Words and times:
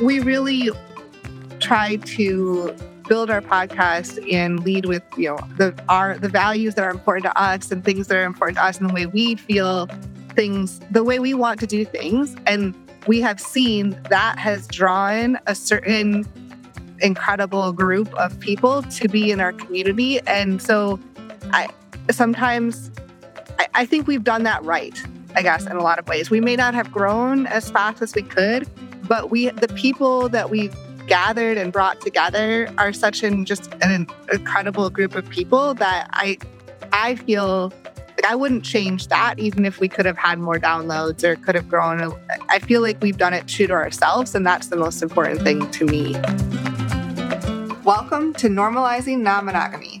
We 0.00 0.20
really 0.20 0.70
try 1.60 1.96
to 1.96 2.74
build 3.08 3.30
our 3.30 3.40
podcast 3.40 4.18
and 4.32 4.60
lead 4.64 4.86
with 4.86 5.02
you 5.16 5.28
know 5.28 5.38
the 5.58 5.74
our 5.88 6.16
the 6.16 6.28
values 6.28 6.76
that 6.76 6.84
are 6.84 6.90
important 6.90 7.24
to 7.24 7.36
us 7.40 7.70
and 7.70 7.84
things 7.84 8.06
that 8.06 8.16
are 8.16 8.24
important 8.24 8.56
to 8.56 8.64
us 8.64 8.78
and 8.78 8.88
the 8.88 8.94
way 8.94 9.06
we 9.06 9.34
feel 9.34 9.88
things 10.34 10.80
the 10.90 11.04
way 11.04 11.18
we 11.18 11.34
want 11.34 11.60
to 11.60 11.66
do 11.66 11.84
things. 11.84 12.36
And 12.46 12.74
we 13.06 13.20
have 13.20 13.40
seen 13.40 13.98
that 14.10 14.38
has 14.38 14.66
drawn 14.68 15.38
a 15.46 15.54
certain 15.54 16.26
incredible 17.00 17.72
group 17.72 18.12
of 18.14 18.38
people 18.40 18.82
to 18.82 19.08
be 19.08 19.30
in 19.30 19.40
our 19.40 19.52
community. 19.52 20.20
And 20.26 20.60
so 20.62 20.98
i 21.52 21.68
sometimes 22.10 22.90
I, 23.58 23.68
I 23.74 23.86
think 23.86 24.06
we've 24.06 24.24
done 24.24 24.42
that 24.44 24.62
right 24.64 25.00
i 25.34 25.42
guess 25.42 25.66
in 25.66 25.76
a 25.76 25.82
lot 25.82 25.98
of 25.98 26.06
ways 26.08 26.30
we 26.30 26.40
may 26.40 26.56
not 26.56 26.74
have 26.74 26.90
grown 26.90 27.46
as 27.46 27.70
fast 27.70 28.02
as 28.02 28.14
we 28.14 28.22
could 28.22 28.68
but 29.08 29.30
we 29.30 29.50
the 29.50 29.68
people 29.68 30.28
that 30.28 30.50
we've 30.50 30.74
gathered 31.10 31.58
and 31.58 31.72
brought 31.72 32.00
together 32.00 32.72
are 32.78 32.92
such 32.92 33.24
an 33.24 33.44
just 33.44 33.74
an 33.82 34.06
incredible 34.32 34.88
group 34.90 35.16
of 35.16 35.28
people 35.28 35.74
that 35.74 36.08
I 36.12 36.38
I 36.92 37.16
feel 37.16 37.72
like 38.22 38.30
I 38.30 38.36
wouldn't 38.36 38.64
change 38.64 39.08
that 39.08 39.38
even 39.40 39.64
if 39.64 39.80
we 39.80 39.88
could 39.88 40.06
have 40.06 40.16
had 40.16 40.38
more 40.38 40.56
downloads 40.56 41.24
or 41.24 41.34
could 41.34 41.56
have 41.56 41.68
grown. 41.68 42.14
I 42.48 42.60
feel 42.60 42.80
like 42.80 43.02
we've 43.02 43.18
done 43.18 43.34
it 43.34 43.48
true 43.48 43.66
to 43.66 43.72
ourselves, 43.72 44.34
and 44.34 44.46
that's 44.46 44.68
the 44.68 44.76
most 44.76 45.02
important 45.02 45.42
thing 45.42 45.68
to 45.70 45.84
me. 45.86 46.12
Welcome 47.82 48.32
to 48.34 48.48
Normalizing 48.48 49.20
Non 49.20 49.46
Monogamy 49.46 50.00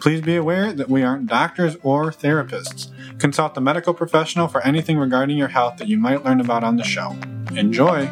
Please 0.00 0.20
be 0.20 0.36
aware 0.36 0.72
that 0.72 0.88
we 0.88 1.02
aren't 1.02 1.26
doctors 1.26 1.76
or 1.82 2.12
therapists. 2.12 2.90
Consult 3.18 3.56
a 3.56 3.60
medical 3.60 3.94
professional 3.94 4.46
for 4.46 4.60
anything 4.60 4.98
regarding 4.98 5.38
your 5.38 5.48
health 5.48 5.78
that 5.78 5.88
you 5.88 5.98
might 5.98 6.24
learn 6.24 6.40
about 6.40 6.62
on 6.62 6.76
the 6.76 6.84
show. 6.84 7.16
Enjoy! 7.56 8.08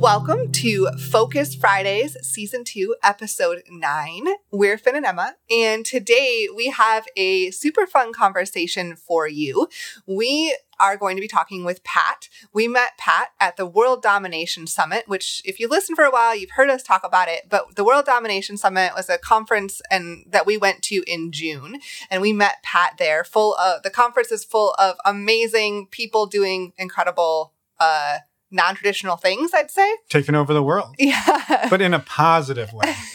Welcome 0.00 0.50
to 0.52 0.88
Focus 1.10 1.54
Fridays, 1.54 2.16
Season 2.22 2.64
2, 2.64 2.96
Episode 3.02 3.62
9. 3.68 4.24
We're 4.50 4.78
Finn 4.78 4.96
and 4.96 5.04
Emma, 5.04 5.34
and 5.50 5.84
today 5.84 6.48
we 6.54 6.68
have 6.68 7.06
a 7.16 7.50
super 7.50 7.86
fun 7.86 8.12
conversation 8.12 8.96
for 8.96 9.28
you. 9.28 9.68
We 10.06 10.56
are 10.80 10.96
going 10.96 11.16
to 11.16 11.20
be 11.20 11.28
talking 11.28 11.64
with 11.64 11.84
Pat. 11.84 12.28
We 12.52 12.66
met 12.66 12.98
Pat 12.98 13.28
at 13.38 13.56
the 13.56 13.66
World 13.66 14.02
Domination 14.02 14.66
Summit, 14.66 15.04
which, 15.06 15.42
if 15.44 15.60
you 15.60 15.68
listen 15.68 15.94
for 15.94 16.04
a 16.04 16.10
while, 16.10 16.34
you've 16.34 16.52
heard 16.52 16.70
us 16.70 16.82
talk 16.82 17.02
about 17.04 17.28
it. 17.28 17.42
But 17.48 17.76
the 17.76 17.84
World 17.84 18.06
Domination 18.06 18.56
Summit 18.56 18.92
was 18.96 19.08
a 19.08 19.18
conference 19.18 19.80
and 19.90 20.24
that 20.28 20.46
we 20.46 20.56
went 20.56 20.82
to 20.84 21.04
in 21.06 21.32
June, 21.32 21.80
and 22.10 22.22
we 22.22 22.32
met 22.32 22.62
Pat 22.62 22.94
there. 22.98 23.22
Full 23.24 23.54
of 23.56 23.82
the 23.82 23.90
conference 23.90 24.32
is 24.32 24.44
full 24.44 24.74
of 24.78 24.96
amazing 25.04 25.86
people 25.90 26.26
doing 26.26 26.72
incredible. 26.78 27.52
Uh, 27.78 28.18
non-traditional 28.50 29.16
things 29.16 29.52
i'd 29.54 29.70
say 29.70 29.94
taking 30.08 30.34
over 30.34 30.52
the 30.52 30.62
world 30.62 30.94
yeah 30.98 31.68
but 31.70 31.80
in 31.80 31.94
a 31.94 32.00
positive 32.00 32.72
way 32.72 32.82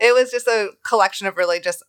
it 0.00 0.14
was 0.14 0.30
just 0.30 0.46
a 0.46 0.70
collection 0.82 1.26
of 1.26 1.36
really 1.36 1.60
just 1.60 1.82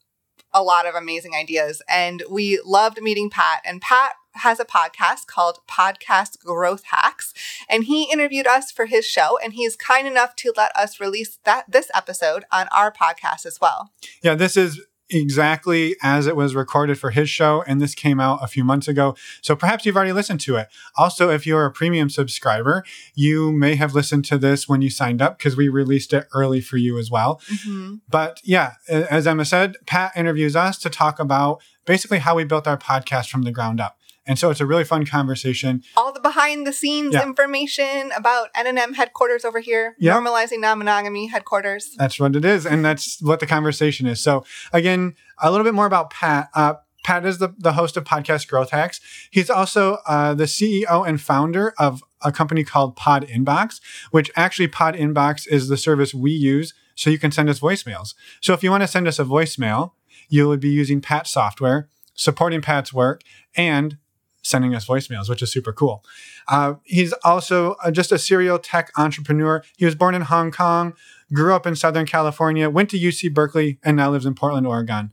a 0.54 0.62
lot 0.62 0.86
of 0.86 0.96
amazing 0.96 1.34
ideas 1.34 1.82
and 1.88 2.24
we 2.30 2.60
loved 2.66 3.02
meeting 3.02 3.30
pat 3.30 3.62
and 3.66 3.82
pat 3.82 4.14
has 4.38 4.60
a 4.60 4.66
podcast 4.66 5.28
called 5.28 5.60
Podcast 5.68 6.40
Growth 6.40 6.84
Hacks, 6.92 7.34
and 7.70 7.86
he 7.86 8.12
interviewed 8.12 8.48
us 8.48 8.72
for 8.72 8.86
his 8.86 9.06
show, 9.06 9.38
and 9.44 9.54
he's 9.54 9.76
kind 9.76 10.08
enough 10.08 10.36
to 10.38 10.54
let 10.56 10.76
us 10.76 11.00
release 11.00 11.40
that 11.44 11.66
this 11.70 11.92
episode 11.94 12.46
on 12.52 12.68
our 12.72 12.92
podcast 12.92 13.46
as 13.46 13.60
well. 13.62 13.92
Yeah, 14.22 14.36
this 14.36 14.58
is 14.58 14.82
exactly 15.10 15.96
as 16.04 16.28
it 16.28 16.36
was 16.36 16.56
recorded 16.56 17.00
for 17.00 17.12
his 17.12 17.30
show, 17.30 17.64
and 17.68 17.80
this 17.82 17.96
came 17.96 18.20
out 18.20 18.44
a 18.44 18.48
few 18.48 18.64
months 18.64 18.88
ago. 18.88 19.16
So 19.42 19.56
perhaps 19.56 19.86
you've 19.86 19.96
already 19.96 20.12
listened 20.12 20.42
to 20.42 20.58
it. 20.58 20.68
Also, 20.96 21.30
if 21.30 21.48
you're 21.48 21.66
a 21.66 21.72
premium 21.72 22.10
subscriber, 22.10 22.84
you 23.16 23.52
may 23.52 23.76
have 23.76 23.96
listened 23.96 24.26
to 24.26 24.38
this 24.38 24.68
when 24.68 24.82
you 24.82 24.90
signed 24.90 25.22
up 25.22 25.38
because 25.38 25.56
we 25.56 25.70
released 25.70 26.14
it 26.14 26.28
early 26.34 26.62
for 26.62 26.78
you 26.78 26.98
as 26.98 27.10
well. 27.10 27.42
Mm-hmm. 27.50 27.96
But 28.10 28.42
yeah, 28.44 28.74
as 28.90 29.28
Emma 29.28 29.46
said, 29.46 29.78
Pat 29.86 30.12
interviews 30.16 30.56
us 30.56 30.78
to 30.80 30.90
talk 30.90 31.20
about 31.20 31.62
basically 31.86 32.20
how 32.20 32.36
we 32.36 32.44
built 32.44 32.68
our 32.68 32.78
podcast 32.78 33.30
from 33.30 33.44
the 33.44 33.52
ground 33.52 33.80
up. 33.80 33.98
And 34.28 34.38
so 34.38 34.50
it's 34.50 34.60
a 34.60 34.66
really 34.66 34.84
fun 34.84 35.06
conversation. 35.06 35.84
All 35.96 36.12
the 36.12 36.20
behind 36.20 36.68
the 36.68 36.74
scenes 36.74 37.14
yeah. 37.14 37.24
information 37.24 38.12
about 38.16 38.54
NNM 38.54 38.96
headquarters 38.96 39.46
over 39.46 39.60
here, 39.60 39.96
yeah. 39.98 40.16
normalizing 40.18 40.60
non 40.60 40.78
monogamy 40.80 41.28
headquarters. 41.28 41.96
That's 41.98 42.20
what 42.20 42.36
it 42.36 42.46
is. 42.46 42.66
And 42.66 42.84
that's 42.84 43.22
what 43.22 43.40
the 43.40 43.48
conversation 43.48 44.06
is. 44.06 44.20
So, 44.22 44.44
again, 44.74 45.16
a 45.42 45.50
little 45.50 45.64
bit 45.64 45.74
more 45.74 45.86
about 45.86 46.10
Pat. 46.10 46.50
Uh, 46.54 46.76
Pat 47.04 47.26
is 47.26 47.38
the, 47.38 47.56
the 47.58 47.72
host 47.72 47.96
of 47.96 48.04
Podcast 48.04 48.50
Growth 48.50 48.72
Hacks. 48.72 49.00
He's 49.32 49.50
also 49.50 50.00
uh, 50.08 50.34
the 50.34 50.44
CEO 50.44 51.08
and 51.08 51.22
founder 51.22 51.74
of 51.80 52.04
a 52.22 52.34
company 52.34 52.66
called 52.66 52.98
Pod 52.98 53.26
Inbox, 53.28 53.80
which 54.12 54.30
actually 54.36 54.68
Pod 54.68 54.94
Inbox 54.94 55.48
is 55.48 55.70
the 55.70 55.78
service 55.78 56.14
we 56.14 56.32
use 56.32 56.74
so 56.96 57.10
you 57.10 57.20
can 57.20 57.32
send 57.32 57.50
us 57.50 57.62
voicemails. 57.62 58.14
So 58.42 58.54
if 58.54 58.62
you 58.62 58.72
want 58.72 58.84
to 58.84 58.88
send 58.88 59.08
us 59.08 59.20
a 59.20 59.24
voicemail, 59.24 59.92
you 60.28 60.50
would 60.50 60.60
be 60.60 60.70
using 60.70 61.00
Pat 61.00 61.28
software, 61.28 61.88
supporting 62.14 62.62
Pat's 62.62 62.92
work, 62.92 63.22
and 63.56 63.98
sending 64.48 64.74
us 64.74 64.88
voicemails, 64.88 65.30
which 65.30 65.42
is 65.42 65.52
super 65.52 65.74
cool. 65.74 66.04
Uh, 66.48 66.76
he's 66.84 67.12
also 67.24 67.74
uh, 67.84 67.92
just 67.92 68.12
a 68.12 68.18
serial 68.18 68.58
tech 68.58 68.92
entrepreneur. 68.98 69.62
He 69.78 69.86
was 69.86 69.96
born 69.96 70.16
in 70.16 70.24
Hong 70.24 70.52
Kong, 70.52 70.94
grew 71.34 71.54
up 71.54 71.68
in 71.68 71.76
Southern 71.76 72.06
California, 72.06 72.70
went 72.70 72.90
to 72.92 72.98
UC 72.98 73.34
Berkeley, 73.34 73.78
and 73.84 73.98
now 73.98 74.10
lives 74.10 74.26
in 74.26 74.36
Portland, 74.36 74.66
Oregon. 74.66 75.12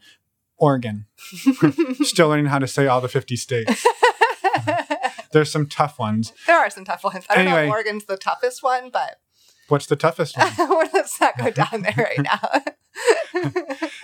Oregon. 0.57 1.07
Still 2.03 2.29
learning 2.29 2.47
how 2.47 2.61
to 2.61 2.69
say 2.69 2.87
all 2.87 3.01
the 3.01 3.09
50 3.09 3.35
states. 3.37 3.85
There's 5.33 5.51
some 5.51 5.67
tough 5.67 5.99
ones. 5.99 6.33
There 6.47 6.57
are 6.57 6.71
some 6.71 6.85
tough 6.85 7.03
ones. 7.03 7.25
I 7.29 7.35
don't 7.35 7.47
anyway, 7.47 7.63
know 7.63 7.67
if 7.67 7.73
Oregon's 7.73 8.05
the 8.05 8.17
toughest 8.17 8.63
one, 8.63 8.91
but. 8.91 9.19
What's 9.69 9.87
the 9.87 9.97
toughest 9.97 10.39
one? 10.39 10.53
Let's 10.93 11.21
not 11.21 11.37
go 11.37 11.51
down 11.51 11.83
there 11.83 11.95
right 11.97 12.21
now. 12.23 13.51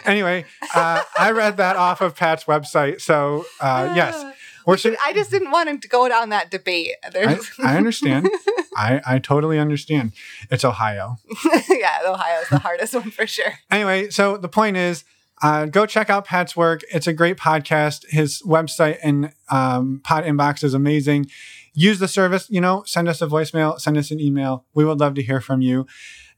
anyway, 0.05 0.45
uh, 0.75 1.03
I 1.17 1.31
read 1.31 1.59
that 1.59 1.77
off 1.77 2.01
of 2.01 2.17
Pat's 2.17 2.45
website. 2.45 3.01
So, 3.01 3.45
uh, 3.61 3.93
yes, 3.95 4.25
or 4.67 4.77
should, 4.77 4.97
I 5.05 5.13
just 5.13 5.31
didn't 5.31 5.51
want 5.51 5.69
him 5.69 5.79
to 5.81 5.89
go 5.89 6.09
down 6.09 6.31
that 6.31 6.51
debate. 6.51 6.93
I, 7.05 7.39
I, 7.63 7.77
understand. 7.77 8.29
I, 8.77 9.01
I 9.07 9.19
totally 9.19 9.59
understand. 9.59 10.13
It's 10.51 10.65
Ohio. 10.65 11.17
yeah, 11.69 12.01
Ohio 12.07 12.41
is 12.41 12.49
the 12.49 12.59
hardest 12.59 12.95
one 12.95 13.11
for 13.11 13.27
sure. 13.27 13.53
Anyway, 13.71 14.11
so 14.11 14.37
the 14.37 14.49
point 14.49 14.77
is, 14.77 15.05
uh, 15.43 15.67
go 15.67 15.87
check 15.87 16.11
out 16.11 16.27
Pat's 16.27 16.55
work. 16.55 16.83
It's 16.93 17.07
a 17.07 17.13
great 17.13 17.37
podcast. 17.37 18.05
His 18.09 18.43
website 18.43 18.99
and 19.03 19.33
um, 19.49 20.01
Pod 20.05 20.25
Inbox 20.25 20.63
is 20.63 20.75
amazing. 20.75 21.31
Use 21.73 21.99
the 21.99 22.09
service. 22.09 22.49
You 22.51 22.61
know, 22.61 22.83
send 22.85 23.09
us 23.09 23.23
a 23.23 23.27
voicemail, 23.27 23.81
send 23.81 23.97
us 23.97 24.11
an 24.11 24.21
email. 24.21 24.67
We 24.75 24.85
would 24.85 25.01
love 25.01 25.15
to 25.15 25.23
hear 25.23 25.41
from 25.41 25.63
you. 25.63 25.87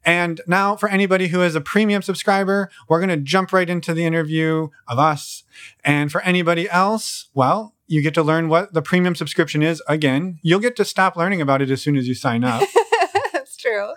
And 0.04 0.40
now, 0.46 0.74
for 0.74 0.88
anybody 0.88 1.28
who 1.28 1.42
is 1.42 1.54
a 1.54 1.60
premium 1.60 2.02
subscriber, 2.02 2.70
we're 2.88 2.98
going 2.98 3.08
to 3.08 3.16
jump 3.16 3.52
right 3.52 3.68
into 3.68 3.94
the 3.94 4.04
interview 4.04 4.68
of 4.88 4.98
us. 4.98 5.44
And 5.84 6.10
for 6.10 6.20
anybody 6.22 6.68
else, 6.68 7.28
well, 7.34 7.74
you 7.92 8.00
get 8.00 8.14
to 8.14 8.22
learn 8.22 8.48
what 8.48 8.72
the 8.72 8.80
premium 8.80 9.14
subscription 9.14 9.62
is 9.62 9.82
again. 9.86 10.38
You'll 10.40 10.60
get 10.60 10.76
to 10.76 10.84
stop 10.84 11.14
learning 11.14 11.42
about 11.42 11.60
it 11.60 11.70
as 11.70 11.82
soon 11.82 11.94
as 11.94 12.08
you 12.08 12.14
sign 12.14 12.42
up. 12.42 12.66
That's 13.34 13.54
true. 13.54 13.92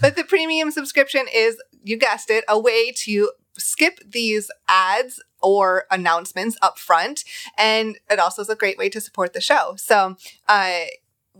But 0.00 0.14
the 0.14 0.22
premium 0.22 0.70
subscription 0.70 1.26
is, 1.34 1.60
you 1.82 1.96
guessed 1.96 2.30
it, 2.30 2.44
a 2.46 2.56
way 2.56 2.92
to 2.92 3.32
skip 3.58 3.98
these 4.08 4.48
ads 4.68 5.20
or 5.42 5.86
announcements 5.90 6.56
up 6.62 6.78
front. 6.78 7.24
And 7.58 7.98
it 8.08 8.20
also 8.20 8.42
is 8.42 8.48
a 8.48 8.54
great 8.54 8.78
way 8.78 8.88
to 8.90 9.00
support 9.00 9.32
the 9.32 9.40
show. 9.40 9.74
So, 9.76 10.16
uh, 10.46 10.82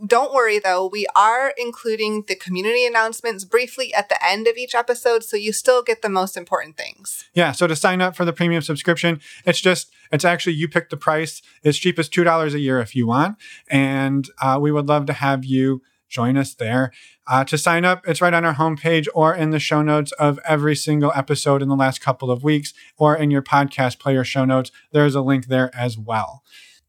don't 0.05 0.33
worry 0.33 0.59
though, 0.59 0.87
we 0.87 1.07
are 1.15 1.53
including 1.57 2.23
the 2.27 2.35
community 2.35 2.85
announcements 2.85 3.43
briefly 3.43 3.93
at 3.93 4.09
the 4.09 4.23
end 4.25 4.47
of 4.47 4.57
each 4.57 4.75
episode, 4.75 5.23
so 5.23 5.37
you 5.37 5.53
still 5.53 5.81
get 5.81 6.01
the 6.01 6.09
most 6.09 6.37
important 6.37 6.77
things. 6.77 7.25
Yeah, 7.33 7.51
so 7.51 7.67
to 7.67 7.75
sign 7.75 8.01
up 8.01 8.15
for 8.15 8.25
the 8.25 8.33
premium 8.33 8.61
subscription, 8.61 9.19
it's 9.45 9.61
just, 9.61 9.91
it's 10.11 10.25
actually 10.25 10.53
you 10.53 10.67
pick 10.67 10.89
the 10.89 10.97
price. 10.97 11.41
It's 11.63 11.77
cheap 11.77 11.99
as 11.99 12.09
$2 12.09 12.53
a 12.53 12.59
year 12.59 12.79
if 12.79 12.95
you 12.95 13.07
want. 13.07 13.37
And 13.69 14.27
uh, 14.41 14.57
we 14.61 14.71
would 14.71 14.87
love 14.87 15.05
to 15.07 15.13
have 15.13 15.45
you 15.45 15.81
join 16.09 16.37
us 16.37 16.53
there. 16.53 16.91
Uh, 17.27 17.43
to 17.43 17.57
sign 17.57 17.83
up, 17.83 18.07
it's 18.07 18.21
right 18.21 18.33
on 18.33 18.45
our 18.45 18.55
homepage 18.55 19.07
or 19.13 19.35
in 19.35 19.49
the 19.49 19.59
show 19.59 19.81
notes 19.81 20.11
of 20.13 20.39
every 20.47 20.75
single 20.75 21.11
episode 21.15 21.61
in 21.61 21.67
the 21.67 21.75
last 21.75 21.99
couple 21.99 22.31
of 22.31 22.43
weeks, 22.43 22.73
or 22.97 23.15
in 23.15 23.29
your 23.29 23.41
podcast 23.41 23.99
player 23.99 24.23
show 24.23 24.45
notes. 24.45 24.71
There's 24.91 25.15
a 25.15 25.21
link 25.21 25.47
there 25.47 25.69
as 25.75 25.97
well. 25.97 26.43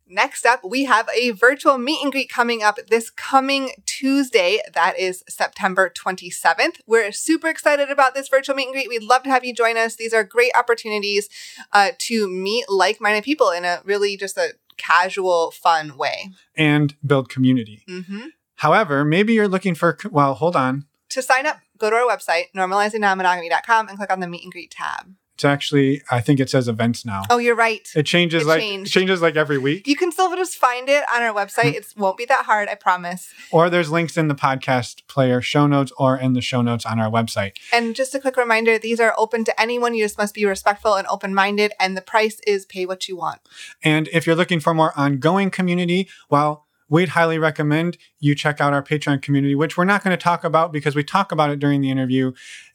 Next 0.08 0.46
up, 0.46 0.60
we 0.64 0.84
have 0.84 1.08
a 1.14 1.30
virtual 1.30 1.76
meet 1.76 2.02
and 2.02 2.10
greet 2.10 2.30
coming 2.30 2.62
up 2.62 2.78
this 2.88 3.10
coming 3.10 3.72
Tuesday. 3.84 4.60
That 4.72 4.98
is 4.98 5.22
September 5.28 5.90
27th. 5.90 6.80
We're 6.86 7.12
super 7.12 7.48
excited 7.48 7.90
about 7.90 8.14
this 8.14 8.28
virtual 8.28 8.56
meet 8.56 8.68
and 8.68 8.72
greet. 8.72 8.88
We'd 8.88 9.02
love 9.02 9.22
to 9.24 9.30
have 9.30 9.44
you 9.44 9.54
join 9.54 9.76
us. 9.76 9.96
These 9.96 10.14
are 10.14 10.24
great 10.24 10.52
opportunities 10.56 11.28
uh, 11.72 11.90
to 11.98 12.28
meet 12.28 12.70
like 12.70 13.00
minded 13.00 13.24
people 13.24 13.50
in 13.50 13.66
a 13.66 13.82
really 13.84 14.16
just 14.16 14.38
a 14.38 14.54
casual, 14.78 15.50
fun 15.50 15.98
way. 15.98 16.30
And 16.56 16.94
build 17.06 17.28
community. 17.28 17.84
Mm-hmm. 17.88 18.28
However, 18.56 19.04
maybe 19.04 19.34
you're 19.34 19.48
looking 19.48 19.74
for, 19.74 19.98
well, 20.10 20.34
hold 20.34 20.56
on. 20.56 20.86
To 21.10 21.22
sign 21.22 21.46
up, 21.46 21.58
go 21.76 21.90
to 21.90 21.96
our 21.96 22.08
website, 22.08 22.46
normalizingnonmonogamy.com, 22.56 23.88
and 23.88 23.98
click 23.98 24.10
on 24.10 24.20
the 24.20 24.26
meet 24.26 24.42
and 24.42 24.52
greet 24.52 24.70
tab. 24.70 25.14
It's 25.38 25.44
actually, 25.44 26.02
I 26.10 26.20
think 26.20 26.40
it 26.40 26.50
says 26.50 26.66
events 26.66 27.04
now. 27.04 27.22
Oh, 27.30 27.38
you're 27.38 27.54
right. 27.54 27.88
It 27.94 28.06
changes 28.06 28.42
It 28.42 28.46
like 28.46 28.58
changed. 28.58 28.90
it 28.90 28.98
changes 28.98 29.22
like 29.22 29.36
every 29.36 29.56
week. 29.56 29.86
You 29.86 29.94
can 29.94 30.10
still 30.10 30.34
just 30.34 30.56
find 30.56 30.88
it 30.88 31.04
on 31.14 31.22
our 31.22 31.32
website. 31.32 31.76
Mm-hmm. 31.76 31.76
It 31.76 31.94
won't 31.96 32.18
be 32.18 32.24
that 32.24 32.44
hard, 32.46 32.68
I 32.68 32.74
promise. 32.74 33.32
Or 33.52 33.70
there's 33.70 33.88
links 33.88 34.16
in 34.16 34.26
the 34.26 34.34
podcast 34.34 35.06
player 35.06 35.40
show 35.40 35.68
notes 35.68 35.92
or 35.96 36.16
in 36.16 36.32
the 36.32 36.40
show 36.40 36.60
notes 36.60 36.84
on 36.84 36.98
our 36.98 37.08
website. 37.08 37.52
And 37.72 37.94
just 37.94 38.16
a 38.16 38.18
quick 38.18 38.36
reminder 38.36 38.78
these 38.80 38.98
are 38.98 39.14
open 39.16 39.44
to 39.44 39.60
anyone. 39.60 39.94
You 39.94 40.02
just 40.04 40.18
must 40.18 40.34
be 40.34 40.44
respectful 40.44 40.96
and 40.96 41.06
open 41.06 41.32
minded. 41.32 41.72
And 41.78 41.96
the 41.96 42.02
price 42.02 42.40
is 42.44 42.66
pay 42.66 42.84
what 42.84 43.06
you 43.06 43.16
want. 43.16 43.40
And 43.84 44.08
if 44.12 44.26
you're 44.26 44.34
looking 44.34 44.58
for 44.58 44.74
more 44.74 44.92
ongoing 44.96 45.50
community, 45.50 46.08
well, 46.28 46.66
we'd 46.88 47.10
highly 47.10 47.38
recommend 47.38 47.96
you 48.18 48.34
check 48.34 48.60
out 48.60 48.72
our 48.72 48.82
Patreon 48.82 49.22
community, 49.22 49.54
which 49.54 49.76
we're 49.76 49.84
not 49.84 50.02
going 50.02 50.16
to 50.16 50.20
talk 50.20 50.42
about 50.42 50.72
because 50.72 50.96
we 50.96 51.04
talk 51.04 51.30
about 51.30 51.50
it 51.50 51.60
during 51.60 51.80
the 51.80 51.92
interview. 51.92 52.32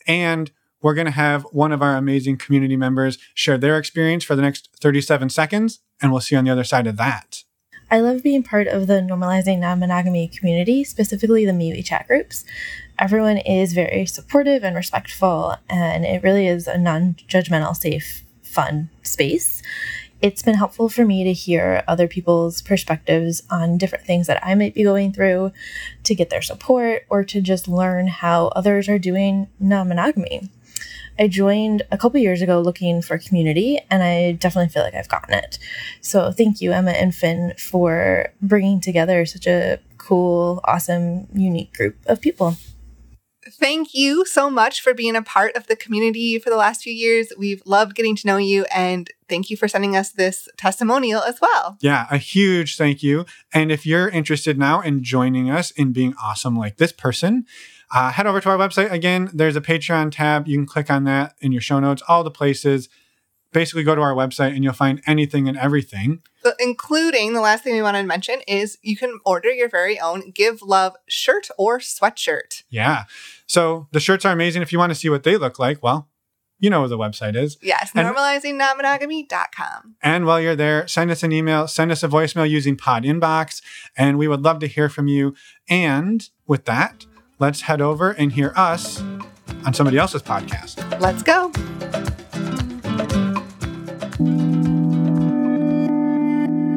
And 0.08 0.50
we're 0.84 0.94
going 0.94 1.06
to 1.06 1.12
have 1.12 1.44
one 1.52 1.72
of 1.72 1.82
our 1.82 1.96
amazing 1.96 2.38
community 2.38 2.76
members 2.76 3.18
share 3.34 3.58
their 3.58 3.80
experience 3.80 4.24
for 4.24 4.36
the 4.36 4.44
next 4.44 4.70
37 4.80 5.30
seconds. 5.30 5.80
And 6.02 6.12
we'll 6.12 6.22
see 6.22 6.36
you 6.36 6.40
on 6.40 6.46
the 6.46 6.52
other 6.52 6.66
side 6.66 6.86
of 6.86 6.98
that. 6.98 7.44
I 7.90 8.00
love 8.00 8.24
being 8.24 8.44
part 8.44 8.68
of 8.68 8.88
the 8.88 8.96
normalizing 8.96 9.60
non 9.60 9.80
monogamy 9.80 10.28
community, 10.28 10.84
specifically 10.84 11.46
the 11.46 11.52
MeWe 11.52 11.86
chat 11.86 12.08
groups. 12.08 12.44
Everyone 13.00 13.38
is 13.38 13.74
very 13.74 14.06
supportive 14.06 14.64
and 14.64 14.76
respectful, 14.76 15.56
and 15.70 16.04
it 16.04 16.24
really 16.24 16.48
is 16.48 16.68
a 16.68 16.78
non 16.78 17.16
judgmental, 17.28 17.76
safe, 17.76 18.24
fun 18.42 18.90
space. 19.04 19.62
It's 20.22 20.42
been 20.42 20.56
helpful 20.56 20.90
for 20.90 21.06
me 21.06 21.24
to 21.26 21.34
hear 21.34 21.84
other 21.88 22.08
people's 22.08 22.62
perspectives 22.62 23.44
on 23.50 23.78
different 23.78 24.06
things 24.06 24.26
that 24.28 24.44
I 24.44 24.56
might 24.56 24.74
be 24.74 24.84
going 24.84 25.14
through, 25.14 25.52
to 26.04 26.16
get 26.16 26.30
their 26.30 26.42
support, 26.42 27.04
or 27.10 27.24
to 27.26 27.42
just 27.42 27.68
learn 27.68 28.08
how 28.08 28.48
others 28.48 28.90
are 28.90 29.00
doing 29.00 29.48
non 29.60 29.90
monogamy. 29.90 30.50
I 31.20 31.28
joined 31.28 31.84
a 31.92 31.98
couple 31.98 32.20
years 32.20 32.42
ago 32.42 32.60
looking 32.60 33.02
for 33.02 33.18
community, 33.18 33.80
and 33.90 34.04
I 34.04 34.34
definitely 34.34 34.70
feel 34.70 34.84
like 34.84 34.96
I've 34.96 35.10
gotten 35.10 35.34
it. 35.34 35.60
So 36.02 36.32
thank 36.32 36.62
you, 36.62 36.72
Emma 36.72 36.92
and 36.92 37.14
Finn, 37.14 37.54
for 37.58 38.32
bringing 38.42 38.82
together 38.82 39.26
such 39.26 39.48
a 39.48 39.80
cool, 39.98 40.62
awesome, 40.66 41.28
unique 41.34 41.74
group 41.74 41.98
of 42.08 42.20
people. 42.22 42.58
Thank 43.52 43.94
you 43.94 44.26
so 44.26 44.50
much 44.50 44.82
for 44.82 44.94
being 44.94 45.16
a 45.16 45.22
part 45.22 45.56
of 45.56 45.68
the 45.68 45.76
community 45.76 46.40
for 46.40 46.50
the 46.50 46.56
last 46.56 46.82
few 46.82 46.94
years. 46.94 47.32
We've 47.38 47.62
loved 47.66 47.94
getting 47.94 48.16
to 48.16 48.28
know 48.28 48.38
you. 48.38 48.66
And 48.74 49.10
thank 49.28 49.50
you 49.50 49.58
for 49.58 49.68
sending 49.68 49.96
us 49.96 50.12
this 50.12 50.48
testimonial 50.58 51.22
as 51.22 51.42
well. 51.42 51.78
Yeah, 51.82 52.08
a 52.10 52.18
huge 52.18 52.78
thank 52.78 53.04
you. 53.04 53.26
And 53.54 53.72
if 53.72 53.86
you're 53.86 54.08
interested 54.08 54.58
now 54.58 54.82
in 54.82 55.04
joining 55.04 55.50
us 55.50 55.72
in 55.72 55.92
being 55.92 56.14
awesome 56.22 56.56
like 56.56 56.78
this 56.78 56.94
person, 56.94 57.46
uh, 57.94 58.12
head 58.12 58.26
over 58.28 58.42
to 58.42 58.50
our 58.50 58.58
website. 58.58 58.92
Again, 58.92 59.30
there's 59.34 59.56
a 59.56 59.62
Patreon 59.62 60.12
tab. 60.12 60.48
You 60.48 60.58
can 60.58 60.66
click 60.66 60.90
on 60.90 61.04
that 61.06 61.36
in 61.40 61.52
your 61.52 61.62
show 61.62 61.80
notes, 61.80 62.02
all 62.08 62.24
the 62.24 62.32
places. 62.32 62.90
Basically, 63.52 63.84
go 63.84 63.94
to 63.94 64.02
our 64.02 64.16
website 64.16 64.56
and 64.56 64.64
you'll 64.64 64.74
find 64.74 65.00
anything 65.06 65.48
and 65.48 65.56
everything. 65.56 66.24
So 66.44 66.54
including 66.60 67.34
the 67.34 67.40
last 67.42 67.64
thing 67.64 67.76
we 67.76 67.84
want 67.84 67.96
to 67.96 68.04
mention 68.04 68.42
is 68.48 68.80
you 68.82 68.98
can 68.98 69.20
order 69.26 69.52
your 69.52 69.70
very 69.70 70.00
own 70.00 70.32
Give 70.32 70.60
Love 70.64 70.96
shirt 71.08 71.50
or 71.56 71.78
sweatshirt. 71.78 72.64
Yeah. 72.70 73.04
So 73.46 73.88
the 73.92 74.00
shirts 74.00 74.26
are 74.26 74.34
amazing. 74.34 74.64
If 74.64 74.72
you 74.74 74.80
want 74.80 74.90
to 74.90 74.96
see 74.96 75.08
what 75.10 75.22
they 75.22 75.38
look 75.38 75.60
like, 75.60 75.84
well, 75.84 76.10
you 76.60 76.72
know 76.72 76.80
where 76.80 76.90
the 76.90 76.98
website 76.98 77.36
is. 77.36 77.58
Yes, 77.62 77.92
And- 77.94 78.08
normalizingnonmonogamy.com. 78.08 79.96
And 80.02 80.26
while 80.26 80.40
you're 80.40 80.56
there, 80.56 80.88
send 80.88 81.12
us 81.12 81.22
an 81.22 81.32
email, 81.32 81.68
send 81.68 81.92
us 81.92 82.04
a 82.04 82.08
voicemail 82.08 82.50
using 82.50 82.76
Pod 82.76 83.04
Inbox, 83.04 83.62
and 83.98 84.18
we 84.18 84.28
would 84.28 84.42
love 84.42 84.60
to 84.60 84.68
hear 84.68 84.90
from 84.90 85.08
you. 85.08 85.36
And 85.70 86.28
with 86.48 86.66
that, 86.66 87.06
let's 87.40 87.62
head 87.62 87.82
over 87.82 88.12
and 88.12 88.32
hear 88.32 88.54
us 88.56 89.02
on 89.66 89.74
somebody 89.74 89.98
else's 89.98 90.22
podcast. 90.22 90.78
Let's 91.00 91.24
go. 91.24 91.52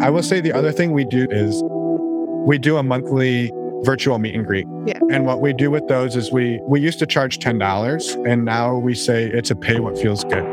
I 0.05 0.11
will 0.11 0.23
say 0.23 0.41
the 0.41 0.53
other 0.53 0.73
thing 0.73 0.93
we 0.93 1.05
do 1.05 1.27
is 1.31 1.63
we 2.47 2.59
do 2.59 2.77
a 2.77 2.83
monthly 2.83 3.51
virtual 3.83 4.19
meet 4.19 4.35
and 4.35 4.47
greet. 4.47 4.67
Yeah. 4.85 4.99
And 5.11 5.27
what 5.27 5.41
we 5.41 5.53
do 5.53 5.71
with 5.71 5.89
those 5.89 6.17
is 6.17 6.31
we 6.31 6.61
we 6.69 6.81
used 6.81 6.99
to 7.01 7.07
charge 7.07 7.39
ten 7.39 7.59
dollars, 7.59 8.11
and 8.27 8.45
now 8.45 8.77
we 8.77 8.95
say 8.95 9.25
it's 9.25 9.51
a 9.51 9.57
pay 9.57 9.81
what 9.81 9.99
feels 9.99 10.23
good. 10.25 10.45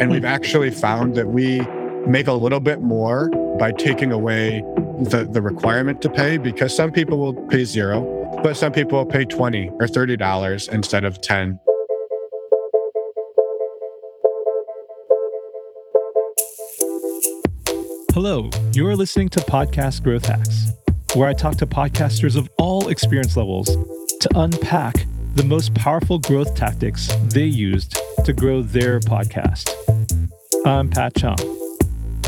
And 0.00 0.10
we've 0.10 0.20
hmm. 0.20 0.26
actually 0.26 0.70
found 0.70 1.14
that 1.16 1.28
we 1.28 1.60
make 2.06 2.26
a 2.26 2.32
little 2.32 2.60
bit 2.60 2.80
more 2.80 3.28
by 3.58 3.72
taking 3.72 4.12
away 4.12 4.62
the 5.00 5.28
the 5.30 5.42
requirement 5.42 6.00
to 6.02 6.10
pay 6.10 6.36
because 6.38 6.74
some 6.74 6.92
people 6.92 7.18
will 7.18 7.34
pay 7.48 7.64
zero, 7.64 8.21
but 8.42 8.56
some 8.56 8.72
people 8.72 9.06
pay 9.06 9.24
twenty 9.24 9.70
or 9.80 9.86
thirty 9.86 10.16
dollars 10.16 10.68
instead 10.68 11.04
of 11.04 11.20
ten. 11.20 11.58
Hello, 18.12 18.50
you're 18.72 18.94
listening 18.94 19.28
to 19.30 19.40
Podcast 19.40 20.02
Growth 20.02 20.26
Hacks, 20.26 20.72
where 21.14 21.28
I 21.28 21.32
talk 21.32 21.56
to 21.56 21.66
podcasters 21.66 22.36
of 22.36 22.50
all 22.58 22.88
experience 22.88 23.36
levels 23.36 23.66
to 23.66 24.28
unpack 24.34 25.06
the 25.34 25.44
most 25.44 25.74
powerful 25.74 26.18
growth 26.18 26.54
tactics 26.54 27.08
they 27.32 27.44
used 27.44 27.96
to 28.24 28.32
grow 28.32 28.62
their 28.62 29.00
podcast. 29.00 29.74
I'm 30.66 30.90
Pat 30.90 31.14
Chung. 31.16 31.38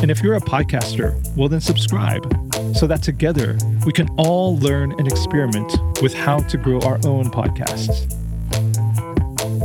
And 0.05 0.11
if 0.11 0.23
you're 0.23 0.35
a 0.35 0.41
podcaster, 0.41 1.15
well, 1.35 1.49
then 1.49 1.63
subscribe 1.63 2.31
so 2.77 2.87
that 2.87 3.03
together 3.03 3.57
we 3.87 3.93
can 3.95 4.07
all 4.19 4.59
learn 4.59 4.93
and 4.99 5.11
experiment 5.11 5.73
with 6.03 6.13
how 6.13 6.41
to 6.41 6.59
grow 6.59 6.79
our 6.81 7.01
own 7.07 7.31
podcasts. 7.31 8.05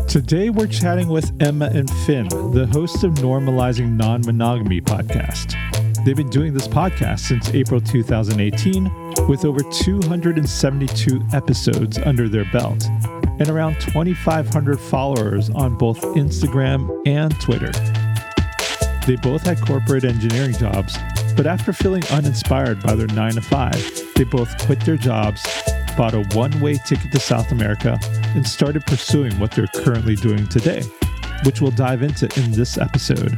Today, 0.08 0.50
we're 0.50 0.68
chatting 0.68 1.10
with 1.10 1.30
Emma 1.42 1.66
and 1.74 1.90
Finn, 2.06 2.30
the 2.54 2.70
hosts 2.72 3.04
of 3.04 3.16
Normalizing 3.16 3.98
Non 3.98 4.22
Monogamy 4.22 4.80
podcast. 4.80 5.56
They've 6.06 6.16
been 6.16 6.30
doing 6.30 6.54
this 6.54 6.70
podcast 6.70 7.20
since 7.20 7.54
April 7.54 7.82
2018 7.82 8.90
with 9.28 9.44
over 9.44 9.60
272 9.60 11.22
episodes 11.34 11.98
under 11.98 12.30
their 12.30 12.46
belt 12.54 12.86
and 12.86 13.50
around 13.50 13.78
2,500 13.82 14.80
followers 14.80 15.50
on 15.50 15.78
both 15.78 16.00
Instagram 16.16 16.90
and 17.06 17.38
Twitter. 17.42 17.74
They 19.10 19.16
both 19.16 19.42
had 19.42 19.60
corporate 19.60 20.04
engineering 20.04 20.54
jobs, 20.54 20.96
but 21.36 21.48
after 21.48 21.74
feeling 21.74 22.04
uninspired 22.12 22.84
by 22.84 22.94
their 22.94 23.08
9 23.08 23.32
to 23.32 23.42
5, 23.42 24.14
they 24.14 24.24
both 24.24 24.56
quit 24.68 24.82
their 24.82 24.98
jobs, 24.98 25.42
bought 25.98 26.14
a 26.14 26.22
one 26.36 26.60
way 26.60 26.76
ticket 26.86 27.12
to 27.14 27.20
South 27.20 27.52
America, 27.52 27.98
and 28.36 28.46
started 28.46 28.86
pursuing 28.86 29.34
what 29.40 29.50
they're 29.50 29.66
currently 29.66 30.16
doing 30.16 30.48
today, 30.48 30.84
which 31.44 31.60
we'll 31.60 31.72
dive 31.72 32.04
into 32.04 32.26
in 32.40 32.52
this 32.52 32.78
episode. 32.78 33.36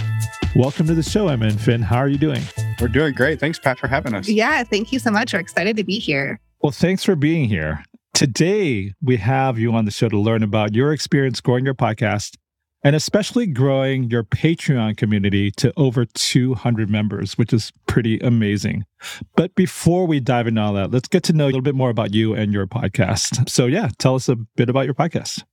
Welcome 0.57 0.87
to 0.87 0.93
the 0.93 1.03
show, 1.03 1.29
Emma 1.29 1.45
and 1.45 1.61
Finn. 1.61 1.81
How 1.81 1.99
are 1.99 2.09
you 2.09 2.17
doing? 2.17 2.41
We're 2.81 2.89
doing 2.89 3.13
great. 3.13 3.39
Thanks, 3.39 3.57
Pat, 3.57 3.79
for 3.79 3.87
having 3.87 4.13
us. 4.13 4.27
Yeah, 4.27 4.65
thank 4.65 4.91
you 4.91 4.99
so 4.99 5.09
much. 5.09 5.31
We're 5.31 5.39
excited 5.39 5.77
to 5.77 5.85
be 5.85 5.99
here. 5.99 6.41
Well, 6.61 6.73
thanks 6.73 7.05
for 7.05 7.15
being 7.15 7.47
here. 7.47 7.85
Today, 8.13 8.93
we 9.01 9.15
have 9.15 9.57
you 9.57 9.71
on 9.71 9.85
the 9.85 9.91
show 9.91 10.09
to 10.09 10.19
learn 10.19 10.43
about 10.43 10.75
your 10.75 10.91
experience 10.91 11.39
growing 11.39 11.63
your 11.63 11.75
podcast 11.75 12.35
and 12.83 12.95
especially 12.95 13.45
growing 13.45 14.09
your 14.09 14.23
Patreon 14.23 14.97
community 14.97 15.51
to 15.51 15.71
over 15.77 16.05
200 16.05 16.89
members, 16.89 17.37
which 17.37 17.53
is 17.53 17.71
pretty 17.87 18.19
amazing. 18.19 18.85
But 19.35 19.53
before 19.55 20.07
we 20.07 20.19
dive 20.19 20.47
into 20.47 20.61
all 20.61 20.73
that, 20.73 20.91
let's 20.91 21.07
get 21.07 21.23
to 21.23 21.33
know 21.33 21.45
a 21.45 21.47
little 21.47 21.61
bit 21.61 21.75
more 21.75 21.89
about 21.89 22.13
you 22.13 22.33
and 22.33 22.51
your 22.51 22.67
podcast. 22.67 23.49
So, 23.49 23.65
yeah, 23.65 23.89
tell 23.97 24.15
us 24.15 24.29
a 24.29 24.35
bit 24.35 24.69
about 24.69 24.85
your 24.85 24.93
podcast. 24.93 25.43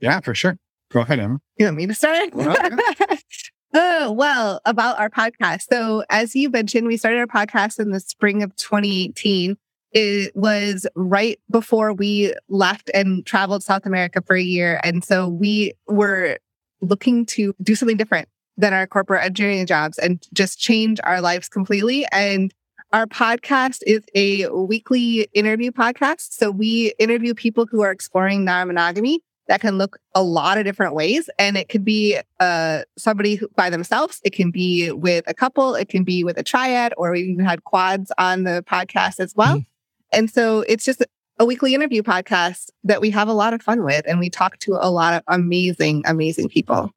Yeah, 0.00 0.20
for 0.20 0.34
sure. 0.34 0.58
Go 0.90 1.00
ahead, 1.00 1.18
Emma. 1.18 1.40
You 1.58 1.66
want 1.66 1.76
me 1.76 1.86
to 1.86 1.94
start? 1.94 2.34
Well, 2.34 2.56
oh, 3.74 4.12
well, 4.12 4.60
about 4.64 4.98
our 4.98 5.10
podcast. 5.10 5.64
So, 5.70 6.04
as 6.08 6.34
you 6.34 6.48
mentioned, 6.48 6.86
we 6.86 6.96
started 6.96 7.18
our 7.18 7.26
podcast 7.26 7.78
in 7.78 7.90
the 7.90 8.00
spring 8.00 8.42
of 8.42 8.56
2018. 8.56 9.56
It 9.92 10.36
was 10.36 10.86
right 10.94 11.38
before 11.50 11.92
we 11.92 12.34
left 12.48 12.90
and 12.94 13.24
traveled 13.24 13.62
South 13.62 13.86
America 13.86 14.22
for 14.26 14.36
a 14.36 14.42
year. 14.42 14.80
And 14.84 15.02
so 15.02 15.28
we 15.28 15.72
were 15.86 16.38
looking 16.80 17.26
to 17.26 17.54
do 17.62 17.74
something 17.74 17.96
different 17.96 18.28
than 18.56 18.72
our 18.72 18.86
corporate 18.86 19.24
engineering 19.24 19.66
jobs 19.66 19.98
and 19.98 20.26
just 20.32 20.58
change 20.58 20.98
our 21.04 21.20
lives 21.20 21.48
completely. 21.48 22.04
And 22.12 22.52
our 22.92 23.06
podcast 23.06 23.80
is 23.86 24.02
a 24.14 24.48
weekly 24.48 25.28
interview 25.32 25.70
podcast. 25.70 26.32
So 26.32 26.50
we 26.50 26.92
interview 26.98 27.34
people 27.34 27.66
who 27.70 27.82
are 27.82 27.90
exploring 27.90 28.44
non 28.44 28.68
monogamy 28.68 29.20
that 29.46 29.60
can 29.60 29.78
look 29.78 29.98
a 30.14 30.22
lot 30.22 30.58
of 30.58 30.64
different 30.64 30.94
ways. 30.94 31.28
And 31.38 31.56
it 31.56 31.68
could 31.68 31.84
be 31.84 32.18
uh, 32.38 32.82
somebody 32.96 33.34
who, 33.34 33.48
by 33.56 33.70
themselves, 33.70 34.20
it 34.24 34.32
can 34.32 34.50
be 34.50 34.90
with 34.90 35.24
a 35.26 35.34
couple, 35.34 35.74
it 35.74 35.88
can 35.88 36.04
be 36.04 36.22
with 36.22 36.38
a 36.38 36.42
triad, 36.42 36.92
or 36.96 37.12
we 37.12 37.22
even 37.22 37.44
had 37.44 37.64
quads 37.64 38.12
on 38.18 38.44
the 38.44 38.64
podcast 38.68 39.20
as 39.20 39.34
well. 39.34 39.58
Mm. 39.58 39.66
And 40.12 40.30
so 40.30 40.60
it's 40.68 40.84
just 40.84 41.04
a 41.38 41.44
weekly 41.44 41.74
interview 41.74 42.02
podcast 42.02 42.70
that 42.84 43.00
we 43.00 43.10
have 43.10 43.28
a 43.28 43.32
lot 43.32 43.54
of 43.54 43.62
fun 43.62 43.84
with. 43.84 44.04
And 44.06 44.18
we 44.18 44.30
talk 44.30 44.58
to 44.60 44.72
a 44.80 44.90
lot 44.90 45.14
of 45.14 45.22
amazing, 45.28 46.02
amazing 46.06 46.48
people. 46.48 46.90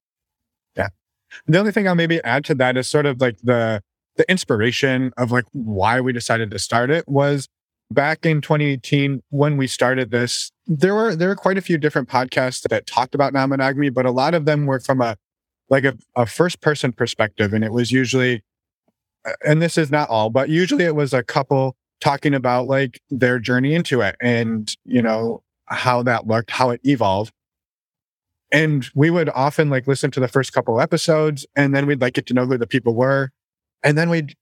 Yeah. 0.76 0.88
The 1.46 1.58
only 1.58 1.72
thing 1.72 1.86
I'll 1.86 1.94
maybe 1.94 2.22
add 2.24 2.44
to 2.46 2.54
that 2.56 2.76
is 2.76 2.88
sort 2.88 3.06
of 3.06 3.20
like 3.20 3.38
the 3.42 3.82
the 4.16 4.30
inspiration 4.30 5.12
of 5.16 5.32
like 5.32 5.46
why 5.52 6.00
we 6.00 6.12
decided 6.12 6.50
to 6.50 6.58
start 6.58 6.90
it 6.90 7.08
was 7.08 7.48
back 7.90 8.24
in 8.24 8.40
2018 8.40 9.22
when 9.30 9.56
we 9.56 9.66
started 9.66 10.10
this 10.10 10.50
there 10.66 10.94
were 10.94 11.14
there 11.14 11.28
were 11.28 11.36
quite 11.36 11.58
a 11.58 11.62
few 11.62 11.78
different 11.78 12.08
podcasts 12.08 12.66
that 12.68 12.86
talked 12.86 13.14
about 13.14 13.32
non-monogamy 13.32 13.90
but 13.90 14.06
a 14.06 14.10
lot 14.10 14.34
of 14.34 14.44
them 14.44 14.66
were 14.66 14.80
from 14.80 15.00
a 15.00 15.16
like 15.68 15.84
a, 15.84 15.96
a 16.16 16.26
first 16.26 16.60
person 16.60 16.92
perspective 16.92 17.52
and 17.52 17.64
it 17.64 17.72
was 17.72 17.90
usually 17.90 18.42
uh, 19.26 19.32
and 19.46 19.60
this 19.62 19.76
is 19.78 19.90
not 19.90 20.08
all 20.08 20.30
but 20.30 20.48
usually 20.48 20.84
it 20.84 20.94
was 20.94 21.12
a 21.12 21.22
couple 21.22 21.76
talking 22.02 22.34
about 22.34 22.66
like 22.66 23.00
their 23.10 23.38
journey 23.38 23.74
into 23.74 24.00
it 24.00 24.16
and 24.20 24.76
you 24.84 25.00
know 25.00 25.42
how 25.66 26.02
that 26.02 26.26
looked 26.26 26.50
how 26.50 26.70
it 26.70 26.80
evolved. 26.84 27.32
And 28.50 28.86
we 28.94 29.08
would 29.08 29.30
often 29.30 29.70
like 29.70 29.86
listen 29.86 30.10
to 30.10 30.20
the 30.20 30.28
first 30.28 30.52
couple 30.52 30.80
episodes 30.80 31.46
and 31.56 31.74
then 31.74 31.86
we'd 31.86 32.00
like 32.00 32.14
get 32.14 32.26
to 32.26 32.34
know 32.34 32.44
who 32.44 32.58
the 32.58 32.66
people 32.66 32.94
were. 32.94 33.30
And 33.82 33.96
then 33.96 34.10
we'd 34.10 34.34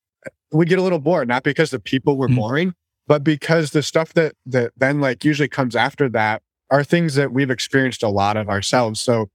we'd 0.53 0.69
get 0.69 0.79
a 0.79 0.83
little 0.83 0.99
bored 0.99 1.29
not 1.29 1.45
because 1.45 1.71
the 1.71 1.79
people 1.79 2.17
were 2.17 2.27
mm-hmm. 2.27 2.37
boring 2.37 2.75
but 3.07 3.25
because 3.25 3.71
the 3.71 3.83
stuff 3.83 4.15
that 4.15 4.35
that 4.47 4.73
then 4.77 5.01
like 5.01 5.25
usually 5.25 5.49
comes 5.49 5.77
after 5.77 6.09
that 6.09 6.43
are 6.71 6.85
things 6.85 7.15
that 7.17 7.33
we've 7.33 7.51
experienced 7.51 8.03
a 8.03 8.09
lot 8.09 8.37
of 8.37 8.49
ourselves. 8.49 9.01
So 9.01 9.29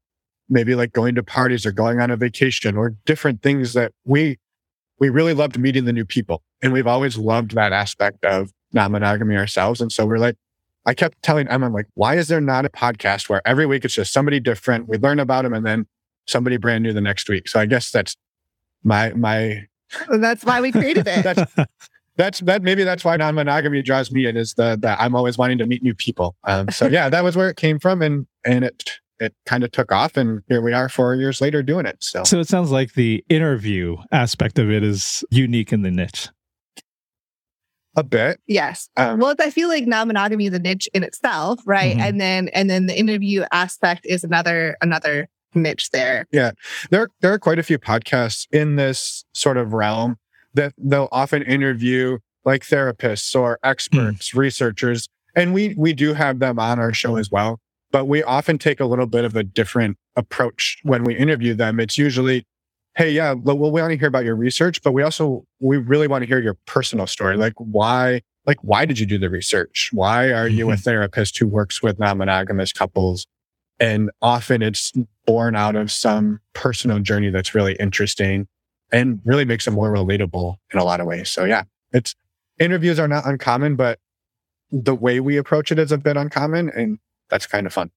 maybe 0.48 0.76
like 0.76 0.94
going 0.94 1.16
to 1.16 1.24
parties 1.24 1.66
or 1.66 1.72
going 1.72 2.00
on 2.00 2.10
a 2.10 2.16
vacation 2.16 2.78
or 2.78 2.96
different 3.06 3.42
things 3.42 3.74
that 3.74 3.92
we 4.06 4.38
we 5.00 5.10
really 5.10 5.34
loved 5.34 5.60
meeting 5.60 5.86
the 5.86 5.94
new 5.94 6.06
people 6.06 6.42
and 6.66 6.74
we've 6.74 6.88
always 6.88 7.18
loved 7.18 7.52
that 7.52 7.72
aspect 7.72 8.26
of 8.26 8.52
non-monogamy 8.74 9.38
ourselves 9.38 9.80
and 9.80 9.92
so 9.92 10.06
we're 10.06 10.18
like 10.18 10.36
i 10.86 10.94
kept 10.94 11.22
telling 11.22 11.48
emma 11.48 11.70
like 11.70 11.88
why 11.94 12.16
is 12.16 12.28
there 12.28 12.42
not 12.42 12.66
a 12.66 12.70
podcast 12.70 13.30
where 13.30 13.42
every 13.46 13.66
week 13.66 13.86
it's 13.86 13.94
just 13.94 14.12
somebody 14.12 14.40
different 14.40 14.90
we 14.90 14.98
learn 14.98 15.20
about 15.20 15.44
them 15.44 15.54
and 15.54 15.66
then 15.66 15.86
somebody 16.28 16.58
brand 16.58 16.84
new 16.84 16.92
the 16.92 17.00
next 17.00 17.30
week 17.30 17.48
so 17.48 17.60
i 17.60 17.66
guess 17.66 17.92
that's 17.92 18.18
my 18.84 19.14
my 19.14 19.66
that's 20.18 20.44
why 20.44 20.60
we 20.60 20.72
created 20.72 21.08
it 21.08 21.24
that's 21.24 21.56
that's 22.18 22.40
that 22.42 22.64
maybe 22.64 22.84
that's 22.84 23.04
why 23.04 23.16
non-monogamy 23.18 23.82
draws 23.82 24.12
me 24.12 24.26
in 24.26 24.38
is 24.38 24.54
the 24.54 24.78
that 24.82 25.00
I'm 25.00 25.16
always 25.16 25.38
wanting 25.38 25.58
to 25.60 25.66
meet 25.66 25.84
new 25.84 25.94
people. 25.94 26.36
Um, 26.44 26.70
so 26.70 26.88
yeah, 26.88 27.10
that 27.10 27.24
was 27.24 27.36
where 27.36 27.50
it 27.50 27.58
came 27.58 27.80
from, 27.80 28.02
and 28.02 28.26
and 28.46 28.64
it 28.64 29.00
it 29.20 29.34
kind 29.46 29.64
of 29.64 29.72
took 29.72 29.92
off, 29.92 30.18
and 30.18 30.42
here 30.48 30.62
we 30.62 30.74
are 30.74 30.90
four 30.90 31.16
years 31.16 31.42
later 31.42 31.62
doing 31.62 31.86
it. 31.86 31.98
So 32.02 32.24
so 32.24 32.40
it 32.40 32.48
sounds 32.48 32.72
like 32.72 32.94
the 32.94 33.24
interview 33.30 33.98
aspect 34.12 34.60
of 34.60 34.72
it 34.72 34.84
is 34.84 35.24
unique 35.30 35.74
in 35.74 35.82
the 35.82 35.92
niche. 35.92 36.30
A 37.98 38.04
bit, 38.04 38.40
yes. 38.48 38.90
Um, 38.98 39.20
well, 39.20 39.36
I 39.40 39.50
feel 39.50 39.70
like 39.70 39.88
non-monogamy 39.88 40.48
is 40.48 40.54
a 40.54 40.60
niche 40.60 40.90
in 40.94 41.04
itself, 41.04 41.62
right? 41.66 41.94
Mm-hmm. 41.96 42.02
And 42.02 42.22
then 42.22 42.48
and 42.50 42.70
then 42.70 42.88
the 42.88 42.98
interview 42.98 43.46
aspect 43.52 44.06
is 44.06 44.24
another 44.24 44.76
another 44.82 45.30
niche 45.54 45.92
there. 45.92 46.26
Yeah, 46.32 46.52
there 46.90 47.10
there 47.22 47.32
are 47.32 47.40
quite 47.40 47.60
a 47.60 47.64
few 47.64 47.80
podcasts 47.80 48.48
in 48.52 48.76
this 48.76 49.24
sort 49.34 49.58
of 49.58 49.74
realm 49.74 50.18
that 50.54 50.74
they'll 50.78 51.10
often 51.12 51.42
interview 51.44 52.20
like 52.44 52.64
therapists 52.64 53.34
or 53.40 53.60
experts, 53.64 54.32
mm. 54.32 54.38
researchers, 54.38 55.08
and 55.36 55.54
we 55.54 55.74
we 55.78 55.94
do 55.94 56.14
have 56.14 56.40
them 56.40 56.60
on 56.60 56.80
our 56.80 56.94
show 56.94 57.16
as 57.16 57.32
well. 57.32 57.60
But 57.92 58.06
we 58.06 58.24
often 58.24 58.58
take 58.58 58.82
a 58.82 58.86
little 58.86 59.08
bit 59.08 59.24
of 59.24 59.38
a 59.38 59.44
different 59.44 59.98
approach 60.18 60.80
when 60.84 61.04
we 61.06 61.16
interview 61.16 61.54
them. 61.54 61.80
It's 61.80 61.98
usually, 61.98 62.46
hey, 62.96 63.12
yeah, 63.12 63.34
well, 63.34 63.58
we 63.58 63.82
want 63.82 63.92
to 63.92 63.98
hear 63.98 64.08
about 64.08 64.24
your 64.24 64.36
research, 64.36 64.82
but 64.82 64.94
we 64.94 65.04
also 65.04 65.46
we 65.60 65.78
really 65.78 66.08
want 66.08 66.22
to 66.22 66.28
hear 66.28 66.40
your 66.40 66.58
personal 66.66 67.08
story. 67.08 67.36
Like 67.38 67.54
why, 67.58 68.22
like 68.46 68.58
why 68.62 68.86
did 68.86 69.00
you 69.00 69.06
do 69.06 69.18
the 69.18 69.30
research? 69.30 69.90
Why 69.92 70.32
are 70.32 70.48
you 70.48 70.70
a 70.70 70.74
mm-hmm. 70.74 70.82
therapist 70.82 71.38
who 71.38 71.48
works 71.48 71.84
with 71.84 72.00
non-monogamous 72.00 72.72
couples? 72.72 73.28
And 73.80 74.10
often 74.22 74.62
it's 74.62 74.94
born 75.26 75.56
out 75.56 75.76
of 75.76 75.92
some 75.92 76.40
personal 76.54 77.00
journey 77.00 77.30
that's 77.30 77.54
really 77.54 77.76
interesting 77.76 78.48
and 78.92 79.20
really 79.26 79.44
makes 79.44 79.68
it 79.68 79.72
more 79.72 79.92
relatable 79.94 80.56
in 80.72 80.80
a 80.80 80.84
lot 80.84 81.02
of 81.02 81.08
ways. 81.08 81.30
So 81.30 81.44
yeah, 81.44 81.64
it's 81.92 82.16
interviews 82.60 83.00
are 83.00 83.08
not 83.10 83.26
uncommon, 83.26 83.76
but 83.76 84.00
the 84.72 84.96
way 84.96 85.20
we 85.20 85.36
approach 85.36 85.72
it 85.72 85.80
is 85.80 85.92
a 85.92 85.98
bit 85.98 86.16
uncommon 86.16 86.70
and 86.70 87.00
that's 87.30 87.46
kind 87.46 87.68
of 87.68 87.74
fun. 87.74 87.92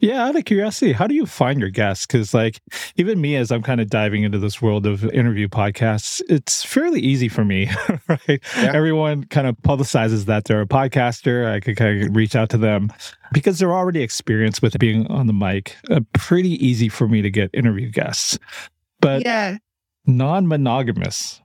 Yeah, 0.00 0.26
out 0.26 0.36
of 0.36 0.44
curiosity, 0.44 0.92
how 0.92 1.06
do 1.08 1.14
you 1.14 1.26
find 1.26 1.58
your 1.58 1.70
guests? 1.70 2.06
Because, 2.06 2.32
like, 2.32 2.60
even 2.96 3.20
me, 3.20 3.34
as 3.34 3.50
I'm 3.50 3.62
kind 3.62 3.80
of 3.80 3.90
diving 3.90 4.22
into 4.22 4.38
this 4.38 4.62
world 4.62 4.86
of 4.86 5.04
interview 5.06 5.48
podcasts, 5.48 6.22
it's 6.28 6.64
fairly 6.64 7.00
easy 7.00 7.28
for 7.28 7.44
me, 7.44 7.68
right? 8.08 8.40
Yeah. 8.56 8.72
Everyone 8.74 9.24
kind 9.24 9.48
of 9.48 9.56
publicizes 9.56 10.26
that 10.26 10.44
they're 10.44 10.60
a 10.60 10.66
podcaster. 10.66 11.50
I 11.50 11.58
could 11.58 11.76
kind 11.76 12.04
of 12.04 12.14
reach 12.14 12.36
out 12.36 12.48
to 12.50 12.58
them 12.58 12.92
because 13.32 13.58
they're 13.58 13.74
already 13.74 14.02
experienced 14.02 14.62
with 14.62 14.78
being 14.78 15.06
on 15.08 15.26
the 15.26 15.32
mic. 15.32 15.76
Uh, 15.90 16.00
pretty 16.12 16.64
easy 16.64 16.88
for 16.88 17.08
me 17.08 17.20
to 17.22 17.30
get 17.30 17.50
interview 17.52 17.90
guests. 17.90 18.38
But 19.00 19.24
yeah 19.24 19.58
non-monogamous 20.08 21.42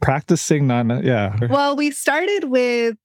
practicing 0.00 0.66
non 0.66 1.04
yeah 1.04 1.36
well 1.50 1.74
we 1.74 1.90
started 1.90 2.44
with 2.44 2.96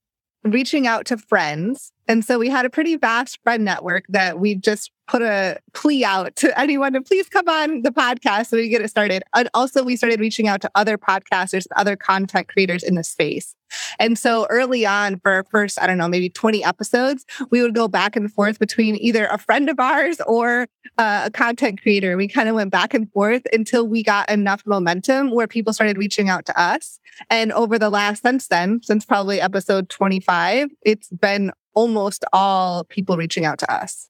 reaching 0.44 0.86
out 0.86 1.06
to 1.06 1.18
friends 1.18 1.92
and 2.10 2.26
so 2.26 2.40
we 2.40 2.50
had 2.50 2.66
a 2.66 2.72
pretty 2.72 2.96
vast 2.96 3.38
friend 3.44 3.64
network 3.64 4.04
that 4.10 4.40
we 4.40 4.56
just 4.56 4.92
put 5.08 5.22
a 5.22 5.60
plea 5.74 6.04
out 6.04 6.36
to 6.36 6.60
anyone 6.60 6.94
to 6.94 7.02
please 7.02 7.30
come 7.30 7.48
on 7.48 7.84
the 7.84 7.92
podcast 7.92 8.48
so 8.48 8.58
we 8.58 8.68
get 8.68 8.82
it 8.82 8.90
started. 8.90 9.24
And 9.36 9.48
also, 9.54 9.84
we 9.84 9.96
started 9.96 10.20
reaching 10.20 10.48
out 10.48 10.60
to 10.62 10.72
other 10.74 10.98
podcasters, 10.98 11.66
other 11.76 11.96
content 11.96 12.48
creators 12.48 12.84
in 12.84 12.96
the 12.96 13.04
space. 13.04 13.56
And 14.00 14.18
so 14.18 14.48
early 14.50 14.86
on, 14.88 15.20
for 15.20 15.32
our 15.32 15.44
first, 15.44 15.80
I 15.80 15.86
don't 15.86 16.00
know, 16.00 16.08
maybe 16.08 16.30
20 16.30 16.64
episodes, 16.64 17.26
we 17.52 17.62
would 17.62 17.76
go 17.76 17.88
back 17.88 18.16
and 18.16 18.32
forth 18.32 18.58
between 18.58 18.96
either 18.96 19.28
a 19.28 19.38
friend 19.38 19.70
of 19.70 19.80
ours 19.80 20.20
or 20.26 20.68
uh, 20.98 21.24
a 21.26 21.32
content 21.32 21.82
creator. 21.82 22.18
We 22.18 22.28
kind 22.28 22.50
of 22.50 22.56
went 22.56 22.72
back 22.72 22.96
and 22.96 23.12
forth 23.12 23.44
until 23.54 23.88
we 23.88 24.02
got 24.02 24.30
enough 24.30 24.64
momentum 24.66 25.32
where 25.32 25.48
people 25.48 25.74
started 25.74 25.98
reaching 25.98 26.30
out 26.30 26.46
to 26.48 26.60
us. 26.60 27.00
And 27.30 27.52
over 27.52 27.78
the 27.78 27.90
last, 27.90 28.24
since 28.24 28.48
then, 28.48 28.82
since 28.82 29.06
probably 29.06 29.42
episode 29.42 29.90
25, 29.90 30.70
it's 30.84 31.10
been 31.10 31.52
almost 31.74 32.26
all 32.34 32.84
people 32.86 33.18
reaching 33.18 33.46
out 33.46 33.60
to 33.60 33.72
us. 33.72 34.10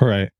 Right. 0.00 0.30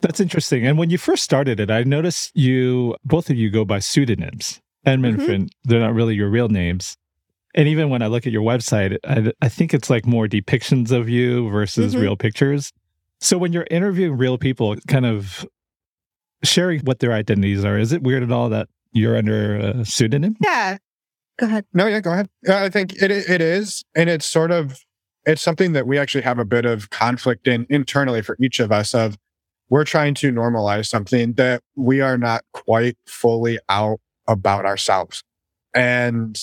That's 0.00 0.20
interesting. 0.20 0.66
And 0.66 0.78
when 0.78 0.90
you 0.90 0.98
first 0.98 1.22
started 1.22 1.60
it, 1.60 1.70
I 1.70 1.82
noticed 1.84 2.30
you, 2.34 2.96
both 3.04 3.30
of 3.30 3.36
you 3.36 3.50
go 3.50 3.64
by 3.64 3.78
pseudonyms. 3.78 4.60
Emma 4.84 5.08
and 5.08 5.16
mm-hmm. 5.16 5.26
Finn, 5.26 5.48
they're 5.64 5.80
not 5.80 5.94
really 5.94 6.14
your 6.14 6.28
real 6.28 6.48
names. 6.48 6.96
And 7.54 7.68
even 7.68 7.88
when 7.88 8.02
I 8.02 8.08
look 8.08 8.26
at 8.26 8.32
your 8.32 8.42
website, 8.42 8.98
I, 9.04 9.32
I 9.40 9.48
think 9.48 9.72
it's 9.72 9.88
like 9.88 10.04
more 10.04 10.26
depictions 10.26 10.90
of 10.90 11.08
you 11.08 11.48
versus 11.48 11.92
mm-hmm. 11.92 12.02
real 12.02 12.16
pictures. 12.16 12.72
So 13.20 13.38
when 13.38 13.52
you're 13.52 13.66
interviewing 13.70 14.18
real 14.18 14.36
people, 14.36 14.76
kind 14.88 15.06
of 15.06 15.46
sharing 16.42 16.80
what 16.80 16.98
their 16.98 17.12
identities 17.12 17.64
are, 17.64 17.78
is 17.78 17.92
it 17.92 18.02
weird 18.02 18.22
at 18.22 18.32
all 18.32 18.50
that 18.50 18.68
you're 18.92 19.16
under 19.16 19.56
a 19.56 19.84
pseudonym? 19.84 20.36
Yeah. 20.42 20.76
Go 21.38 21.46
ahead. 21.46 21.64
No, 21.72 21.86
yeah, 21.86 22.00
go 22.00 22.12
ahead. 22.12 22.28
I 22.48 22.68
think 22.68 22.94
it 23.02 23.10
it 23.10 23.40
is, 23.40 23.82
and 23.96 24.08
it's 24.08 24.26
sort 24.26 24.52
of 24.52 24.83
it's 25.26 25.42
something 25.42 25.72
that 25.72 25.86
we 25.86 25.98
actually 25.98 26.22
have 26.22 26.38
a 26.38 26.44
bit 26.44 26.64
of 26.64 26.90
conflict 26.90 27.46
in 27.46 27.66
internally 27.70 28.22
for 28.22 28.36
each 28.40 28.60
of 28.60 28.70
us 28.70 28.94
of 28.94 29.16
we're 29.70 29.84
trying 29.84 30.14
to 30.14 30.32
normalize 30.32 30.86
something 30.86 31.32
that 31.34 31.62
we 31.74 32.00
are 32.00 32.18
not 32.18 32.44
quite 32.52 32.96
fully 33.06 33.58
out 33.68 33.98
about 34.28 34.66
ourselves. 34.66 35.22
And 35.74 36.38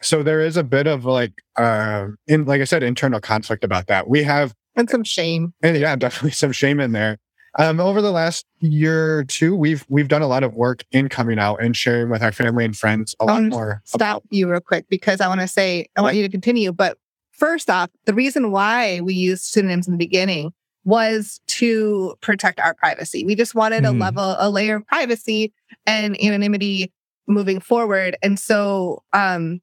so 0.00 0.22
there 0.22 0.40
is 0.40 0.56
a 0.56 0.64
bit 0.64 0.86
of 0.86 1.04
like 1.04 1.32
uh 1.56 2.08
in 2.26 2.44
like 2.44 2.60
I 2.60 2.64
said, 2.64 2.82
internal 2.82 3.20
conflict 3.20 3.64
about 3.64 3.86
that. 3.86 4.08
We 4.08 4.22
have 4.22 4.54
and 4.74 4.88
some 4.88 5.04
shame. 5.04 5.52
And 5.62 5.76
yeah, 5.76 5.94
definitely 5.96 6.32
some 6.32 6.52
shame 6.52 6.80
in 6.80 6.92
there. 6.92 7.18
Um, 7.58 7.80
over 7.80 8.00
the 8.00 8.12
last 8.12 8.46
year 8.60 9.18
or 9.18 9.24
two, 9.24 9.54
we've 9.54 9.84
we've 9.90 10.08
done 10.08 10.22
a 10.22 10.26
lot 10.26 10.42
of 10.42 10.54
work 10.54 10.84
in 10.90 11.10
coming 11.10 11.38
out 11.38 11.62
and 11.62 11.76
sharing 11.76 12.08
with 12.08 12.22
our 12.22 12.32
family 12.32 12.64
and 12.64 12.74
friends 12.74 13.14
a 13.20 13.26
lot 13.26 13.42
more. 13.42 13.82
Stop 13.84 14.00
about- 14.00 14.22
you 14.30 14.50
real 14.50 14.60
quick 14.60 14.86
because 14.88 15.20
I 15.20 15.28
want 15.28 15.42
to 15.42 15.48
say 15.48 15.86
I 15.94 16.00
want 16.00 16.16
you 16.16 16.22
to 16.22 16.30
continue, 16.30 16.72
but 16.72 16.96
First 17.42 17.68
off, 17.68 17.90
the 18.04 18.14
reason 18.14 18.52
why 18.52 19.00
we 19.00 19.14
used 19.14 19.42
pseudonyms 19.42 19.88
in 19.88 19.92
the 19.94 19.98
beginning 19.98 20.52
was 20.84 21.40
to 21.48 22.14
protect 22.20 22.60
our 22.60 22.72
privacy. 22.72 23.24
We 23.24 23.34
just 23.34 23.56
wanted 23.56 23.82
mm. 23.82 23.88
a 23.88 23.90
level, 23.90 24.36
a 24.38 24.48
layer 24.48 24.76
of 24.76 24.86
privacy 24.86 25.52
and 25.84 26.16
anonymity 26.22 26.92
moving 27.26 27.58
forward. 27.58 28.16
And 28.22 28.38
so, 28.38 29.02
um, 29.12 29.60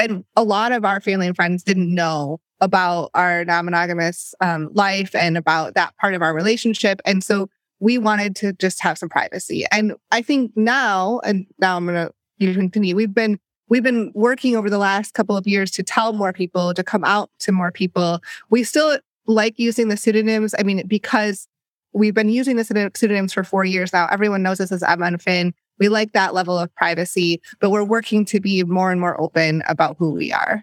and 0.00 0.24
a 0.34 0.42
lot 0.42 0.72
of 0.72 0.84
our 0.84 1.00
family 1.00 1.28
and 1.28 1.36
friends 1.36 1.62
didn't 1.62 1.94
know 1.94 2.40
about 2.60 3.12
our 3.14 3.44
non-monogamous 3.44 4.34
um, 4.40 4.70
life 4.72 5.14
and 5.14 5.38
about 5.38 5.74
that 5.74 5.96
part 5.98 6.14
of 6.14 6.22
our 6.22 6.34
relationship. 6.34 7.00
And 7.04 7.22
so 7.22 7.48
we 7.78 7.98
wanted 7.98 8.34
to 8.36 8.52
just 8.54 8.82
have 8.82 8.98
some 8.98 9.08
privacy. 9.08 9.64
And 9.70 9.92
I 10.10 10.22
think 10.22 10.50
now, 10.56 11.20
and 11.20 11.46
now 11.60 11.76
I'm 11.76 11.86
going 11.86 12.10
to 12.40 12.54
continue, 12.54 12.96
we've 12.96 13.14
been 13.14 13.38
we've 13.72 13.82
been 13.82 14.12
working 14.14 14.54
over 14.54 14.68
the 14.68 14.76
last 14.76 15.14
couple 15.14 15.34
of 15.34 15.46
years 15.46 15.70
to 15.70 15.82
tell 15.82 16.12
more 16.12 16.30
people, 16.30 16.74
to 16.74 16.84
come 16.84 17.02
out 17.04 17.30
to 17.38 17.50
more 17.50 17.72
people. 17.72 18.20
We 18.50 18.64
still 18.64 18.98
like 19.26 19.58
using 19.58 19.88
the 19.88 19.96
pseudonyms. 19.96 20.54
I 20.58 20.62
mean, 20.62 20.86
because 20.86 21.48
we've 21.94 22.12
been 22.12 22.28
using 22.28 22.56
the 22.56 22.64
pseudonyms 22.94 23.32
for 23.32 23.42
four 23.44 23.64
years 23.64 23.90
now. 23.90 24.08
Everyone 24.10 24.42
knows 24.42 24.60
us 24.60 24.72
as 24.72 24.82
Emma 24.82 25.06
and 25.06 25.22
Finn. 25.22 25.54
We 25.78 25.88
like 25.88 26.12
that 26.12 26.34
level 26.34 26.58
of 26.58 26.74
privacy, 26.74 27.40
but 27.60 27.70
we're 27.70 27.82
working 27.82 28.26
to 28.26 28.40
be 28.40 28.62
more 28.62 28.92
and 28.92 29.00
more 29.00 29.18
open 29.18 29.62
about 29.66 29.96
who 29.98 30.10
we 30.10 30.34
are. 30.34 30.62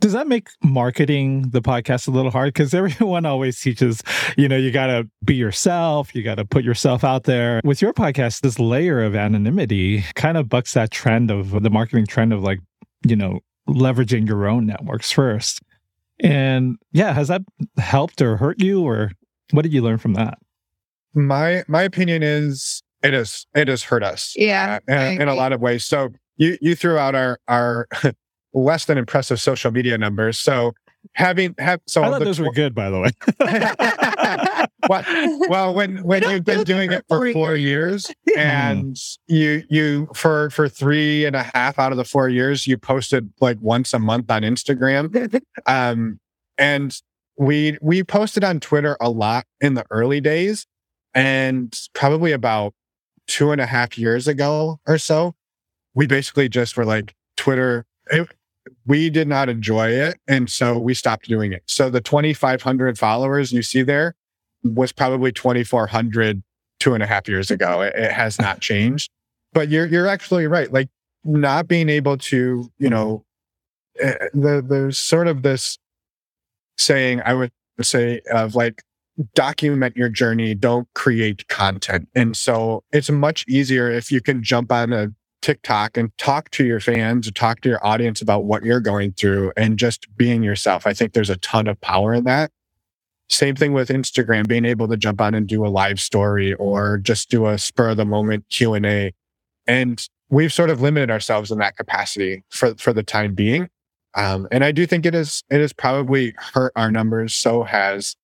Does 0.00 0.14
that 0.14 0.26
make 0.26 0.48
marketing 0.64 1.50
the 1.50 1.60
podcast 1.60 2.08
a 2.08 2.10
little 2.10 2.30
hard? 2.30 2.54
Because 2.54 2.72
everyone 2.72 3.26
always 3.26 3.60
teaches, 3.60 4.02
you 4.36 4.48
know, 4.48 4.56
you 4.56 4.70
got 4.70 4.86
to 4.86 5.08
be 5.24 5.34
yourself, 5.34 6.14
you 6.14 6.22
got 6.22 6.36
to 6.36 6.44
put 6.44 6.64
yourself 6.64 7.04
out 7.04 7.24
there. 7.24 7.60
With 7.64 7.82
your 7.82 7.92
podcast, 7.92 8.40
this 8.40 8.58
layer 8.58 9.02
of 9.02 9.14
anonymity 9.14 10.04
kind 10.14 10.38
of 10.38 10.48
bucks 10.48 10.72
that 10.72 10.90
trend 10.90 11.30
of 11.30 11.62
the 11.62 11.70
marketing 11.70 12.06
trend 12.06 12.32
of 12.32 12.42
like, 12.42 12.60
you 13.06 13.14
know, 13.14 13.40
leveraging 13.68 14.26
your 14.26 14.48
own 14.48 14.66
networks 14.66 15.12
first. 15.12 15.60
And 16.18 16.76
yeah, 16.92 17.12
has 17.12 17.28
that 17.28 17.42
helped 17.76 18.20
or 18.22 18.36
hurt 18.36 18.62
you, 18.62 18.82
or 18.82 19.12
what 19.52 19.62
did 19.62 19.72
you 19.72 19.82
learn 19.82 19.98
from 19.98 20.14
that? 20.14 20.38
My 21.14 21.64
my 21.66 21.82
opinion 21.82 22.22
is 22.22 22.82
it 23.02 23.14
is 23.14 23.46
it 23.54 23.68
has 23.68 23.82
hurt 23.82 24.02
us. 24.02 24.34
Yeah, 24.36 24.80
uh, 24.88 24.92
in, 24.92 25.22
in 25.22 25.28
a 25.28 25.34
lot 25.34 25.52
of 25.52 25.60
ways. 25.60 25.84
So 25.84 26.10
you 26.36 26.58
you 26.60 26.74
threw 26.74 26.98
out 26.98 27.14
our 27.14 27.38
our 27.48 27.88
less 28.52 28.84
than 28.84 28.98
impressive 28.98 29.40
social 29.40 29.70
media 29.70 29.96
numbers. 29.98 30.38
So 30.38 30.72
having 31.14 31.54
have 31.58 31.80
so 31.86 32.02
I 32.02 32.10
thought 32.10 32.24
those 32.24 32.38
tw- 32.38 32.40
were 32.40 32.52
good, 32.52 32.74
by 32.74 32.90
the 32.90 33.00
way. 33.00 33.10
well, 34.88 35.04
well, 35.48 35.74
when 35.74 35.98
when 36.04 36.22
you've 36.28 36.44
been 36.44 36.64
doing 36.64 36.92
it 36.92 37.04
for 37.08 37.32
four 37.32 37.56
years 37.56 38.10
and 38.36 38.96
you 39.26 39.62
you 39.68 40.08
for 40.14 40.50
for 40.50 40.68
three 40.68 41.24
and 41.24 41.36
a 41.36 41.42
half 41.54 41.78
out 41.78 41.92
of 41.92 41.98
the 41.98 42.04
four 42.04 42.28
years 42.28 42.66
you 42.66 42.76
posted 42.76 43.32
like 43.40 43.58
once 43.60 43.94
a 43.94 43.98
month 43.98 44.30
on 44.30 44.42
Instagram, 44.42 45.40
um, 45.66 46.18
and 46.58 47.00
we 47.36 47.78
we 47.80 48.04
posted 48.04 48.44
on 48.44 48.60
Twitter 48.60 48.96
a 49.00 49.10
lot 49.10 49.46
in 49.60 49.74
the 49.74 49.84
early 49.90 50.20
days, 50.20 50.66
and 51.14 51.78
probably 51.94 52.32
about 52.32 52.74
two 53.26 53.52
and 53.52 53.60
a 53.60 53.66
half 53.66 53.96
years 53.96 54.26
ago 54.26 54.80
or 54.86 54.98
so, 54.98 55.34
we 55.94 56.06
basically 56.06 56.48
just 56.48 56.76
were 56.76 56.84
like 56.84 57.14
Twitter. 57.36 57.86
It, 58.10 58.28
we 58.86 59.10
did 59.10 59.28
not 59.28 59.48
enjoy 59.48 59.90
it. 59.90 60.18
And 60.28 60.50
so 60.50 60.78
we 60.78 60.94
stopped 60.94 61.28
doing 61.28 61.52
it. 61.52 61.62
So 61.66 61.90
the 61.90 62.00
2,500 62.00 62.98
followers 62.98 63.52
you 63.52 63.62
see 63.62 63.82
there 63.82 64.14
was 64.62 64.92
probably 64.92 65.32
2,400 65.32 66.42
two 66.78 66.94
and 66.94 67.02
a 67.02 67.06
half 67.06 67.28
years 67.28 67.50
ago. 67.50 67.82
It, 67.82 67.94
it 67.94 68.12
has 68.12 68.38
not 68.38 68.60
changed. 68.60 69.10
But 69.52 69.68
you're, 69.68 69.86
you're 69.86 70.06
actually 70.06 70.46
right. 70.46 70.72
Like 70.72 70.88
not 71.24 71.68
being 71.68 71.88
able 71.88 72.16
to, 72.18 72.70
you 72.78 72.90
know, 72.90 73.24
uh, 74.02 74.12
the, 74.32 74.64
there's 74.66 74.98
sort 74.98 75.26
of 75.26 75.42
this 75.42 75.78
saying 76.78 77.20
I 77.24 77.34
would 77.34 77.50
say 77.82 78.20
of 78.32 78.54
like, 78.54 78.82
document 79.34 79.96
your 79.96 80.08
journey, 80.08 80.54
don't 80.54 80.88
create 80.94 81.46
content. 81.48 82.08
And 82.14 82.36
so 82.36 82.84
it's 82.92 83.10
much 83.10 83.44
easier 83.48 83.90
if 83.90 84.10
you 84.10 84.20
can 84.20 84.42
jump 84.42 84.72
on 84.72 84.92
a 84.92 85.08
TikTok 85.42 85.96
and 85.96 86.16
talk 86.18 86.50
to 86.50 86.64
your 86.64 86.80
fans 86.80 87.28
or 87.28 87.32
talk 87.32 87.60
to 87.62 87.68
your 87.68 87.84
audience 87.84 88.20
about 88.20 88.44
what 88.44 88.64
you're 88.64 88.80
going 88.80 89.12
through 89.12 89.52
and 89.56 89.78
just 89.78 90.06
being 90.16 90.42
yourself. 90.42 90.86
I 90.86 90.92
think 90.92 91.12
there's 91.12 91.30
a 91.30 91.36
ton 91.38 91.66
of 91.66 91.80
power 91.80 92.14
in 92.14 92.24
that. 92.24 92.50
Same 93.28 93.54
thing 93.54 93.72
with 93.72 93.88
Instagram, 93.90 94.48
being 94.48 94.64
able 94.64 94.88
to 94.88 94.96
jump 94.96 95.20
on 95.20 95.34
and 95.34 95.46
do 95.46 95.64
a 95.64 95.68
live 95.68 96.00
story 96.00 96.54
or 96.54 96.98
just 96.98 97.30
do 97.30 97.46
a 97.46 97.58
spur 97.58 97.90
of 97.90 97.96
the 97.96 98.04
moment 98.04 98.44
Q&A. 98.50 99.14
And 99.66 100.04
we've 100.30 100.52
sort 100.52 100.68
of 100.68 100.80
limited 100.80 101.10
ourselves 101.10 101.50
in 101.50 101.58
that 101.58 101.76
capacity 101.76 102.42
for, 102.50 102.74
for 102.74 102.92
the 102.92 103.04
time 103.04 103.34
being. 103.34 103.68
Um, 104.16 104.48
and 104.50 104.64
I 104.64 104.72
do 104.72 104.84
think 104.86 105.06
it 105.06 105.14
is, 105.14 105.44
it 105.48 105.60
has 105.60 105.72
probably 105.72 106.34
hurt 106.36 106.72
our 106.74 106.90
numbers. 106.90 107.34
So 107.34 107.62
has 107.62 108.16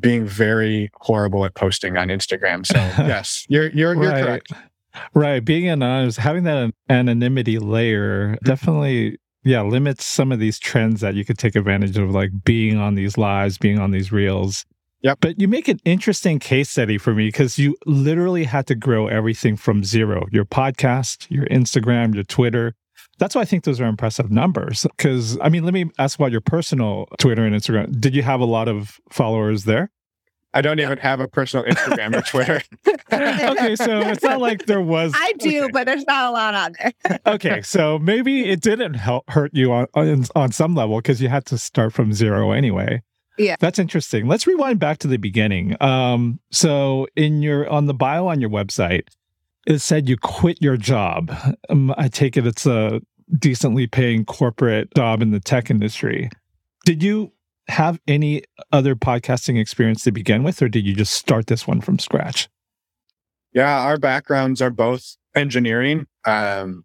being 0.00 0.26
very 0.26 0.90
horrible 0.94 1.44
at 1.44 1.54
posting 1.54 1.96
on 1.96 2.08
Instagram. 2.08 2.66
So 2.66 2.74
yes, 3.04 3.46
you're, 3.48 3.68
you're, 3.70 3.94
you're 3.94 4.10
right. 4.10 4.24
correct. 4.24 4.52
Right. 5.14 5.44
Being 5.44 5.68
anonymous, 5.68 6.16
having 6.16 6.44
that 6.44 6.72
anonymity 6.88 7.58
layer 7.58 8.36
definitely, 8.42 9.18
yeah, 9.44 9.62
limits 9.62 10.04
some 10.04 10.32
of 10.32 10.38
these 10.38 10.58
trends 10.58 11.00
that 11.00 11.14
you 11.14 11.24
could 11.24 11.38
take 11.38 11.56
advantage 11.56 11.96
of, 11.98 12.10
like 12.10 12.30
being 12.44 12.78
on 12.78 12.94
these 12.94 13.16
lives, 13.16 13.58
being 13.58 13.78
on 13.78 13.90
these 13.90 14.10
reels. 14.10 14.64
Yeah. 15.02 15.14
But 15.20 15.40
you 15.40 15.46
make 15.46 15.68
an 15.68 15.78
interesting 15.84 16.38
case 16.40 16.70
study 16.70 16.98
for 16.98 17.14
me 17.14 17.28
because 17.28 17.58
you 17.58 17.76
literally 17.86 18.44
had 18.44 18.66
to 18.66 18.74
grow 18.74 19.06
everything 19.06 19.56
from 19.56 19.84
zero 19.84 20.26
your 20.32 20.44
podcast, 20.44 21.26
your 21.30 21.46
Instagram, 21.46 22.14
your 22.14 22.24
Twitter. 22.24 22.74
That's 23.18 23.34
why 23.34 23.42
I 23.42 23.44
think 23.44 23.64
those 23.64 23.80
are 23.80 23.86
impressive 23.86 24.30
numbers. 24.30 24.86
Because, 24.96 25.38
I 25.40 25.48
mean, 25.48 25.64
let 25.64 25.74
me 25.74 25.90
ask 25.98 26.18
about 26.18 26.32
your 26.32 26.40
personal 26.40 27.06
Twitter 27.18 27.44
and 27.44 27.54
Instagram. 27.54 28.00
Did 28.00 28.14
you 28.14 28.22
have 28.22 28.40
a 28.40 28.44
lot 28.44 28.68
of 28.68 28.98
followers 29.10 29.64
there? 29.64 29.90
I 30.58 30.60
don't 30.60 30.80
even 30.80 30.98
have 30.98 31.20
a 31.20 31.28
personal 31.28 31.64
Instagram 31.66 32.16
or 32.16 32.22
Twitter. 32.22 32.60
okay, 33.12 33.76
so 33.76 34.00
it's 34.00 34.24
not 34.24 34.40
like 34.40 34.66
there 34.66 34.80
was. 34.80 35.12
I 35.14 35.32
do, 35.34 35.62
okay. 35.62 35.70
but 35.72 35.86
there's 35.86 36.04
not 36.04 36.28
a 36.28 36.30
lot 36.32 36.52
on 36.52 36.74
there. 36.80 37.20
okay, 37.26 37.62
so 37.62 37.96
maybe 38.00 38.50
it 38.50 38.60
didn't 38.60 38.94
help 38.94 39.30
hurt 39.30 39.52
you 39.54 39.72
on 39.72 39.86
on, 39.94 40.24
on 40.34 40.50
some 40.50 40.74
level 40.74 40.96
because 40.96 41.22
you 41.22 41.28
had 41.28 41.46
to 41.46 41.58
start 41.58 41.92
from 41.92 42.12
zero 42.12 42.50
anyway. 42.50 43.00
Yeah, 43.38 43.54
that's 43.60 43.78
interesting. 43.78 44.26
Let's 44.26 44.48
rewind 44.48 44.80
back 44.80 44.98
to 44.98 45.06
the 45.06 45.16
beginning. 45.16 45.80
Um, 45.80 46.40
so 46.50 47.06
in 47.14 47.40
your 47.40 47.68
on 47.68 47.86
the 47.86 47.94
bio 47.94 48.26
on 48.26 48.40
your 48.40 48.50
website, 48.50 49.02
it 49.64 49.78
said 49.78 50.08
you 50.08 50.16
quit 50.16 50.60
your 50.60 50.76
job. 50.76 51.32
Um, 51.70 51.94
I 51.96 52.08
take 52.08 52.36
it 52.36 52.48
it's 52.48 52.66
a 52.66 53.00
decently 53.38 53.86
paying 53.86 54.24
corporate 54.24 54.92
job 54.96 55.22
in 55.22 55.30
the 55.30 55.38
tech 55.38 55.70
industry. 55.70 56.30
Did 56.84 57.00
you 57.00 57.30
have 57.68 58.00
any 58.06 58.42
other 58.72 58.94
podcasting 58.94 59.60
experience 59.60 60.04
to 60.04 60.12
begin 60.12 60.42
with, 60.42 60.62
or 60.62 60.68
did 60.68 60.86
you 60.86 60.94
just 60.94 61.12
start 61.12 61.46
this 61.46 61.66
one 61.66 61.80
from 61.80 61.98
scratch? 61.98 62.48
Yeah, 63.52 63.80
our 63.80 63.98
backgrounds 63.98 64.60
are 64.62 64.70
both 64.70 65.16
engineering. 65.34 66.06
Um, 66.24 66.84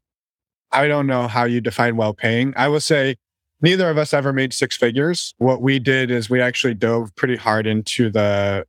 I 0.71 0.87
don't 0.87 1.07
know 1.07 1.27
how 1.27 1.45
you 1.45 1.61
define 1.61 1.95
well 1.95 2.13
paying. 2.13 2.53
I 2.57 2.67
will 2.67 2.79
say 2.79 3.15
neither 3.61 3.89
of 3.89 3.97
us 3.97 4.13
ever 4.13 4.33
made 4.33 4.53
six 4.53 4.75
figures. 4.75 5.33
What 5.37 5.61
we 5.61 5.79
did 5.79 6.11
is 6.11 6.29
we 6.29 6.41
actually 6.41 6.73
dove 6.73 7.15
pretty 7.15 7.35
hard 7.35 7.67
into 7.67 8.09
the, 8.09 8.65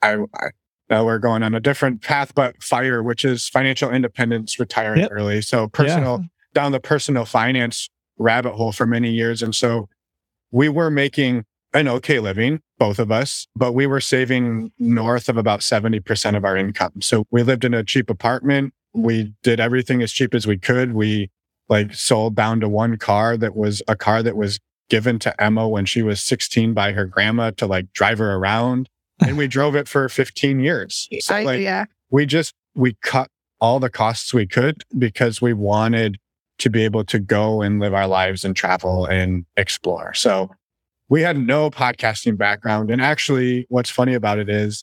I, 0.00 0.14
I 0.14 0.46
now 0.88 1.04
we're 1.04 1.18
going 1.18 1.42
on 1.42 1.54
a 1.54 1.60
different 1.60 2.02
path, 2.02 2.34
but 2.34 2.62
fire, 2.62 3.02
which 3.02 3.24
is 3.24 3.48
financial 3.48 3.90
independence, 3.90 4.58
retiring 4.58 5.00
yep. 5.00 5.10
early. 5.10 5.40
So 5.40 5.68
personal, 5.68 6.20
yeah. 6.20 6.26
down 6.54 6.72
the 6.72 6.80
personal 6.80 7.24
finance 7.24 7.88
rabbit 8.18 8.52
hole 8.54 8.72
for 8.72 8.86
many 8.86 9.10
years. 9.10 9.42
And 9.42 9.54
so 9.54 9.88
we 10.50 10.68
were 10.68 10.90
making 10.90 11.44
an 11.74 11.88
okay 11.88 12.18
living, 12.18 12.60
both 12.78 12.98
of 12.98 13.10
us, 13.10 13.46
but 13.56 13.72
we 13.72 13.86
were 13.86 14.00
saving 14.00 14.72
north 14.78 15.28
of 15.28 15.36
about 15.36 15.60
70% 15.60 16.36
of 16.36 16.44
our 16.44 16.56
income. 16.56 17.00
So 17.00 17.26
we 17.30 17.42
lived 17.42 17.64
in 17.64 17.74
a 17.74 17.84
cheap 17.84 18.10
apartment. 18.10 18.74
We 18.92 19.34
did 19.42 19.60
everything 19.60 20.02
as 20.02 20.12
cheap 20.12 20.34
as 20.34 20.46
we 20.46 20.58
could. 20.58 20.92
We 20.92 21.30
like 21.68 21.94
sold 21.94 22.34
down 22.34 22.60
to 22.60 22.68
one 22.68 22.98
car 22.98 23.36
that 23.36 23.56
was 23.56 23.82
a 23.88 23.96
car 23.96 24.22
that 24.22 24.36
was 24.36 24.60
given 24.90 25.18
to 25.20 25.42
Emma 25.42 25.66
when 25.68 25.86
she 25.86 26.02
was 26.02 26.22
16 26.22 26.74
by 26.74 26.92
her 26.92 27.06
grandma 27.06 27.50
to 27.52 27.66
like 27.66 27.92
drive 27.92 28.18
her 28.18 28.34
around. 28.34 28.88
And 29.24 29.38
we 29.38 29.46
drove 29.46 29.76
it 29.76 29.86
for 29.86 30.08
15 30.08 30.58
years. 30.58 31.08
So, 31.20 31.42
like, 31.42 31.60
yeah. 31.60 31.84
We 32.10 32.26
just, 32.26 32.54
we 32.74 32.96
cut 33.02 33.28
all 33.60 33.78
the 33.78 33.88
costs 33.88 34.34
we 34.34 34.48
could 34.48 34.82
because 34.98 35.40
we 35.40 35.52
wanted 35.52 36.18
to 36.58 36.68
be 36.68 36.84
able 36.84 37.04
to 37.04 37.20
go 37.20 37.62
and 37.62 37.78
live 37.78 37.94
our 37.94 38.08
lives 38.08 38.44
and 38.44 38.56
travel 38.56 39.06
and 39.06 39.46
explore. 39.56 40.12
So 40.14 40.50
we 41.12 41.20
had 41.20 41.36
no 41.36 41.70
podcasting 41.70 42.38
background. 42.38 42.90
And 42.90 43.02
actually, 43.02 43.66
what's 43.68 43.90
funny 43.90 44.14
about 44.14 44.38
it 44.38 44.48
is 44.48 44.82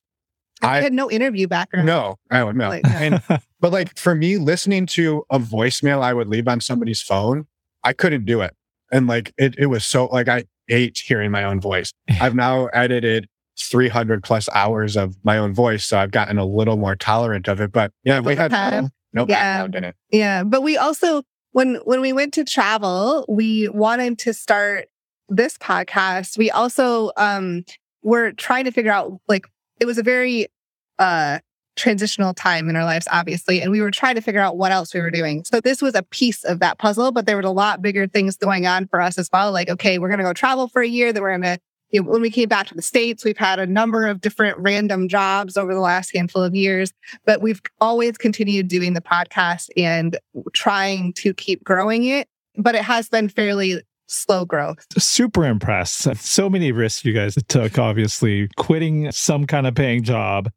I, 0.62 0.78
I 0.78 0.82
had 0.82 0.94
no 0.94 1.10
interview 1.10 1.48
background. 1.48 1.88
No, 1.88 2.18
I 2.30 2.44
would 2.44 2.56
no. 2.56 2.70
Like, 2.70 2.86
and, 2.86 3.20
but 3.60 3.72
like 3.72 3.98
for 3.98 4.14
me, 4.14 4.38
listening 4.38 4.86
to 4.88 5.26
a 5.32 5.40
voicemail 5.40 6.04
I 6.04 6.14
would 6.14 6.28
leave 6.28 6.48
on 6.48 6.62
somebody's 6.62 7.02
phone, 7.02 7.48
I 7.84 7.94
couldn't 7.94 8.26
do 8.26 8.42
it. 8.42 8.56
And 8.92 9.08
like 9.08 9.34
it, 9.40 9.56
it 9.58 9.66
was 9.66 9.84
so 9.84 10.06
like 10.06 10.28
I 10.28 10.44
hate 10.68 11.00
hearing 11.00 11.32
my 11.32 11.44
own 11.44 11.60
voice. 11.60 11.94
I've 12.22 12.36
now 12.36 12.68
edited 12.68 13.28
300 13.60 14.22
plus 14.22 14.48
hours 14.54 14.96
of 14.96 15.16
my 15.24 15.40
own 15.40 15.56
voice. 15.56 15.84
So 15.84 15.98
I've 15.98 16.12
gotten 16.12 16.38
a 16.38 16.46
little 16.46 16.78
more 16.78 16.96
tolerant 16.96 17.48
of 17.48 17.60
it. 17.60 17.72
But 17.72 17.92
yeah, 18.04 18.20
we 18.20 18.36
had 18.36 18.52
no, 18.52 18.90
no 19.14 19.26
yeah. 19.28 19.64
background 19.64 19.74
in 19.74 19.84
it. 19.84 19.96
Yeah. 20.12 20.44
But 20.44 20.62
we 20.62 20.78
also, 20.78 21.24
when, 21.54 21.78
when 21.86 22.02
we 22.02 22.14
went 22.14 22.36
to 22.36 22.46
travel, 22.46 23.26
we 23.28 23.68
wanted 23.70 24.20
to 24.20 24.34
start 24.36 24.90
this 25.30 25.58
podcast, 25.58 26.38
we 26.38 26.52
also 26.52 27.12
um 27.18 27.64
were 28.04 28.32
trying 28.34 28.66
to 28.66 28.72
figure 28.72 28.92
out 28.92 29.20
like 29.28 29.46
it 29.80 29.86
was 29.86 29.98
a 29.98 30.04
very 30.04 30.48
uh 30.98 31.40
transitional 31.76 32.34
time 32.34 32.70
in 32.70 32.76
our 32.76 32.84
lives, 32.84 33.08
obviously, 33.10 33.62
and 33.62 33.72
we 33.72 33.82
were 33.82 33.92
trying 33.92 34.16
to 34.16 34.22
figure 34.22 34.42
out 34.42 34.58
what 34.58 34.72
else 34.72 34.94
we 34.94 35.00
were 35.00 35.12
doing. 35.12 35.46
So 35.46 35.62
this 35.62 35.82
was 35.82 35.96
a 35.96 36.04
piece 36.04 36.44
of 36.44 36.60
that 36.60 36.78
puzzle, 36.78 37.12
but 37.12 37.26
there 37.26 37.38
were 37.38 37.42
a 37.42 37.52
lot 37.52 37.82
bigger 37.82 38.06
things 38.06 38.36
going 38.36 38.68
on 38.68 38.88
for 38.88 39.00
us 39.00 39.18
as 39.18 39.30
well. 39.32 39.52
Like, 39.52 39.70
okay, 39.70 39.98
we're 39.98 40.10
gonna 40.10 40.24
go 40.24 40.34
travel 40.34 40.68
for 40.68 40.82
a 40.82 40.88
year, 40.88 41.14
then 41.14 41.24
we're 41.24 41.38
gonna 41.38 41.58
you 41.92 42.04
know, 42.04 42.10
when 42.10 42.22
we 42.22 42.30
came 42.30 42.48
back 42.48 42.68
to 42.68 42.76
the 42.76 42.82
States, 42.82 43.26
we've 43.26 43.38
had 43.38 43.60
a 43.60 43.66
number 43.66 44.08
of 44.08 44.22
different 44.22 44.58
random 44.60 45.08
jobs 45.08 45.58
over 45.58 45.74
the 45.74 45.80
last 45.80 46.14
handful 46.14 46.44
of 46.44 46.54
years, 46.54 46.94
but 47.26 47.42
we've 47.42 47.62
always 47.82 48.18
continued 48.18 48.68
doing 48.68 48.94
the 48.94 49.02
podcast 49.02 49.70
and 49.76 50.18
trying 50.54 51.14
to 51.14 51.34
keep 51.34 51.64
growing 51.64 52.06
it. 52.06 52.28
But 52.58 52.76
it 52.76 52.84
has 52.84 53.10
been 53.10 53.30
fairly 53.30 53.82
slow 54.10 54.46
growth. 54.46 54.86
Super 54.98 55.46
impressed. 55.46 56.16
So 56.18 56.50
many 56.50 56.72
risks 56.72 57.06
you 57.06 57.14
guys 57.14 57.38
took, 57.48 57.78
obviously, 57.80 58.50
quitting 58.58 59.12
some 59.12 59.46
kind 59.46 59.68
of 59.68 59.76
paying 59.76 60.04
job 60.04 60.50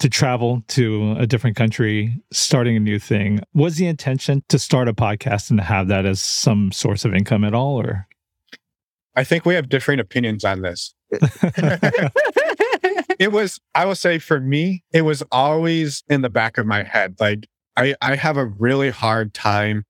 to 0.00 0.08
travel 0.08 0.62
to 0.68 1.16
a 1.18 1.26
different 1.26 1.56
country, 1.56 2.16
starting 2.32 2.76
a 2.76 2.80
new 2.80 2.98
thing. 2.98 3.40
Was 3.54 3.76
the 3.76 3.86
intention 3.86 4.42
to 4.48 4.58
start 4.58 4.88
a 4.88 4.92
podcast 4.92 5.50
and 5.50 5.58
to 5.58 5.64
have 5.64 5.88
that 5.88 6.06
as 6.06 6.22
some 6.22 6.70
source 6.72 7.04
of 7.04 7.14
income 7.14 7.44
at 7.44 7.54
all, 7.54 7.80
or? 7.80 8.06
I 9.16 9.24
think 9.24 9.44
we 9.44 9.54
have 9.54 9.68
different 9.68 10.00
opinions 10.00 10.44
on 10.44 10.62
this. 10.62 10.94
it 13.18 13.32
was, 13.32 13.58
I 13.74 13.84
will 13.86 13.96
say 13.96 14.18
for 14.18 14.38
me, 14.38 14.84
it 14.92 15.02
was 15.02 15.22
always 15.32 16.04
in 16.08 16.22
the 16.22 16.30
back 16.30 16.58
of 16.58 16.66
my 16.66 16.84
head. 16.84 17.16
Like 17.18 17.48
I, 17.76 17.96
I 18.00 18.14
have 18.14 18.36
a 18.36 18.44
really 18.46 18.90
hard 18.90 19.34
time 19.34 19.84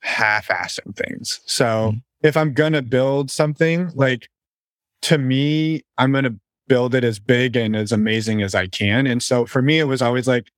half-assing 0.00 0.94
things. 0.96 1.40
So 1.46 1.64
mm-hmm. 1.64 1.98
If 2.24 2.36
I'm 2.38 2.54
going 2.54 2.72
to 2.72 2.82
build 2.82 3.30
something, 3.30 3.92
like 3.94 4.28
to 5.02 5.18
me, 5.18 5.82
I'm 5.98 6.10
going 6.10 6.24
to 6.24 6.34
build 6.66 6.94
it 6.94 7.04
as 7.04 7.18
big 7.20 7.54
and 7.54 7.76
as 7.76 7.92
amazing 7.92 8.42
as 8.42 8.54
I 8.54 8.66
can. 8.66 9.06
And 9.06 9.22
so 9.22 9.44
for 9.44 9.60
me, 9.60 9.78
it 9.78 9.84
was 9.84 10.00
always 10.00 10.26
like, 10.26 10.50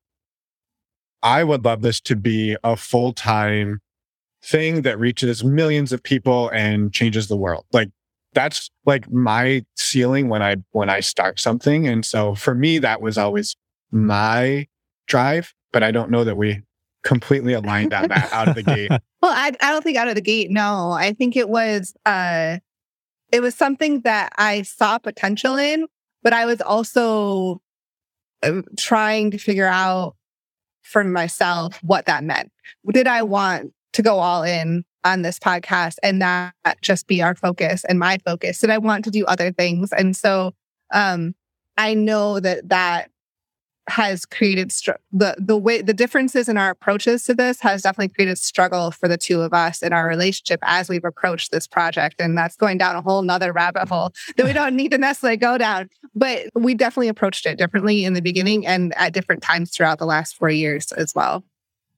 I 1.22 1.42
would 1.42 1.64
love 1.64 1.82
this 1.82 2.00
to 2.02 2.14
be 2.14 2.56
a 2.62 2.76
full 2.76 3.12
time 3.12 3.80
thing 4.44 4.82
that 4.82 4.98
reaches 5.00 5.42
millions 5.42 5.92
of 5.92 6.04
people 6.04 6.48
and 6.50 6.92
changes 6.92 7.26
the 7.26 7.36
world. 7.36 7.64
Like 7.72 7.90
that's 8.32 8.70
like 8.84 9.10
my 9.10 9.64
ceiling 9.76 10.28
when 10.28 10.42
I 10.42 10.56
when 10.70 10.88
I 10.88 11.00
start 11.00 11.40
something. 11.40 11.88
And 11.88 12.04
so 12.04 12.36
for 12.36 12.54
me, 12.54 12.78
that 12.78 13.02
was 13.02 13.18
always 13.18 13.56
my 13.90 14.68
drive. 15.08 15.52
But 15.72 15.82
I 15.82 15.90
don't 15.90 16.12
know 16.12 16.22
that 16.22 16.36
we 16.36 16.62
completely 17.06 17.52
aligned 17.52 17.94
on 17.94 18.08
that 18.08 18.32
out 18.32 18.48
of 18.48 18.54
the 18.54 18.62
gate. 18.62 18.90
Well, 19.22 19.32
I, 19.34 19.50
I 19.60 19.72
don't 19.72 19.82
think 19.82 19.96
out 19.96 20.08
of 20.08 20.14
the 20.14 20.20
gate. 20.20 20.50
No, 20.50 20.92
I 20.92 21.12
think 21.12 21.36
it 21.36 21.48
was 21.48 21.94
uh 22.04 22.58
it 23.32 23.40
was 23.40 23.54
something 23.54 24.02
that 24.02 24.32
I 24.36 24.62
saw 24.62 24.98
potential 24.98 25.56
in, 25.56 25.86
but 26.22 26.32
I 26.32 26.44
was 26.44 26.60
also 26.60 27.60
uh, 28.42 28.60
trying 28.76 29.30
to 29.32 29.38
figure 29.38 29.66
out 29.66 30.14
for 30.82 31.02
myself 31.02 31.80
what 31.82 32.06
that 32.06 32.22
meant. 32.22 32.52
Did 32.92 33.08
I 33.08 33.22
want 33.22 33.72
to 33.94 34.02
go 34.02 34.18
all 34.18 34.44
in 34.44 34.84
on 35.02 35.22
this 35.22 35.38
podcast 35.38 35.96
and 36.02 36.20
that 36.22 36.52
just 36.82 37.08
be 37.08 37.22
our 37.22 37.34
focus 37.34 37.84
and 37.88 37.98
my 37.98 38.18
focus? 38.18 38.58
Did 38.58 38.70
I 38.70 38.78
want 38.78 39.04
to 39.06 39.10
do 39.10 39.24
other 39.24 39.50
things? 39.50 39.92
And 39.92 40.14
so 40.14 40.52
um, 40.92 41.34
I 41.76 41.94
know 41.94 42.38
that 42.38 42.68
that 42.68 43.10
has 43.88 44.24
created 44.26 44.72
str- 44.72 44.92
the 45.12 45.34
the 45.38 45.56
way 45.56 45.80
the 45.80 45.94
differences 45.94 46.48
in 46.48 46.56
our 46.56 46.70
approaches 46.70 47.24
to 47.24 47.34
this 47.34 47.60
has 47.60 47.82
definitely 47.82 48.12
created 48.12 48.36
struggle 48.38 48.90
for 48.90 49.08
the 49.08 49.16
two 49.16 49.42
of 49.42 49.52
us 49.52 49.82
in 49.82 49.92
our 49.92 50.08
relationship 50.08 50.58
as 50.62 50.88
we've 50.88 51.04
approached 51.04 51.52
this 51.52 51.66
project 51.66 52.20
and 52.20 52.36
that's 52.36 52.56
going 52.56 52.78
down 52.78 52.96
a 52.96 53.02
whole 53.02 53.22
nother 53.22 53.52
rabbit 53.52 53.88
hole 53.88 54.12
that 54.36 54.46
we 54.46 54.52
don't 54.52 54.74
need 54.74 54.90
to 54.90 54.98
necessarily 54.98 55.36
go 55.36 55.56
down 55.56 55.88
but 56.14 56.46
we 56.54 56.74
definitely 56.74 57.08
approached 57.08 57.46
it 57.46 57.58
differently 57.58 58.04
in 58.04 58.14
the 58.14 58.22
beginning 58.22 58.66
and 58.66 58.92
at 58.96 59.12
different 59.12 59.42
times 59.42 59.70
throughout 59.70 59.98
the 59.98 60.06
last 60.06 60.36
four 60.36 60.50
years 60.50 60.92
as 60.92 61.14
well 61.14 61.44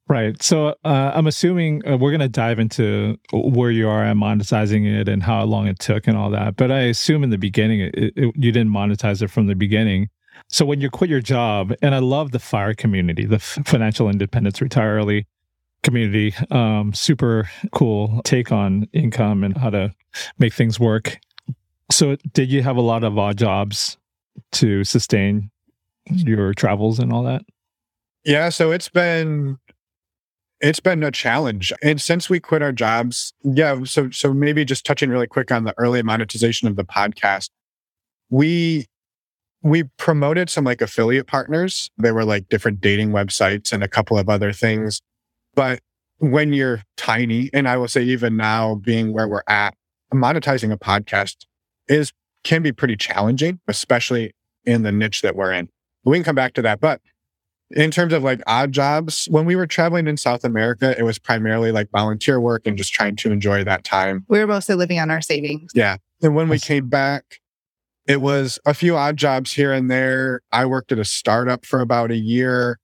Right. 0.08 0.42
So 0.42 0.68
uh, 0.86 1.12
I'm 1.14 1.26
assuming 1.26 1.86
uh, 1.86 1.98
we're 1.98 2.10
going 2.10 2.20
to 2.20 2.30
dive 2.30 2.58
into 2.58 3.18
where 3.30 3.70
you 3.70 3.90
are 3.90 4.02
and 4.02 4.18
monetizing 4.18 4.86
it 4.86 5.06
and 5.06 5.22
how 5.22 5.44
long 5.44 5.66
it 5.66 5.78
took 5.78 6.06
and 6.06 6.16
all 6.16 6.30
that. 6.30 6.56
But 6.56 6.72
I 6.72 6.80
assume 6.80 7.22
in 7.22 7.28
the 7.28 7.36
beginning, 7.36 7.80
it, 7.80 7.94
it, 7.94 8.14
you 8.16 8.50
didn't 8.50 8.70
monetize 8.70 9.20
it 9.20 9.28
from 9.28 9.48
the 9.48 9.54
beginning. 9.54 10.08
So 10.48 10.64
when 10.64 10.80
you 10.80 10.90
quit 10.90 11.10
your 11.10 11.20
job, 11.20 11.74
and 11.82 11.94
I 11.94 11.98
love 11.98 12.32
the 12.32 12.38
FIRE 12.38 12.74
community, 12.74 13.26
the 13.26 13.38
financial 13.38 14.08
independence 14.08 14.60
retire 14.60 14.96
early 14.96 15.26
community, 15.82 16.34
um, 16.50 16.92
super 16.94 17.48
cool 17.72 18.20
take 18.24 18.50
on 18.50 18.88
income 18.92 19.44
and 19.44 19.56
how 19.56 19.70
to 19.70 19.94
make 20.38 20.54
things 20.54 20.80
work. 20.80 21.18
So 21.90 22.16
did 22.32 22.50
you 22.50 22.62
have 22.62 22.76
a 22.76 22.82
lot 22.82 23.04
of 23.04 23.18
odd 23.18 23.38
jobs 23.38 23.98
to 24.52 24.84
sustain 24.84 25.50
your 26.06 26.54
travels 26.54 26.98
and 26.98 27.12
all 27.12 27.24
that? 27.24 27.42
Yeah, 28.24 28.48
so 28.48 28.72
it's 28.72 28.88
been 28.88 29.58
it's 30.60 30.80
been 30.80 31.02
a 31.04 31.10
challenge. 31.10 31.72
And 31.82 32.00
since 32.00 32.28
we 32.28 32.40
quit 32.40 32.62
our 32.62 32.72
jobs, 32.72 33.32
yeah, 33.42 33.84
so 33.84 34.10
so 34.10 34.32
maybe 34.34 34.64
just 34.64 34.84
touching 34.84 35.10
really 35.10 35.26
quick 35.26 35.52
on 35.52 35.64
the 35.64 35.74
early 35.78 36.02
monetization 36.02 36.68
of 36.68 36.76
the 36.76 36.84
podcast. 36.84 37.50
We 38.30 38.86
we 39.62 39.84
promoted 39.96 40.50
some 40.50 40.64
like 40.64 40.80
affiliate 40.80 41.26
partners. 41.26 41.90
They 41.98 42.12
were 42.12 42.24
like 42.24 42.48
different 42.48 42.80
dating 42.80 43.10
websites 43.10 43.72
and 43.72 43.82
a 43.82 43.88
couple 43.88 44.18
of 44.18 44.28
other 44.28 44.52
things. 44.52 45.00
But 45.54 45.80
when 46.18 46.52
you're 46.52 46.82
tiny, 46.96 47.50
and 47.52 47.68
I 47.68 47.76
will 47.76 47.88
say 47.88 48.02
even 48.02 48.36
now 48.36 48.76
being 48.76 49.12
where 49.12 49.28
we're 49.28 49.42
at, 49.48 49.74
monetizing 50.12 50.72
a 50.72 50.78
podcast 50.78 51.46
is 51.88 52.12
can 52.44 52.62
be 52.62 52.72
pretty 52.72 52.96
challenging, 52.96 53.60
especially 53.68 54.32
in 54.64 54.82
the 54.82 54.92
niche 54.92 55.22
that 55.22 55.34
we're 55.34 55.52
in. 55.52 55.68
We 56.04 56.16
can 56.16 56.24
come 56.24 56.36
back 56.36 56.54
to 56.54 56.62
that. 56.62 56.80
But 56.80 57.00
in 57.70 57.90
terms 57.90 58.12
of 58.12 58.22
like 58.22 58.40
odd 58.46 58.72
jobs, 58.72 59.26
when 59.30 59.44
we 59.44 59.56
were 59.56 59.66
traveling 59.66 60.06
in 60.06 60.16
South 60.16 60.44
America, 60.44 60.94
it 60.98 61.02
was 61.02 61.18
primarily 61.18 61.72
like 61.72 61.90
volunteer 61.90 62.40
work 62.40 62.66
and 62.66 62.78
just 62.78 62.92
trying 62.92 63.16
to 63.16 63.32
enjoy 63.32 63.64
that 63.64 63.84
time. 63.84 64.24
We 64.28 64.38
were 64.38 64.46
mostly 64.46 64.76
living 64.76 64.98
on 64.98 65.10
our 65.10 65.20
savings. 65.20 65.72
Yeah. 65.74 65.96
And 66.22 66.34
when 66.34 66.48
we 66.48 66.58
came 66.58 66.88
back, 66.88 67.40
it 68.08 68.22
was 68.22 68.58
a 68.64 68.72
few 68.72 68.96
odd 68.96 69.18
jobs 69.18 69.52
here 69.52 69.70
and 69.70 69.90
there. 69.90 70.40
I 70.50 70.64
worked 70.64 70.90
at 70.90 70.98
a 70.98 71.04
startup 71.04 71.66
for 71.66 71.80
about 71.80 72.10
a 72.10 72.16
year 72.16 72.80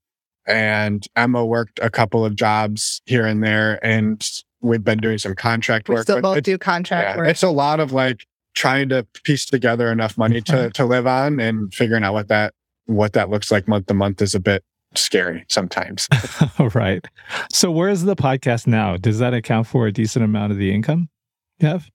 and 0.47 1.05
Emma 1.17 1.45
worked 1.45 1.81
a 1.83 1.89
couple 1.89 2.27
of 2.27 2.37
jobs 2.37 3.01
here 3.07 3.27
and 3.27 3.43
there. 3.43 3.85
And 3.85 4.23
we've 4.61 4.85
been 4.85 4.99
doing 4.99 5.17
some 5.17 5.35
contract 5.35 5.89
we 5.89 5.95
work. 5.95 6.05
Still 6.05 6.21
both 6.21 6.43
do 6.43 6.59
contract 6.59 7.09
yeah, 7.09 7.17
work. 7.17 7.29
It's 7.29 7.43
a 7.43 7.49
lot 7.49 7.81
of 7.81 7.93
like 7.93 8.27
trying 8.55 8.91
to 8.91 9.07
piece 9.25 9.47
together 9.47 9.91
enough 9.91 10.19
money 10.19 10.43
to, 10.43 10.53
mm-hmm. 10.53 10.69
to 10.73 10.85
live 10.85 11.07
on 11.07 11.41
and 11.41 11.73
figuring 11.73 12.05
out 12.05 12.13
what 12.13 12.29
that, 12.29 12.53
what 12.85 13.15
that 13.15 13.31
looks 13.31 13.51
like 13.51 13.67
month 13.67 13.87
to 13.87 13.95
month 13.95 14.21
is 14.21 14.35
a 14.35 14.41
bit 14.41 14.63
scary 14.95 15.47
sometimes. 15.49 16.07
right. 16.75 17.05
So 17.51 17.71
where's 17.71 18.03
the 18.03 18.15
podcast 18.15 18.67
now? 18.67 18.99
Does 18.99 19.21
that 19.21 19.33
account 19.33 19.69
for 19.69 19.87
a 19.87 19.93
decent 19.93 20.23
amount 20.23 20.53
of 20.53 20.59
the 20.59 20.71
income 20.71 21.09
you 21.61 21.69
have? 21.69 21.89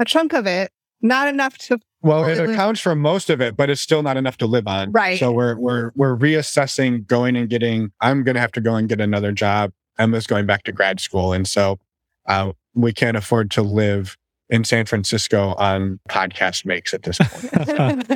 A 0.00 0.04
chunk 0.04 0.32
of 0.32 0.48
it, 0.48 0.72
not 1.00 1.28
enough 1.28 1.56
to 1.58 1.78
well, 2.02 2.24
it 2.24 2.38
accounts 2.38 2.80
for 2.80 2.94
most 2.94 3.30
of 3.30 3.40
it, 3.40 3.56
but 3.56 3.70
it's 3.70 3.80
still 3.80 4.02
not 4.02 4.16
enough 4.16 4.36
to 4.38 4.46
live 4.46 4.66
on. 4.66 4.92
Right. 4.92 5.18
So 5.18 5.32
we're 5.32 5.56
we're 5.56 5.92
we're 5.94 6.16
reassessing 6.16 7.06
going 7.06 7.36
and 7.36 7.48
getting. 7.48 7.92
I'm 8.00 8.24
going 8.24 8.34
to 8.34 8.40
have 8.40 8.52
to 8.52 8.60
go 8.60 8.74
and 8.74 8.88
get 8.88 9.00
another 9.00 9.32
job. 9.32 9.72
Emma's 9.98 10.26
going 10.26 10.46
back 10.46 10.64
to 10.64 10.72
grad 10.72 11.00
school, 11.00 11.32
and 11.32 11.46
so 11.46 11.78
uh, 12.26 12.52
we 12.74 12.92
can't 12.92 13.16
afford 13.16 13.50
to 13.52 13.62
live 13.62 14.16
in 14.50 14.64
San 14.64 14.84
Francisco 14.84 15.54
on 15.56 15.98
podcast 16.08 16.66
makes 16.66 16.92
at 16.92 17.02
this 17.02 17.18
point. 17.18 18.06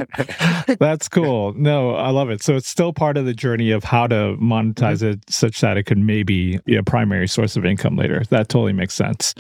That's 0.79 1.09
cool. 1.09 1.55
No, 1.55 1.95
I 1.95 2.11
love 2.11 2.31
it. 2.31 2.43
So 2.43 2.57
it's 2.57 2.69
still 2.69 2.93
part 2.93 3.17
of 3.17 3.25
the 3.25 3.33
journey 3.33 3.71
of 3.71 3.85
how 3.85 4.07
to 4.07 4.37
monetize 4.41 4.99
mm-hmm. 4.99 5.13
it 5.13 5.31
such 5.31 5.61
that 5.63 5.77
it 5.77 5.85
could 5.85 5.99
maybe 5.99 6.59
be 6.65 6.77
a 6.77 6.83
primary 6.83 7.27
source 7.27 7.57
of 7.57 7.65
income 7.65 7.97
later. 7.97 8.23
That 8.31 8.49
totally 8.49 8.75
makes 8.75 8.95
sense. 8.95 9.35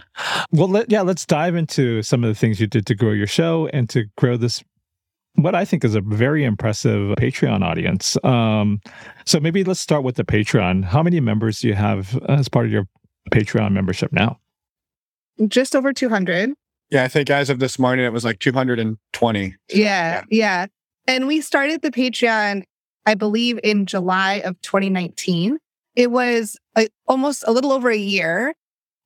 Well, 0.53 0.68
let, 0.68 0.90
yeah, 0.90 1.03
let's 1.03 1.27
dive 1.27 1.55
into 1.55 2.03
some 2.03 2.25
of 2.25 2.29
the 2.29 2.35
things 2.35 2.61
you 2.61 2.66
did 2.66 2.87
to 2.87 2.94
grow 2.94 3.12
your 3.12 3.27
show 3.27 3.68
and 3.72 3.88
to 3.90 4.05
grow 4.16 4.37
this 4.37 4.62
what 5.37 5.55
I 5.55 5.66
think 5.66 5.85
is 5.85 5.94
a 5.94 6.01
very 6.01 6.44
impressive 6.44 7.14
Patreon 7.18 7.62
audience. 7.62 8.16
Um, 8.25 8.81
so 9.27 9.38
maybe 9.38 9.64
let's 9.64 9.81
start 9.81 10.03
with 10.03 10.16
the 10.16 10.25
Patreon. 10.25 10.85
How 10.85 11.03
many 11.03 11.20
members 11.20 11.61
do 11.61 11.68
you 11.68 11.75
have 11.75 12.18
as 12.29 12.49
part 12.49 12.64
of 12.64 12.72
your 12.72 12.88
Patreon 13.31 13.72
membership 13.72 14.12
now? 14.12 14.38
Just 15.46 15.77
over 15.77 15.92
200. 15.92 16.55
Yeah, 16.90 17.05
I 17.05 17.09
think 17.09 17.31
as 17.31 17.51
of 17.51 17.59
this 17.59 17.79
morning, 17.79 18.05
it 18.05 18.12
was 18.12 18.25
like 18.25 18.38
220. 18.38 19.57
Yeah, 19.68 19.75
yeah, 19.75 20.22
yeah. 20.31 20.66
And 21.07 21.27
we 21.27 21.40
started 21.40 21.83
the 21.83 21.90
Patreon, 21.90 22.64
I 23.07 23.14
believe, 23.14 23.59
in 23.62 23.87
July 23.87 24.35
of 24.44 24.61
2019. 24.62 25.59
It 25.94 26.11
was 26.11 26.57
a, 26.77 26.88
almost 27.07 27.44
a 27.46 27.53
little 27.53 27.72
over 27.72 27.90
a 27.90 27.96
year 27.96 28.55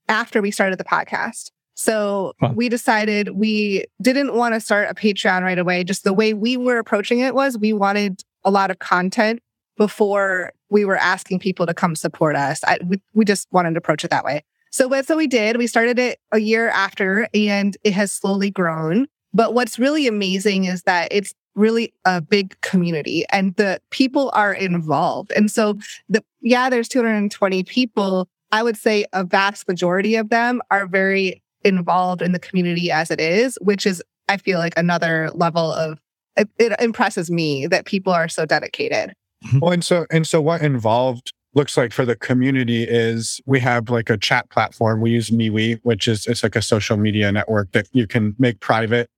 after 0.08 0.42
we 0.42 0.50
started 0.50 0.78
the 0.78 0.84
podcast. 0.84 1.50
So 1.74 2.34
huh. 2.40 2.52
we 2.54 2.68
decided 2.68 3.30
we 3.30 3.86
didn't 4.02 4.34
want 4.34 4.54
to 4.54 4.60
start 4.60 4.88
a 4.90 4.94
Patreon 4.94 5.42
right 5.42 5.58
away. 5.58 5.84
Just 5.84 6.04
the 6.04 6.12
way 6.12 6.34
we 6.34 6.56
were 6.56 6.78
approaching 6.78 7.20
it 7.20 7.34
was 7.34 7.56
we 7.56 7.72
wanted 7.72 8.22
a 8.44 8.50
lot 8.50 8.70
of 8.70 8.78
content 8.80 9.40
before 9.78 10.52
we 10.68 10.84
were 10.84 10.96
asking 10.96 11.38
people 11.38 11.64
to 11.66 11.72
come 11.72 11.96
support 11.96 12.36
us. 12.36 12.62
I, 12.64 12.78
we, 12.84 13.00
we 13.14 13.24
just 13.24 13.48
wanted 13.50 13.70
to 13.72 13.78
approach 13.78 14.04
it 14.04 14.10
that 14.10 14.24
way. 14.24 14.44
So 14.70 14.88
what 14.88 15.08
we 15.16 15.26
did. 15.26 15.56
We 15.56 15.66
started 15.66 15.98
it 15.98 16.18
a 16.32 16.38
year 16.38 16.68
after 16.68 17.28
and 17.34 17.76
it 17.84 17.92
has 17.92 18.12
slowly 18.12 18.50
grown. 18.50 19.06
But 19.32 19.54
what's 19.54 19.78
really 19.78 20.06
amazing 20.06 20.64
is 20.64 20.82
that 20.84 21.08
it's 21.10 21.34
really 21.54 21.92
a 22.04 22.20
big 22.20 22.60
community 22.60 23.24
and 23.30 23.54
the 23.56 23.80
people 23.90 24.30
are 24.34 24.52
involved. 24.52 25.32
And 25.32 25.50
so 25.50 25.78
the 26.08 26.24
yeah, 26.40 26.70
there's 26.70 26.88
220 26.88 27.62
people. 27.64 28.28
I 28.52 28.62
would 28.62 28.76
say 28.76 29.04
a 29.12 29.24
vast 29.24 29.68
majority 29.68 30.16
of 30.16 30.30
them 30.30 30.62
are 30.70 30.86
very 30.86 31.42
involved 31.64 32.22
in 32.22 32.32
the 32.32 32.38
community 32.38 32.90
as 32.90 33.10
it 33.10 33.20
is, 33.20 33.58
which 33.60 33.86
is 33.86 34.02
I 34.28 34.36
feel 34.36 34.58
like 34.58 34.74
another 34.76 35.30
level 35.34 35.72
of 35.72 36.00
it, 36.36 36.48
it 36.58 36.80
impresses 36.80 37.30
me 37.30 37.66
that 37.66 37.84
people 37.84 38.12
are 38.12 38.28
so 38.28 38.46
dedicated. 38.46 39.12
Well, 39.58 39.72
and 39.72 39.84
so 39.84 40.06
and 40.10 40.26
so 40.26 40.40
what 40.40 40.62
involved 40.62 41.32
looks 41.54 41.76
like 41.76 41.92
for 41.92 42.04
the 42.04 42.16
community 42.16 42.84
is 42.84 43.40
we 43.44 43.60
have 43.60 43.90
like 43.90 44.08
a 44.08 44.16
chat 44.16 44.48
platform. 44.50 45.00
We 45.00 45.10
use 45.10 45.30
MeWe, 45.30 45.80
which 45.82 46.06
is 46.06 46.26
it's 46.26 46.42
like 46.42 46.56
a 46.56 46.62
social 46.62 46.96
media 46.96 47.30
network 47.32 47.72
that 47.72 47.88
you 47.92 48.06
can 48.06 48.34
make 48.38 48.60
private. 48.60 49.08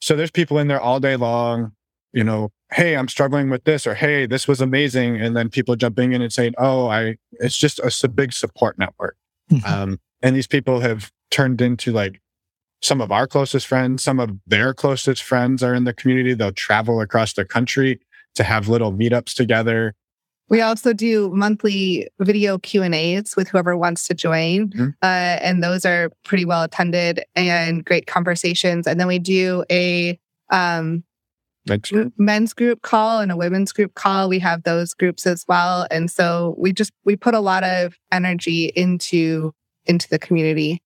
So 0.00 0.16
there's 0.16 0.30
people 0.30 0.58
in 0.58 0.68
there 0.68 0.80
all 0.80 1.00
day 1.00 1.16
long, 1.16 1.72
you 2.12 2.24
know, 2.24 2.50
hey, 2.72 2.96
I'm 2.96 3.08
struggling 3.08 3.50
with 3.50 3.64
this, 3.64 3.86
or 3.86 3.94
hey, 3.94 4.26
this 4.26 4.48
was 4.48 4.60
amazing. 4.60 5.20
And 5.20 5.36
then 5.36 5.48
people 5.50 5.76
jumping 5.76 6.12
in 6.12 6.22
and 6.22 6.32
saying, 6.32 6.54
oh, 6.58 6.88
I, 6.88 7.16
it's 7.32 7.56
just 7.56 7.78
a, 7.78 7.92
a 8.04 8.08
big 8.08 8.32
support 8.32 8.78
network. 8.78 9.16
Mhm. 9.50 9.66
Um, 9.68 10.00
and 10.22 10.34
these 10.34 10.46
people 10.46 10.80
have 10.80 11.12
turned 11.30 11.60
into 11.60 11.92
like 11.92 12.20
some 12.82 13.00
of 13.00 13.12
our 13.12 13.26
closest 13.26 13.66
friends, 13.66 14.02
some 14.02 14.18
of 14.20 14.30
their 14.46 14.74
closest 14.74 15.22
friends 15.22 15.62
are 15.62 15.74
in 15.74 15.84
the 15.84 15.92
community. 15.94 16.34
They'll 16.34 16.52
travel 16.52 17.00
across 17.00 17.32
the 17.34 17.44
country 17.44 18.00
to 18.34 18.44
have 18.44 18.68
little 18.68 18.92
meetups 18.92 19.34
together. 19.34 19.94
We 20.48 20.60
also 20.60 20.92
do 20.92 21.30
monthly 21.34 22.08
video 22.20 22.58
Q 22.58 22.82
and 22.82 22.94
A's 22.94 23.34
with 23.36 23.48
whoever 23.48 23.76
wants 23.76 24.06
to 24.06 24.14
join, 24.14 24.70
Mhm. 24.70 24.94
uh, 25.02 25.38
and 25.42 25.62
those 25.62 25.84
are 25.84 26.10
pretty 26.24 26.44
well 26.44 26.62
attended 26.62 27.24
and 27.34 27.84
great 27.84 28.06
conversations. 28.06 28.86
And 28.86 29.00
then 29.00 29.08
we 29.08 29.18
do 29.18 29.64
a 29.70 30.18
um, 30.50 31.02
That's 31.64 31.92
m- 31.92 32.12
men's 32.16 32.52
group 32.54 32.82
call 32.82 33.18
and 33.18 33.32
a 33.32 33.36
women's 33.36 33.72
group 33.72 33.94
call. 33.94 34.28
We 34.28 34.38
have 34.38 34.62
those 34.62 34.94
groups 34.94 35.26
as 35.26 35.44
well, 35.48 35.88
and 35.90 36.08
so 36.08 36.54
we 36.56 36.72
just 36.72 36.92
we 37.04 37.16
put 37.16 37.34
a 37.34 37.40
lot 37.40 37.64
of 37.64 37.94
energy 38.12 38.66
into 38.76 39.52
into 39.86 40.08
the 40.08 40.18
community. 40.20 40.80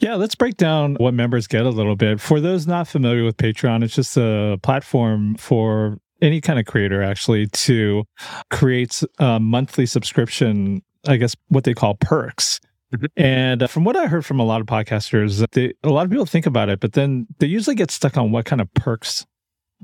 Yeah, 0.00 0.14
let's 0.14 0.34
break 0.36 0.56
down 0.56 0.94
what 0.96 1.14
members 1.14 1.46
get 1.48 1.64
a 1.66 1.70
little 1.70 1.96
bit. 1.96 2.20
For 2.20 2.40
those 2.40 2.66
not 2.68 2.86
familiar 2.86 3.24
with 3.24 3.36
Patreon, 3.38 3.82
it's 3.82 3.94
just 3.94 4.16
a 4.16 4.58
platform 4.62 5.34
for 5.36 5.98
any 6.20 6.40
kind 6.40 6.58
of 6.58 6.66
creator 6.66 7.02
actually 7.02 7.46
to 7.48 8.04
create 8.50 9.02
a 9.18 9.38
monthly 9.40 9.86
subscription, 9.86 10.82
I 11.06 11.16
guess 11.16 11.34
what 11.48 11.64
they 11.64 11.74
call 11.74 11.94
perks. 11.94 12.60
Mhm. 12.94 13.06
And 13.16 13.62
uh, 13.62 13.66
from 13.66 13.84
what 13.84 13.96
I 13.96 14.06
heard 14.06 14.24
from 14.24 14.40
a 14.40 14.44
lot 14.44 14.60
of 14.60 14.66
podcasters, 14.66 15.44
they, 15.52 15.74
a 15.82 15.90
lot 15.90 16.04
of 16.04 16.10
people 16.10 16.26
think 16.26 16.46
about 16.46 16.68
it, 16.68 16.80
but 16.80 16.94
then 16.94 17.26
they 17.38 17.46
usually 17.46 17.76
get 17.76 17.90
stuck 17.90 18.16
on 18.16 18.32
what 18.32 18.46
kind 18.46 18.60
of 18.60 18.72
perks 18.74 19.26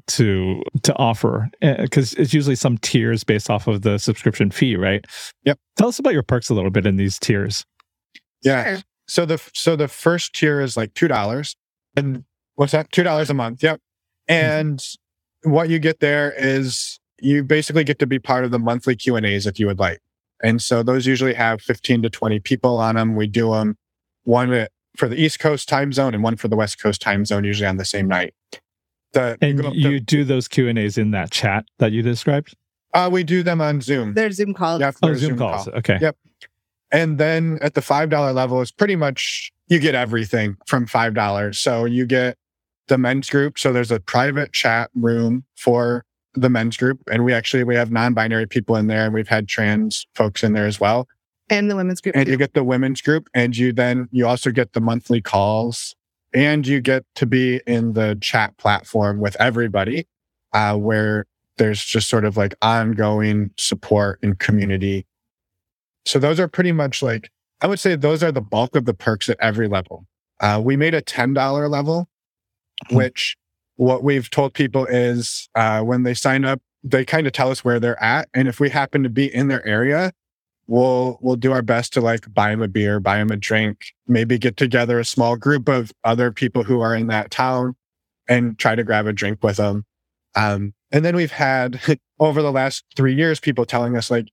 to 0.09 0.61
to 0.83 0.93
offer 0.97 1.49
because 1.61 2.15
it's 2.15 2.35
usually 2.35 2.57
some 2.57 2.79
tiers 2.79 3.23
based 3.23 3.49
off 3.49 3.69
of 3.69 3.83
the 3.83 3.99
subscription 3.99 4.51
fee, 4.51 4.75
right? 4.77 5.05
Yep. 5.45 5.59
Tell 5.77 5.89
us 5.89 5.99
about 5.99 6.15
your 6.15 6.25
perks 6.25 6.49
a 6.49 6.55
little 6.55 6.71
bit 6.71 6.87
in 6.87 6.97
these 6.97 7.19
tiers. 7.19 7.65
Yeah. 8.43 8.65
Sure. 8.65 8.83
So 9.07 9.27
the 9.27 9.51
so 9.53 9.77
the 9.77 9.87
first 9.87 10.35
tier 10.35 10.61
is 10.61 10.77
like 10.77 10.95
two 10.95 11.07
dollars, 11.09 11.57
and 11.97 12.25
what's 12.55 12.73
that? 12.73 12.91
Two 12.91 13.03
dollars 13.03 13.31
a 13.31 13.35
month. 13.35 13.63
Yep. 13.63 13.81
And 14.27 14.85
what 15.45 15.69
you 15.69 15.79
get 15.79 16.01
there 16.01 16.33
is 16.37 16.99
you 17.21 17.43
basically 17.45 17.85
get 17.85 17.99
to 18.01 18.07
be 18.07 18.19
part 18.19 18.45
of 18.45 18.51
the 18.51 18.59
monthly 18.59 18.97
Q 18.97 19.17
and 19.17 19.25
A's 19.25 19.47
if 19.47 19.59
you 19.59 19.67
would 19.67 19.79
like. 19.79 20.01
And 20.43 20.61
so 20.61 20.83
those 20.83 21.07
usually 21.07 21.35
have 21.35 21.61
fifteen 21.63 22.03
to 22.03 22.11
twenty 22.11 22.41
people 22.41 22.79
on 22.79 22.97
them. 22.97 23.15
We 23.17 23.27
do 23.27 23.53
them 23.53 23.77
one 24.25 24.67
for 24.97 25.09
the 25.09 25.17
East 25.17 25.39
Coast 25.41 25.69
time 25.69 25.93
zone 25.93 26.15
and 26.15 26.23
one 26.23 26.37
for 26.37 26.49
the 26.49 26.57
West 26.57 26.81
Coast 26.83 27.01
time 27.01 27.25
zone, 27.25 27.45
usually 27.45 27.67
on 27.67 27.77
the 27.77 27.85
same 27.85 28.09
night. 28.09 28.35
The, 29.13 29.39
And 29.41 29.61
go 29.61 29.69
up 29.69 29.73
to- 29.75 29.79
you 29.79 30.01
do 30.01 30.25
those 30.25 30.49
Q 30.49 30.69
and 30.69 30.79
A's 30.79 30.99
in 30.99 31.13
that 31.13 31.31
chat 31.31 31.65
that 31.79 31.93
you 31.93 32.03
described. 32.03 32.57
uh, 32.95 33.09
we 33.13 33.25
do 33.25 33.43
them 33.43 33.61
on 33.61 33.81
Zoom. 33.81 34.15
Their 34.15 34.31
Zoom 34.31 34.55
calls. 34.55 34.81
Yep, 34.81 34.97
Oh, 35.03 35.07
they're 35.09 35.17
Zoom, 35.17 35.37
calls. 35.39 35.65
call. 35.65 35.75
Okay. 35.75 35.99
Yep. 36.01 36.17
And 36.93 37.19
then 37.19 37.59
at 37.61 37.75
the 37.75 37.81
$5 37.81 38.33
level 38.35 38.61
is 38.61 38.71
pretty 38.71 38.95
much 38.97 39.51
you 39.67 39.81
get 39.81 39.95
everything 39.97 40.57
from 40.69 40.87
$5. 40.87 41.57
So 41.57 41.87
you 41.87 42.07
get 42.07 42.37
the 42.89 42.99
men's 42.99 43.31
group. 43.31 43.59
So 43.59 43.73
there's 43.73 43.91
a 43.91 44.01
private 44.01 44.53
chat 44.53 44.91
room 44.95 45.45
for 45.57 46.05
the 46.35 46.51
men's 46.51 46.77
group. 46.77 47.01
And 47.11 47.25
we 47.25 47.33
actually, 47.33 47.65
we 47.65 47.77
have 47.77 47.91
non-binary 47.91 48.47
people 48.47 48.77
in 48.77 48.89
there 48.89 49.05
and 49.05 49.15
we've 49.15 49.29
had 49.29 49.49
trans 49.49 50.07
folks 50.15 50.43
in 50.43 50.53
there 50.53 50.67
as 50.67 50.81
well. 50.81 51.09
and 51.51 51.71
the 51.71 51.77
women's 51.77 52.01
group. 52.01 52.17
And 52.17 52.29
you 52.29 52.37
get 52.37 52.55
the 52.55 52.65
women's 52.65 53.01
group 53.01 53.29
and 53.35 53.57
you 53.57 53.73
then, 53.73 54.09
you 54.11 54.27
also 54.27 54.51
get 54.51 54.73
the 54.73 54.81
monthly 54.81 55.21
calls 55.21 55.95
and 56.33 56.67
you 56.67 56.81
get 56.81 57.05
to 57.15 57.27
be 57.27 57.61
in 57.67 57.93
the 57.93 58.19
chat 58.21 58.57
platform 58.57 59.21
with 59.21 59.37
everybody, 59.39 60.07
uh, 60.53 60.77
where 60.77 61.27
there's 61.59 61.85
just 61.85 62.09
sort 62.09 62.25
of 62.25 62.37
like 62.37 62.55
ongoing 62.61 63.51
support 63.57 64.19
and 64.23 64.39
community. 64.41 65.07
So 66.05 66.19
those 66.19 66.41
are 66.41 66.49
pretty 66.49 66.73
much 66.73 67.03
like, 67.03 67.31
I 67.61 67.67
would 67.69 67.79
say 67.79 67.95
those 67.95 68.23
are 68.23 68.33
the 68.33 68.41
bulk 68.41 68.75
of 68.75 68.85
the 68.85 68.95
perks 68.95 69.29
at 69.29 69.37
every 69.41 69.69
level. 69.69 70.07
Uh, 70.41 70.61
we 70.63 70.77
made 70.77 70.95
a 70.95 71.03
$10 71.03 71.71
level. 71.71 72.09
Which 72.91 73.37
what 73.77 74.03
we've 74.03 74.31
told 74.31 74.55
people 74.55 74.87
is 74.87 75.49
uh, 75.55 75.81
when 75.83 76.03
they 76.05 76.15
sign 76.15 76.45
up, 76.45 76.61
they 76.83 77.05
kind 77.05 77.27
of 77.27 77.33
tell 77.33 77.51
us 77.51 77.65
where 77.65 77.81
they're 77.81 78.03
at. 78.03 78.29
And 78.35 78.47
if 78.49 78.61
we 78.61 78.71
happen 78.71 79.03
to 79.03 79.09
be 79.09 79.35
in 79.35 79.49
their 79.49 79.67
area, 79.67 80.13
we'll 80.67 81.19
we'll 81.21 81.37
do 81.37 81.53
our 81.53 81.63
best 81.63 81.93
to 81.95 82.01
like 82.01 82.33
buy 82.33 82.51
them 82.51 82.63
a 82.63 82.69
beer, 82.69 83.01
buy 83.01 83.19
them 83.19 83.31
a 83.31 83.37
drink, 83.37 83.87
maybe 84.07 84.39
get 84.39 84.57
together 84.57 84.99
a 84.99 85.05
small 85.05 85.37
group 85.37 85.69
of 85.69 85.93
other 86.05 86.31
people 86.31 86.65
who 86.65 86.81
are 86.81 86.95
in 86.95 87.07
that 87.09 87.31
town 87.31 87.75
and 88.29 88.59
try 88.59 88.75
to 88.75 88.85
grab 88.85 89.07
a 89.07 89.13
drink 89.13 89.43
with 89.43 89.57
them. 89.57 89.85
Um, 90.35 90.73
and 90.91 91.05
then 91.05 91.17
we've 91.17 91.33
had 91.33 91.81
over 92.21 92.43
the 92.43 92.53
last 92.53 92.85
three 92.97 93.15
years 93.15 93.41
people 93.41 93.65
telling 93.67 93.97
us 93.97 94.11
like, 94.11 94.29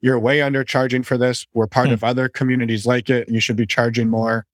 "You're 0.00 0.18
way 0.18 0.38
undercharging 0.38 1.04
for 1.04 1.18
this. 1.18 1.46
We're 1.54 1.66
part 1.66 1.88
Hmm. 1.88 1.94
of 1.94 2.04
other 2.04 2.28
communities 2.28 2.86
like 2.86 3.10
it. 3.10 3.28
You 3.28 3.40
should 3.40 3.56
be 3.56 3.66
charging 3.66 4.08
more." 4.08 4.46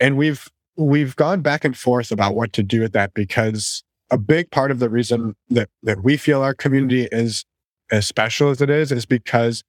And 0.00 0.16
we've 0.16 0.48
we've 0.76 1.14
gone 1.16 1.40
back 1.42 1.64
and 1.64 1.76
forth 1.76 2.10
about 2.10 2.34
what 2.34 2.52
to 2.54 2.62
do 2.62 2.80
with 2.80 2.92
that 2.92 3.14
because 3.14 3.82
a 4.10 4.18
big 4.18 4.50
part 4.50 4.70
of 4.70 4.78
the 4.78 4.88
reason 4.90 5.34
that 5.50 5.68
that 5.82 6.02
we 6.02 6.16
feel 6.16 6.42
our 6.42 6.54
community 6.54 7.08
is 7.12 7.44
as 7.90 8.06
special 8.06 8.50
as 8.50 8.60
it 8.60 8.70
is 8.70 8.90
is 8.92 9.06
because 9.06 9.62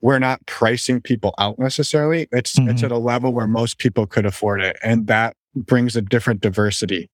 we're 0.00 0.18
not 0.20 0.44
pricing 0.46 1.00
people 1.00 1.34
out 1.38 1.58
necessarily. 1.58 2.28
It's 2.30 2.56
it's 2.58 2.82
Mhm. 2.82 2.84
at 2.84 2.92
a 2.92 2.98
level 2.98 3.32
where 3.32 3.48
most 3.48 3.78
people 3.78 4.06
could 4.06 4.26
afford 4.26 4.60
it. 4.62 4.76
And 4.82 5.06
that 5.08 5.34
brings 5.56 5.96
a 5.96 6.02
different 6.02 6.40
diversity. 6.40 7.08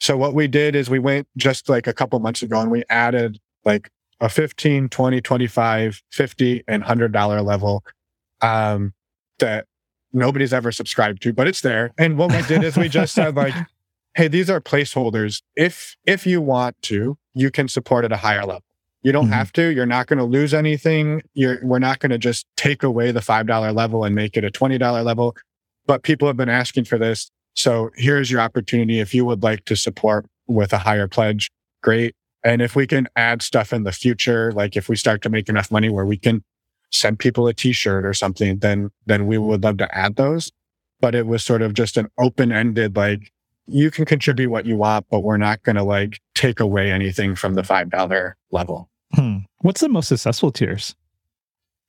So 0.00 0.16
what 0.16 0.34
we 0.34 0.48
did 0.48 0.74
is 0.74 0.90
we 0.90 0.98
went 0.98 1.28
just 1.36 1.68
like 1.68 1.86
a 1.86 1.92
couple 1.92 2.18
months 2.18 2.42
ago 2.42 2.60
and 2.60 2.70
we 2.72 2.82
added 2.90 3.38
like 3.64 3.88
a 4.20 4.28
15, 4.28 4.88
20, 4.88 5.20
25, 5.20 6.02
50 6.10 6.64
and 6.66 6.82
$100 6.82 7.42
level 7.42 7.84
um 8.40 8.92
that 9.38 9.66
nobody's 10.14 10.52
ever 10.52 10.72
subscribed 10.72 11.20
to, 11.22 11.32
but 11.32 11.46
it's 11.46 11.60
there. 11.60 11.92
And 11.98 12.16
what 12.16 12.30
we 12.32 12.40
did 12.42 12.62
is 12.64 12.76
we 12.76 12.88
just 12.88 13.14
said 13.14 13.34
like 13.44 13.54
hey, 14.16 14.28
these 14.28 14.48
are 14.48 14.60
placeholders. 14.60 15.42
If 15.56 15.96
if 16.04 16.24
you 16.26 16.40
want 16.40 16.80
to, 16.82 17.18
you 17.34 17.50
can 17.50 17.66
support 17.68 18.04
at 18.04 18.12
a 18.12 18.16
higher 18.18 18.44
level. 18.46 18.62
You 19.02 19.10
don't 19.12 19.26
Mhm. 19.26 19.32
have 19.32 19.52
to. 19.54 19.68
You're 19.74 19.86
not 19.86 20.06
going 20.06 20.18
to 20.18 20.24
lose 20.24 20.54
anything. 20.54 21.20
You're 21.34 21.58
we're 21.64 21.80
not 21.80 21.98
going 21.98 22.10
to 22.10 22.18
just 22.18 22.46
take 22.56 22.82
away 22.84 23.10
the 23.10 23.20
five 23.20 23.46
dollar 23.46 23.72
level 23.72 24.04
and 24.04 24.14
make 24.14 24.36
it 24.36 24.44
a 24.44 24.50
twenty 24.50 24.78
dollar 24.78 25.02
level. 25.02 25.34
But 25.86 26.02
people 26.04 26.28
have 26.28 26.36
been 26.36 26.48
asking 26.48 26.84
for 26.84 26.96
this, 26.96 27.28
so 27.54 27.90
here's 27.96 28.30
your 28.30 28.40
opportunity. 28.40 29.00
If 29.00 29.12
you 29.14 29.24
would 29.24 29.42
like 29.42 29.64
to 29.66 29.76
support 29.76 30.26
with 30.46 30.72
a 30.72 30.78
higher 30.78 31.08
pledge, 31.08 31.50
great. 31.82 32.14
And 32.44 32.62
if 32.62 32.76
we 32.76 32.86
can 32.86 33.08
add 33.16 33.42
stuff 33.42 33.72
in 33.72 33.82
the 33.82 33.92
future, 33.92 34.52
like 34.52 34.76
if 34.76 34.88
we 34.88 34.96
start 34.96 35.22
to 35.22 35.28
make 35.28 35.48
enough 35.48 35.70
money 35.70 35.88
where 35.90 36.06
we 36.06 36.16
can 36.18 36.44
send 36.94 37.18
people 37.18 37.46
a 37.46 37.54
T-shirt 37.54 38.04
or 38.04 38.14
something, 38.14 38.58
then 38.58 38.90
then 39.06 39.26
we 39.26 39.38
would 39.38 39.62
love 39.62 39.78
to 39.78 39.94
add 39.96 40.16
those. 40.16 40.52
But 41.00 41.14
it 41.14 41.26
was 41.26 41.44
sort 41.44 41.62
of 41.62 41.74
just 41.74 41.96
an 41.96 42.08
open 42.18 42.52
ended 42.52 42.96
like 42.96 43.32
you 43.66 43.90
can 43.90 44.04
contribute 44.04 44.50
what 44.50 44.66
you 44.66 44.76
want, 44.76 45.06
but 45.10 45.20
we're 45.20 45.36
not 45.36 45.62
going 45.62 45.76
to 45.76 45.82
like 45.82 46.20
take 46.34 46.60
away 46.60 46.90
anything 46.90 47.34
from 47.34 47.54
the 47.54 47.64
five 47.64 47.90
dollar 47.90 48.36
level. 48.50 48.90
Hmm. 49.14 49.38
What's 49.60 49.80
the 49.80 49.88
most 49.88 50.08
successful 50.08 50.50
tiers? 50.50 50.94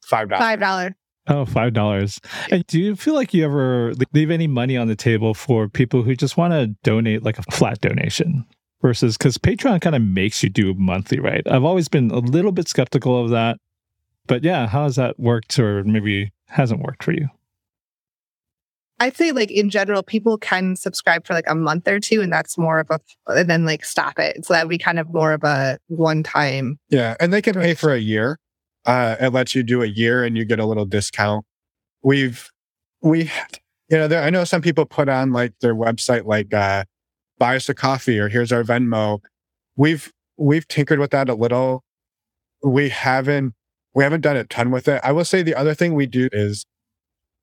Five 0.03 0.29
dollars. 0.29 0.43
Five 0.43 0.59
dollar. 0.59 0.95
Oh, 1.27 1.45
five 1.45 1.73
dollars. 1.73 2.19
And 2.51 2.65
do 2.67 2.79
you 2.79 2.95
feel 2.95 3.15
like 3.15 3.33
you 3.33 3.43
ever 3.45 3.93
leave 4.13 4.29
any 4.29 4.47
money 4.47 4.77
on 4.77 4.87
the 4.87 4.95
table 4.95 5.33
for 5.33 5.67
people 5.67 6.03
who 6.03 6.15
just 6.15 6.37
want 6.37 6.53
to 6.53 6.67
donate 6.83 7.23
like 7.23 7.39
a 7.39 7.43
flat 7.51 7.81
donation 7.81 8.45
versus 8.81 9.17
because 9.17 9.37
Patreon 9.37 9.81
kind 9.81 9.95
of 9.95 10.01
makes 10.03 10.43
you 10.43 10.49
do 10.49 10.73
monthly, 10.75 11.19
right? 11.19 11.41
I've 11.49 11.63
always 11.63 11.87
been 11.87 12.11
a 12.11 12.19
little 12.19 12.51
bit 12.51 12.67
skeptical 12.67 13.23
of 13.23 13.31
that. 13.31 13.57
But 14.27 14.43
yeah, 14.43 14.67
how 14.67 14.83
has 14.83 14.95
that 14.95 15.19
worked 15.19 15.57
or 15.59 15.83
maybe 15.83 16.31
hasn't 16.47 16.81
worked 16.81 17.03
for 17.03 17.11
you? 17.11 17.29
I'd 18.99 19.17
say 19.17 19.31
like 19.31 19.51
in 19.51 19.69
general, 19.69 20.03
people 20.03 20.38
can 20.38 20.75
subscribe 20.75 21.27
for 21.27 21.33
like 21.33 21.49
a 21.49 21.55
month 21.55 21.88
or 21.88 21.99
two, 21.99 22.21
and 22.21 22.31
that's 22.31 22.57
more 22.57 22.79
of 22.79 22.89
a 22.89 22.99
and 23.27 23.49
then 23.49 23.65
like 23.65 23.83
stop 23.83 24.19
it. 24.19 24.45
So 24.45 24.53
that 24.53 24.63
would 24.63 24.69
be 24.69 24.77
kind 24.77 24.99
of 24.99 25.13
more 25.13 25.33
of 25.33 25.43
a 25.43 25.77
one 25.88 26.23
time. 26.23 26.79
Yeah, 26.89 27.15
and 27.19 27.33
they 27.33 27.41
can 27.41 27.55
pay 27.55 27.73
for 27.73 27.93
a 27.93 27.99
year. 27.99 28.39
Uh, 28.85 29.15
it 29.19 29.33
lets 29.33 29.53
you 29.53 29.63
do 29.63 29.81
a 29.81 29.88
year, 29.88 30.23
and 30.23 30.38
you 30.38 30.45
get 30.45 30.59
a 30.59 30.65
little 30.65 30.85
discount. 30.85 31.45
We've 32.03 32.49
we, 33.01 33.31
you 33.89 33.97
know, 33.97 34.07
there, 34.07 34.23
I 34.23 34.29
know 34.29 34.45
some 34.45 34.61
people 34.61 34.85
put 34.85 35.09
on 35.09 35.31
like 35.31 35.53
their 35.59 35.75
website 35.75 36.25
like 36.25 36.53
uh, 36.53 36.85
buy 37.38 37.57
us 37.57 37.67
a 37.67 37.73
coffee 37.73 38.17
or 38.19 38.29
here's 38.29 38.51
our 38.51 38.63
Venmo. 38.63 39.19
We've 39.75 40.11
we've 40.38 40.67
tinkered 40.67 40.99
with 40.99 41.11
that 41.11 41.27
a 41.27 41.35
little. 41.35 41.83
We 42.63 42.89
haven't 42.89 43.53
we 43.95 44.03
haven't 44.03 44.21
done 44.21 44.38
a 44.38 44.43
ton 44.43 44.69
with 44.71 44.88
it. 44.88 45.01
I 45.03 45.12
will 45.12 45.25
say 45.25 45.41
the 45.41 45.55
other 45.55 45.73
thing 45.73 45.93
we 45.95 46.05
do 46.05 46.29
is 46.31 46.65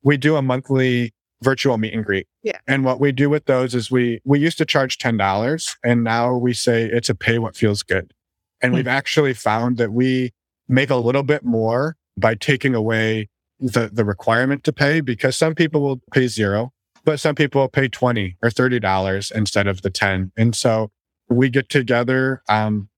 we 0.03 0.17
do 0.17 0.37
a 0.37 0.43
monthly 0.43 1.13
virtual 1.43 1.77
meet 1.79 1.93
and 1.95 2.05
greet. 2.05 2.27
Yeah. 2.45 2.59
And 2.69 2.85
what 2.85 3.01
we 3.01 3.11
do 3.11 3.29
with 3.29 3.47
those 3.47 3.75
is 3.75 3.91
we 3.91 4.21
we 4.25 4.39
used 4.39 4.59
to 4.59 4.65
charge 4.65 4.99
ten 4.99 5.17
dollars, 5.17 5.75
and 5.83 6.05
now 6.05 6.37
we 6.37 6.53
say 6.55 6.85
it's 6.85 7.09
a 7.09 7.15
pay 7.15 7.39
what 7.39 7.57
feels 7.57 7.83
good. 7.83 8.13
And 8.61 8.71
Hmm. 8.73 8.77
we've 8.77 8.89
actually 8.89 9.35
found 9.35 9.77
that 9.79 9.93
we 9.93 10.33
make 10.69 10.91
a 10.91 10.97
little 10.97 11.25
bit 11.25 11.45
more 11.45 11.97
by 12.17 12.35
taking 12.37 12.75
away 12.75 13.29
the 13.59 13.89
the 13.93 14.05
requirement 14.05 14.63
to 14.65 14.73
pay 14.73 15.01
because 15.01 15.37
some 15.37 15.55
people 15.55 15.81
will 15.81 16.01
pay 16.13 16.27
zero, 16.29 16.73
but 17.05 17.19
some 17.19 17.35
people 17.35 17.61
will 17.63 17.69
pay 17.69 17.89
twenty 17.89 18.37
or 18.43 18.51
thirty 18.51 18.79
dollars 18.79 19.33
instead 19.35 19.67
of 19.67 19.83
the 19.83 19.91
ten. 19.91 20.31
And 20.37 20.55
so 20.55 20.91
we 21.29 21.49
get 21.49 21.69
together. 21.71 22.43
Um, 22.49 22.89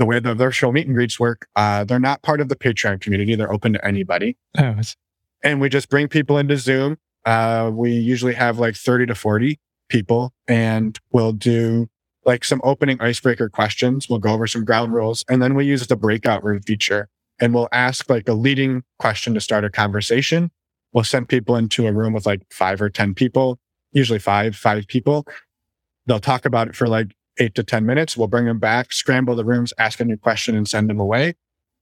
the 0.00 0.06
way 0.06 0.18
the 0.18 0.34
virtual 0.34 0.72
meet 0.72 0.86
and 0.86 0.96
greets 0.96 1.20
work, 1.20 1.46
uh, 1.56 1.84
they're 1.84 2.00
not 2.00 2.22
part 2.22 2.40
of 2.40 2.48
the 2.48 2.56
Patreon 2.56 3.02
community. 3.02 3.34
They're 3.34 3.52
open 3.52 3.74
to 3.74 3.86
anybody. 3.86 4.38
Oh, 4.58 4.80
And 5.44 5.60
we 5.60 5.68
just 5.68 5.90
bring 5.90 6.08
people 6.08 6.38
into 6.38 6.56
Zoom. 6.56 6.96
Uh, 7.26 7.70
we 7.72 7.92
usually 7.92 8.32
have 8.32 8.58
like 8.58 8.76
30 8.76 9.06
to 9.06 9.14
40 9.14 9.60
people 9.90 10.32
and 10.48 10.98
we'll 11.12 11.32
do 11.32 11.88
like 12.24 12.44
some 12.44 12.62
opening 12.64 12.98
icebreaker 12.98 13.50
questions. 13.50 14.08
We'll 14.08 14.20
go 14.20 14.32
over 14.32 14.46
some 14.46 14.64
ground 14.64 14.94
rules 14.94 15.22
and 15.28 15.42
then 15.42 15.54
we 15.54 15.66
use 15.66 15.86
the 15.86 15.96
breakout 15.96 16.42
room 16.42 16.62
feature 16.62 17.08
and 17.38 17.52
we'll 17.52 17.68
ask 17.70 18.08
like 18.08 18.26
a 18.26 18.32
leading 18.32 18.84
question 18.98 19.34
to 19.34 19.40
start 19.40 19.64
a 19.64 19.70
conversation. 19.70 20.50
We'll 20.94 21.04
send 21.04 21.28
people 21.28 21.56
into 21.56 21.86
a 21.86 21.92
room 21.92 22.14
with 22.14 22.24
like 22.24 22.40
five 22.50 22.80
or 22.80 22.88
10 22.88 23.12
people, 23.14 23.58
usually 23.92 24.18
five, 24.18 24.56
five 24.56 24.86
people. 24.86 25.26
They'll 26.06 26.20
talk 26.20 26.46
about 26.46 26.68
it 26.68 26.74
for 26.74 26.88
like 26.88 27.14
eight 27.38 27.54
to 27.54 27.62
10 27.62 27.86
minutes. 27.86 28.16
We'll 28.16 28.28
bring 28.28 28.46
them 28.46 28.58
back, 28.58 28.92
scramble 28.92 29.36
the 29.36 29.44
rooms, 29.44 29.72
ask 29.78 30.00
a 30.00 30.04
new 30.04 30.16
question 30.16 30.56
and 30.56 30.68
send 30.68 30.90
them 30.90 31.00
away. 31.00 31.34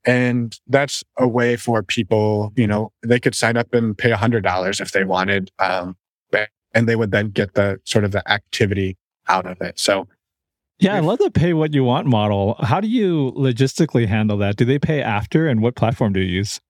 And 0.04 0.58
that's 0.66 1.02
a 1.16 1.26
way 1.26 1.56
for 1.56 1.82
people, 1.82 2.52
you 2.56 2.66
know, 2.66 2.92
they 3.02 3.18
could 3.18 3.34
sign 3.34 3.56
up 3.56 3.74
and 3.74 3.96
pay 3.98 4.10
a 4.10 4.16
hundred 4.16 4.42
dollars 4.42 4.80
if 4.80 4.92
they 4.92 5.04
wanted. 5.04 5.50
Um, 5.58 5.96
and 6.74 6.88
they 6.88 6.96
would 6.96 7.10
then 7.10 7.30
get 7.30 7.54
the 7.54 7.80
sort 7.84 8.04
of 8.04 8.12
the 8.12 8.28
activity 8.30 8.96
out 9.26 9.46
of 9.46 9.60
it. 9.60 9.78
So 9.78 10.08
yeah, 10.78 10.94
I 10.94 11.00
love 11.00 11.18
the 11.18 11.30
pay 11.30 11.54
what 11.54 11.74
you 11.74 11.82
want 11.82 12.06
model. 12.06 12.54
How 12.60 12.80
do 12.80 12.86
you 12.86 13.32
logistically 13.32 14.06
handle 14.06 14.36
that? 14.38 14.56
Do 14.56 14.64
they 14.64 14.78
pay 14.78 15.02
after 15.02 15.48
and 15.48 15.60
what 15.60 15.74
platform 15.74 16.12
do 16.12 16.20
you 16.20 16.30
use? 16.30 16.60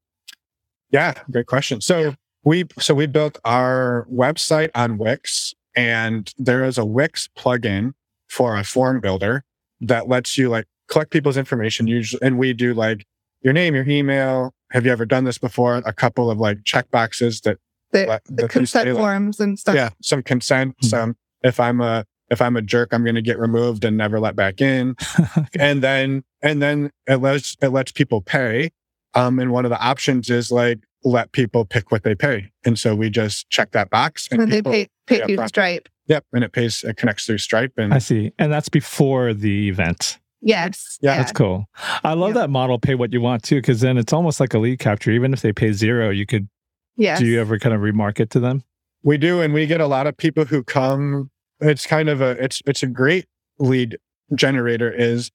Yeah, 0.90 1.12
great 1.30 1.46
question. 1.46 1.82
So 1.82 2.14
we 2.42 2.64
so 2.78 2.94
we 2.94 3.06
built 3.06 3.38
our 3.44 4.06
website 4.10 4.70
on 4.74 4.96
Wix, 4.96 5.54
and 5.76 6.32
there 6.38 6.64
is 6.64 6.78
a 6.78 6.86
Wix 6.86 7.28
plugin 7.36 7.92
for 8.28 8.56
a 8.56 8.64
form 8.64 9.00
builder 9.00 9.44
that 9.80 10.08
lets 10.08 10.36
you 10.38 10.48
like 10.48 10.66
collect 10.88 11.10
people's 11.10 11.36
information. 11.36 11.86
Usually, 11.86 12.20
and 12.22 12.38
we 12.38 12.52
do 12.52 12.74
like 12.74 13.04
your 13.42 13.52
name, 13.52 13.74
your 13.74 13.88
email. 13.88 14.52
Have 14.72 14.84
you 14.84 14.92
ever 14.92 15.06
done 15.06 15.24
this 15.24 15.38
before? 15.38 15.76
A 15.86 15.92
couple 15.92 16.30
of 16.30 16.38
like 16.38 16.58
check 16.64 16.90
boxes 16.90 17.40
that 17.42 17.58
The, 17.92 18.06
Like, 18.06 18.24
the 18.24 18.42
that 18.42 18.50
consent 18.50 18.84
say, 18.86 18.92
like- 18.92 19.00
forms 19.00 19.40
and 19.40 19.58
stuff. 19.58 19.74
yeah, 19.74 19.90
some 20.02 20.22
consent. 20.22 20.76
Mhm. 20.82 20.88
Some 20.88 21.16
if 21.42 21.58
I'm 21.60 21.80
a 21.80 22.04
if 22.30 22.42
I'm 22.42 22.56
a 22.56 22.60
jerk, 22.62 22.92
I'm 22.92 23.02
going 23.04 23.14
to 23.14 23.22
get 23.22 23.38
removed 23.38 23.82
and 23.86 23.96
never 23.96 24.20
let 24.20 24.36
back 24.36 24.60
in. 24.60 24.94
Okay. 25.38 25.46
and 25.58 25.82
then 25.82 26.22
and 26.42 26.60
then 26.60 26.90
it 27.06 27.16
lets 27.16 27.56
it 27.62 27.68
lets 27.68 27.90
people 27.92 28.20
pay 28.20 28.70
um 29.14 29.38
and 29.38 29.50
one 29.52 29.64
of 29.64 29.70
the 29.70 29.80
options 29.80 30.28
is 30.28 30.52
like 30.52 30.80
let 31.04 31.32
people 31.32 31.64
pick 31.64 31.90
what 31.92 32.02
they 32.02 32.14
pay 32.14 32.50
and 32.64 32.78
so 32.78 32.94
we 32.94 33.08
just 33.10 33.48
check 33.50 33.70
that 33.72 33.88
box 33.90 34.26
and 34.30 34.42
And 34.42 34.50
they 34.52 34.56
people, 34.56 34.72
pay 34.72 34.88
pay 35.06 35.18
yeah, 35.20 35.26
through 35.26 35.46
Stripe. 35.48 35.88
yep 36.06 36.24
and 36.32 36.42
it 36.44 36.52
pays 36.52 36.82
it 36.84 36.96
connects 36.96 37.24
through 37.26 37.38
stripe 37.38 37.72
and 37.76 37.94
I 37.94 37.98
see. 37.98 38.32
And 38.38 38.52
that's 38.52 38.68
before 38.68 39.32
the 39.34 39.68
event. 39.68 40.18
Yes. 40.40 40.98
Yeah, 41.00 41.16
That's 41.16 41.32
cool. 41.32 41.66
I 42.04 42.12
love 42.14 42.30
Yeah. 42.30 42.42
that 42.42 42.50
model 42.50 42.78
pay 42.78 42.94
what 42.94 43.12
you 43.12 43.20
want 43.20 43.42
too, 43.42 43.56
because 43.56 43.80
then 43.80 43.98
it's 43.98 44.12
almost 44.12 44.38
like 44.38 44.54
a 44.54 44.58
lead 44.60 44.78
capture. 44.78 45.10
Even 45.10 45.32
if 45.32 45.42
they 45.42 45.52
pay 45.52 45.72
zero, 45.72 46.10
you 46.10 46.26
could 46.26 46.48
Yes. 46.96 47.18
do 47.20 47.26
you 47.26 47.40
ever 47.40 47.58
kind 47.58 47.74
of 47.74 47.80
remarket 47.80 48.30
to 48.30 48.40
them? 48.40 48.62
we 49.04 49.16
do 49.18 49.40
and 49.40 49.54
we 49.54 49.66
get 49.66 49.80
a 49.80 49.86
lot 49.86 50.06
of 50.08 50.16
people 50.16 50.44
who 50.44 50.62
come 50.64 51.30
it's 51.60 51.86
kind 51.86 52.08
of 52.08 52.20
a 52.20 52.30
it's 52.42 52.60
it's 52.66 52.82
a 52.82 52.86
great 52.88 53.26
lead 53.60 53.96
generator 54.34 54.92
is 54.92 55.30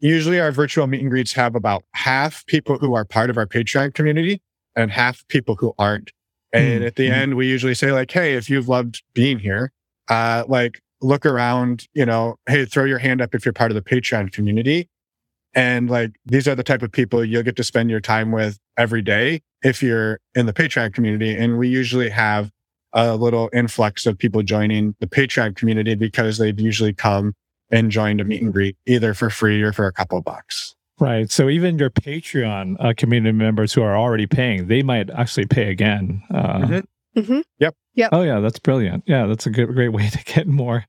usually 0.00 0.40
our 0.40 0.50
virtual 0.50 0.86
meet 0.86 1.00
and 1.00 1.10
greets 1.10 1.34
have 1.34 1.54
about 1.54 1.84
half 1.94 2.44
people 2.46 2.78
who 2.78 2.94
are 2.94 3.04
part 3.04 3.30
of 3.30 3.36
our 3.36 3.46
patreon 3.46 3.92
community 3.94 4.40
and 4.76 4.90
half 4.90 5.26
people 5.28 5.56
who 5.56 5.74
aren't 5.78 6.12
and 6.52 6.82
Mm, 6.82 6.86
at 6.86 6.96
the 6.96 7.08
mm. 7.08 7.12
end 7.12 7.34
we 7.34 7.48
usually 7.48 7.74
say 7.74 7.92
like 7.92 8.10
hey 8.10 8.34
if 8.34 8.50
you've 8.50 8.68
loved 8.68 9.02
being 9.14 9.38
here 9.38 9.72
uh 10.08 10.44
like 10.48 10.80
look 11.00 11.24
around 11.24 11.86
you 11.94 12.04
know 12.04 12.36
hey 12.46 12.64
throw 12.64 12.84
your 12.84 12.98
hand 12.98 13.20
up 13.20 13.34
if 13.34 13.44
you're 13.44 13.52
part 13.52 13.70
of 13.70 13.74
the 13.74 13.82
patreon 13.82 14.30
community 14.32 14.88
and 15.54 15.90
like 15.90 16.12
these 16.24 16.46
are 16.46 16.54
the 16.54 16.62
type 16.62 16.82
of 16.82 16.92
people 16.92 17.24
you'll 17.24 17.42
get 17.42 17.56
to 17.56 17.64
spend 17.64 17.90
your 17.90 18.00
time 18.00 18.32
with 18.32 18.58
every 18.76 19.02
day 19.02 19.40
if 19.62 19.82
you're 19.82 20.20
in 20.34 20.46
the 20.46 20.52
patreon 20.52 20.92
community 20.92 21.34
and 21.34 21.58
we 21.58 21.68
usually 21.68 22.10
have 22.10 22.50
a 22.92 23.16
little 23.16 23.50
influx 23.52 24.06
of 24.06 24.18
people 24.18 24.42
joining 24.42 24.94
the 25.00 25.06
Patreon 25.06 25.56
community 25.56 25.94
because 25.94 26.38
they've 26.38 26.58
usually 26.58 26.92
come 26.92 27.34
and 27.70 27.90
joined 27.90 28.20
a 28.20 28.24
meet 28.24 28.42
and 28.42 28.52
greet 28.52 28.76
either 28.86 29.14
for 29.14 29.30
free 29.30 29.62
or 29.62 29.72
for 29.72 29.86
a 29.86 29.92
couple 29.92 30.18
of 30.18 30.24
bucks. 30.24 30.74
Right. 31.00 31.30
So 31.30 31.48
even 31.48 31.78
your 31.78 31.90
Patreon 31.90 32.76
uh, 32.78 32.92
community 32.96 33.32
members 33.36 33.72
who 33.72 33.82
are 33.82 33.96
already 33.96 34.26
paying, 34.26 34.68
they 34.68 34.82
might 34.82 35.10
actually 35.10 35.46
pay 35.46 35.70
again. 35.70 36.22
Uh, 36.32 36.58
Mhm. 36.58 36.84
hmm 37.16 37.40
Oh 38.10 38.22
yeah, 38.22 38.40
that's 38.40 38.58
brilliant. 38.58 39.04
Yeah, 39.06 39.26
that's 39.26 39.46
a 39.46 39.50
good, 39.50 39.68
great 39.74 39.90
way 39.90 40.08
to 40.08 40.24
get 40.24 40.46
more. 40.46 40.84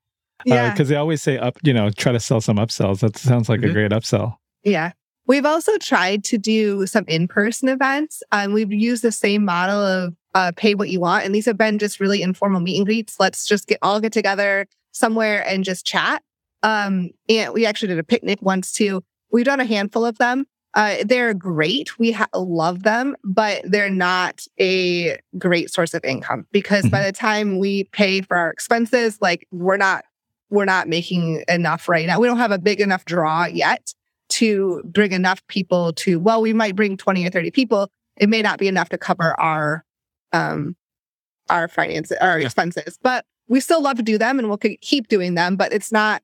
Yeah. 0.46 0.72
Because 0.72 0.90
they 0.90 0.96
always 0.96 1.22
say 1.22 1.38
up, 1.38 1.58
you 1.64 1.74
know, 1.74 1.90
try 1.90 2.12
to 2.12 2.20
sell 2.20 2.42
some 2.42 2.58
upsells. 2.58 3.00
That 3.00 3.18
sounds 3.18 3.50
like 3.50 3.62
a 3.62 3.68
Mhm. 3.68 3.74
great 3.74 3.92
upsell. 3.92 4.38
Yeah. 4.64 4.92
We've 5.26 5.46
also 5.46 5.78
tried 5.78 6.24
to 6.26 6.38
do 6.38 6.86
some 6.86 7.06
in 7.08 7.28
person 7.28 7.70
events. 7.70 8.24
Um, 8.32 8.52
we've 8.54 8.72
used 8.74 9.04
the 9.04 9.12
same 9.12 9.46
model 9.46 9.80
of 9.80 10.16
uh, 10.36 10.52
pay 10.56 10.74
what 10.76 10.90
you 10.90 11.00
want. 11.00 11.24
And 11.26 11.34
these 11.36 11.46
have 11.46 11.58
been 11.58 11.78
just 11.78 12.00
really 12.00 12.22
informal 12.22 12.60
meet 12.60 12.78
and 12.78 12.86
greets. 12.86 13.20
Let's 13.20 13.46
just 13.46 13.68
get 13.68 13.78
all 13.82 14.00
get 14.02 14.12
together 14.12 14.66
somewhere 14.92 15.48
and 15.48 15.64
just 15.64 15.86
chat. 15.86 16.24
Um, 16.64 17.12
and 17.30 17.54
we 17.54 17.66
actually 17.66 17.90
did 17.90 18.00
a 18.00 18.04
picnic 18.04 18.40
once 18.42 18.72
too. 18.72 19.04
We've 19.34 19.44
done 19.46 19.60
a 19.60 19.66
handful 19.66 20.06
of 20.06 20.18
them. 20.20 20.46
Uh, 20.76 20.98
they're 21.06 21.34
great. 21.34 22.00
We 22.00 22.14
ha- 22.14 22.28
love 22.34 22.84
them, 22.84 23.16
but 23.24 23.62
they're 23.66 23.90
not 23.90 24.42
a 24.60 25.18
great 25.38 25.70
source 25.72 25.94
of 25.94 26.04
income 26.06 26.48
because 26.52 26.88
by 26.90 27.04
the 27.04 27.12
time 27.12 27.60
we 27.60 27.84
pay 27.86 28.22
for 28.22 28.38
our 28.38 28.50
expenses, 28.50 29.18
like 29.22 29.46
we're 29.52 29.78
not 29.78 30.06
we're 30.50 30.66
not 30.66 30.88
making 30.88 31.44
enough 31.48 31.90
right 31.90 32.06
now. 32.08 32.20
We 32.20 32.28
don't 32.28 32.38
have 32.38 32.52
a 32.52 32.60
big 32.60 32.80
enough 32.80 33.06
draw 33.06 33.46
yet 33.46 33.94
to 34.30 34.82
bring 34.86 35.12
enough 35.12 35.46
people 35.48 35.94
to 35.94 36.20
well 36.20 36.42
we 36.42 36.54
might 36.54 36.76
bring 36.76 36.96
20 36.98 37.28
or 37.28 37.30
30 37.30 37.52
people 37.52 37.90
it 38.18 38.30
may 38.30 38.42
not 38.42 38.58
be 38.58 38.68
enough 38.68 38.90
to 38.90 38.98
cover 38.98 39.40
our 39.40 39.84
um 40.32 40.76
our 41.50 41.68
finances 41.68 42.18
our 42.22 42.40
Yeah. 42.40 42.46
expenses 42.46 42.98
but 43.04 43.26
we 43.48 43.60
still 43.60 43.82
love 43.84 43.98
to 43.98 44.02
do 44.04 44.18
them 44.18 44.40
and 44.40 44.48
we'll 44.48 44.58
keep 44.58 45.08
doing 45.08 45.36
them 45.36 45.56
but 45.56 45.74
it's 45.74 45.92
not 45.92 46.24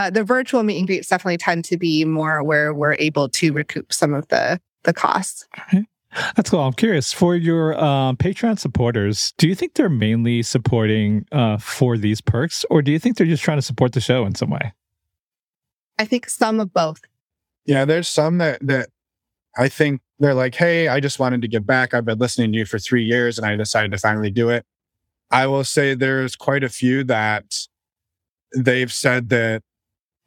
uh, 0.00 0.10
the 0.10 0.24
virtual 0.24 0.62
meet 0.62 0.78
and 0.78 0.86
greets 0.86 1.08
definitely 1.08 1.36
tend 1.36 1.64
to 1.66 1.76
be 1.76 2.04
more 2.04 2.42
where 2.42 2.72
we're 2.72 2.96
able 2.98 3.28
to 3.28 3.52
recoup 3.52 3.92
some 3.92 4.14
of 4.14 4.26
the 4.28 4.60
the 4.84 4.92
costs 4.92 5.46
That's 6.34 6.50
cool. 6.50 6.60
I'm 6.60 6.72
curious 6.72 7.12
for 7.12 7.36
your 7.36 7.78
um, 7.78 8.16
Patreon 8.16 8.58
supporters. 8.58 9.32
Do 9.38 9.46
you 9.46 9.54
think 9.54 9.74
they're 9.74 9.88
mainly 9.88 10.42
supporting 10.42 11.24
uh, 11.30 11.58
for 11.58 11.96
these 11.96 12.20
perks, 12.20 12.64
or 12.68 12.82
do 12.82 12.90
you 12.90 12.98
think 12.98 13.16
they're 13.16 13.28
just 13.28 13.44
trying 13.44 13.58
to 13.58 13.62
support 13.62 13.92
the 13.92 14.00
show 14.00 14.26
in 14.26 14.34
some 14.34 14.50
way? 14.50 14.72
i 16.00 16.04
think 16.04 16.28
some 16.28 16.58
of 16.58 16.72
both 16.72 17.02
Yeah, 17.66 17.84
there's 17.84 18.08
some 18.08 18.38
that 18.38 18.66
that 18.66 18.88
I 19.56 19.68
think 19.68 20.00
they're 20.18 20.34
like, 20.34 20.54
hey, 20.54 20.88
I 20.88 21.00
just 21.00 21.18
wanted 21.18 21.42
to 21.42 21.48
give 21.48 21.66
back. 21.66 21.92
I've 21.92 22.04
been 22.04 22.18
listening 22.18 22.52
to 22.52 22.58
you 22.58 22.64
for 22.64 22.78
three 22.78 23.04
years 23.04 23.38
and 23.38 23.46
I 23.46 23.56
decided 23.56 23.92
to 23.92 23.98
finally 23.98 24.30
do 24.30 24.48
it. 24.48 24.64
I 25.30 25.46
will 25.46 25.64
say 25.64 25.94
there's 25.94 26.36
quite 26.36 26.64
a 26.64 26.68
few 26.68 27.04
that 27.04 27.54
they've 28.56 28.92
said 28.92 29.28
that 29.28 29.62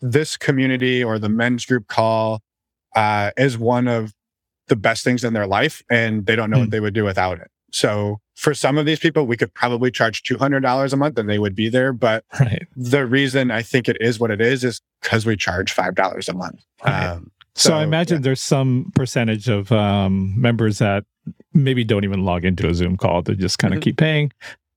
this 0.03 0.35
community 0.37 1.03
or 1.03 1.17
the 1.17 1.29
men's 1.29 1.65
group 1.65 1.87
call 1.87 2.41
uh, 2.95 3.31
is 3.37 3.57
one 3.57 3.87
of 3.87 4.13
the 4.67 4.75
best 4.75 5.03
things 5.03 5.23
in 5.23 5.33
their 5.33 5.47
life 5.47 5.81
and 5.89 6.25
they 6.25 6.35
don't 6.35 6.49
know 6.49 6.57
Hmm. 6.57 6.63
what 6.63 6.71
they 6.71 6.79
would 6.81 6.93
do 6.93 7.03
without 7.05 7.39
it. 7.39 7.49
So 7.71 8.19
for 8.35 8.53
some 8.53 8.77
of 8.77 8.85
these 8.85 8.99
people, 8.99 9.25
we 9.25 9.37
could 9.37 9.53
probably 9.53 9.89
charge 9.91 10.21
$200 10.23 10.93
a 10.93 10.97
month 10.97 11.17
and 11.17 11.27
they 11.29 11.39
would 11.39 11.55
be 11.55 11.69
there. 11.69 11.91
But 11.93 12.23
Right. 12.39 12.67
the 12.75 13.05
reason 13.05 13.49
I 13.49 13.61
think 13.63 13.87
it 13.89 13.97
is 14.01 14.19
what 14.19 14.29
it 14.29 14.41
is 14.41 14.63
is 14.63 14.81
because 15.01 15.25
we 15.25 15.35
charge 15.37 15.73
$5 15.73 16.29
a 16.29 16.33
month. 16.33 16.61
Right. 16.85 17.05
Um, 17.07 17.31
So, 17.55 17.75
I 17.75 17.83
imagine 17.83 18.17
yeah. 18.17 18.23
there's 18.23 18.41
some 18.41 18.91
percentage 18.95 19.47
of 19.47 19.71
um, 19.71 20.33
members 20.39 20.79
that 20.79 21.05
maybe 21.53 21.83
don't 21.83 22.03
even 22.03 22.25
log 22.25 22.43
into 22.45 22.67
a 22.67 22.73
Zoom 22.73 22.97
call. 22.97 23.21
They 23.21 23.35
just 23.35 23.57
kind 23.59 23.73
of 23.73 23.79
Mhm. 23.79 23.83
keep 23.83 23.97
paying. 23.97 24.31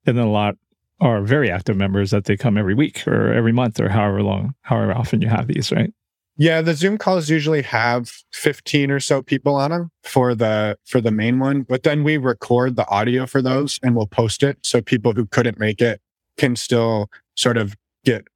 And 0.06 0.16
then 0.16 0.24
a 0.26 0.30
lot 0.30 0.56
are 1.00 1.22
very 1.22 1.50
active 1.50 1.76
members 1.76 2.11
that 2.11 2.24
they 2.24 2.37
come 2.37 2.56
every 2.56 2.74
week 2.74 3.06
or 3.06 3.32
every 3.32 3.52
month 3.52 3.78
or 3.80 3.88
however 3.88 4.22
long, 4.22 4.54
however 4.62 4.92
often 4.92 5.20
you 5.20 5.28
have 5.28 5.46
these, 5.48 5.70
right? 5.72 5.92
Yeah, 6.38 6.61
the 6.61 6.74
Zoom 6.74 6.98
calls 6.98 7.30
usually 7.30 7.62
have 7.62 8.12
15 8.32 8.90
or 8.90 9.00
so 9.00 9.22
people 9.22 9.54
on 9.54 9.70
them 9.70 9.90
for 10.02 10.35
the 10.35 10.76
for 10.85 11.00
the 11.00 11.11
main 11.11 11.38
one, 11.38 11.62
but 11.62 11.82
then 11.82 12.04
we 12.04 12.18
record 12.18 12.76
the 12.76 12.87
audio 12.88 13.26
for 13.26 13.40
those 13.40 13.80
and 13.82 13.96
we'll 13.96 14.06
post 14.06 14.42
it 14.42 14.59
so 14.62 14.82
people 14.82 15.12
who 15.14 15.24
couldn't 15.26 15.59
make 15.59 15.80
it 15.80 16.00
can 16.37 16.54
still 16.54 17.09
sort 17.37 17.56
of 17.56 17.74
get 18.04 18.26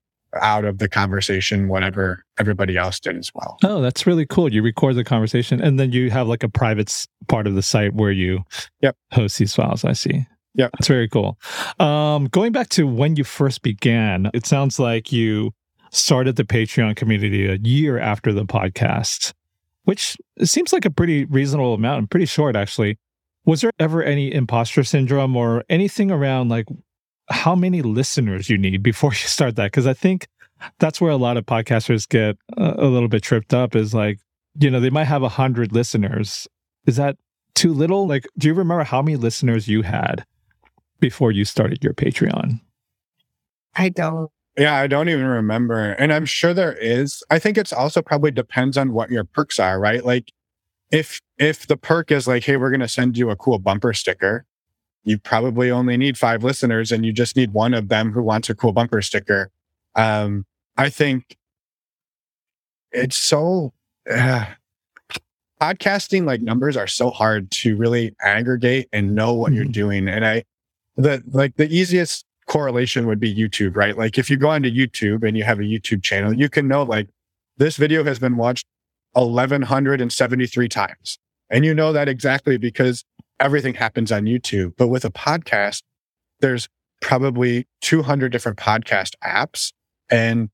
out 0.41 0.65
of 0.65 0.79
the 0.79 0.89
conversation 0.89 1.69
whatever 1.69 2.25
everybody 2.39 2.77
else 2.77 3.01
did 3.01 3.17
as 3.19 3.31
well. 3.35 3.59
Oh, 3.65 3.83
that's 3.83 4.07
really 4.07 4.25
cool. 4.25 4.51
You 4.51 4.63
record 4.63 4.95
the 4.95 5.05
conversation 5.05 5.61
and 5.61 5.79
then 5.79 5.93
you 5.93 6.09
have 6.11 6.27
like 6.29 6.43
a 6.43 6.49
private 6.49 7.07
part 7.29 7.47
of 7.47 7.55
the 7.55 7.63
site 7.63 7.95
where 7.95 8.13
you 8.13 8.45
Yep. 8.81 8.97
host 9.13 9.39
these 9.39 9.55
files. 9.55 9.85
I 9.85 9.93
see. 9.93 10.25
Yep. 10.55 10.71
That's 10.73 10.89
very 10.89 11.09
cool. 11.09 11.39
Um, 11.79 12.27
going 12.27 12.53
back 12.53 12.69
to 12.71 12.87
when 12.87 13.17
you 13.17 13.25
first 13.25 13.63
began, 13.63 14.31
it 14.35 14.47
sounds 14.47 14.79
like 14.79 15.13
you 15.13 15.53
started 15.93 16.37
the 16.37 16.45
Patreon 16.45 16.97
community 16.97 17.47
a 17.47 17.57
year 17.57 17.99
after 17.99 18.33
the 18.33 18.45
podcast, 18.45 19.33
which 19.85 20.17
seems 20.43 20.73
like 20.73 20.85
a 20.85 20.91
pretty 20.91 21.25
reasonable 21.27 21.75
amount 21.75 21.99
and 21.99 22.11
pretty 22.11 22.27
short, 22.27 22.57
actually. 22.57 22.99
Was 23.45 23.61
there 23.63 23.73
ever 23.79 24.03
any 24.03 24.33
imposter 24.33 24.85
syndrome 24.85 25.37
or 25.37 25.65
anything 25.69 26.11
around 26.11 26.49
like 26.49 26.67
how 27.31 27.55
many 27.55 27.81
listeners 27.83 28.51
you 28.51 28.59
need 28.59 28.83
before 28.83 29.11
you 29.13 29.17
start 29.17 29.57
that? 29.57 29.67
Because 29.67 29.87
I 29.87 29.95
think 29.95 30.27
that's 30.79 31.01
where 31.01 31.11
a 31.11 31.17
lot 31.17 31.37
of 31.37 31.47
podcasters 31.47 32.09
get 32.09 32.37
a, 32.57 32.85
a 32.85 32.87
little 32.87 33.09
bit 33.09 33.23
tripped 33.23 33.55
up 33.55 33.75
is 33.75 33.95
like, 33.95 34.19
you 34.59 34.71
know, 34.71 34.81
they 34.81 34.91
might 34.91 35.05
have 35.05 35.23
a 35.23 35.29
hundred 35.29 35.73
listeners. 35.73 36.49
Is 36.87 36.97
that 36.97 37.17
too 37.55 37.73
little? 37.73 38.07
Like, 38.07 38.27
do 38.37 38.49
you 38.49 38.55
remember 38.55 38.85
how 38.85 39.01
many 39.01 39.17
listeners 39.17 39.69
you 39.69 39.83
had 39.83 40.25
before 41.01 41.33
you 41.33 41.45
started 41.45 41.83
your 41.83 41.95
Patreon? 41.95 42.61
I 43.75 43.89
don't. 43.89 44.31
Yeah, 44.59 44.75
I 44.77 44.87
don't 44.87 45.09
even 45.09 45.27
remember. 45.27 45.93
And 45.93 46.13
I'm 46.13 46.27
sure 46.27 46.53
there 46.53 46.73
is. 46.75 47.23
I 47.31 47.39
think 47.39 47.57
it's 47.57 47.73
also 47.73 48.03
probably 48.03 48.31
depends 48.31 48.77
on 48.77 48.93
what 48.93 49.11
your 49.11 49.25
perks 49.25 49.59
are, 49.59 49.79
right? 49.81 50.05
Like 50.05 50.33
if 50.91 51.21
if 51.39 51.67
the 51.67 51.77
perk 51.77 52.11
is 52.11 52.27
like, 52.29 52.45
hey, 52.45 52.57
we're 52.57 52.71
gonna 52.71 52.89
send 52.89 53.17
you 53.17 53.31
a 53.31 53.37
cool 53.37 53.59
bumper 53.59 53.93
sticker, 53.93 54.45
you 55.05 55.19
probably 55.19 55.71
only 55.71 55.97
need 55.97 56.19
five 56.19 56.43
listeners 56.45 56.93
and 56.93 57.07
you 57.07 57.13
just 57.13 57.37
need 57.37 57.53
one 57.53 57.75
of 57.75 57.89
them 57.89 58.13
who 58.13 58.23
wants 58.23 58.51
a 58.51 58.55
cool 58.55 58.73
bumper 58.73 59.01
sticker. 59.01 59.51
Um, 59.95 60.45
I 60.77 60.91
think 60.91 61.37
it's 62.93 63.17
so 63.17 63.73
uh, 64.11 64.47
podcasting 65.61 66.25
like 66.25 66.41
numbers 66.43 66.77
are 66.77 66.87
so 66.87 67.11
hard 67.11 67.51
to 67.53 67.77
really 67.77 68.15
aggregate 68.23 68.89
and 68.93 69.15
know 69.15 69.33
what 69.33 69.53
you're 69.53 69.65
Mhm. 69.65 69.73
doing. 69.73 70.09
And 70.09 70.27
I 70.27 70.45
the 71.05 71.23
like 71.33 71.57
the 71.57 71.69
easiest 71.69 72.25
correlation 72.47 73.07
would 73.07 73.21
be 73.21 73.35
YouTube, 73.35 73.77
right? 73.77 73.97
Like 73.97 74.19
if 74.19 74.29
you 74.29 74.37
go 74.37 74.49
onto 74.51 74.71
YouTube 74.71 75.27
and 75.27 75.37
you 75.37 75.45
have 75.45 75.59
a 75.61 75.63
YouTube 75.63 76.03
channel, 76.03 76.33
you 76.33 76.49
can 76.49 76.67
know 76.67 76.83
like 76.83 77.09
this 77.57 77.77
video 77.77 78.03
has 78.05 78.19
been 78.19 78.37
watched 78.37 78.67
1173 79.13 80.69
times. 80.69 81.19
And 81.49 81.65
you 81.65 81.75
know 81.75 81.93
that 81.93 82.09
exactly 82.09 82.57
because 82.59 83.05
everything 83.39 83.75
happens 83.75 84.13
on 84.13 84.25
YouTube. 84.25 84.75
But 84.77 84.89
with 84.89 85.05
a 85.05 85.11
podcast, 85.11 85.83
there's 86.41 86.69
probably 87.01 87.67
200 87.81 88.31
different 88.31 88.59
podcast 88.59 89.15
apps 89.25 89.73
and 90.11 90.51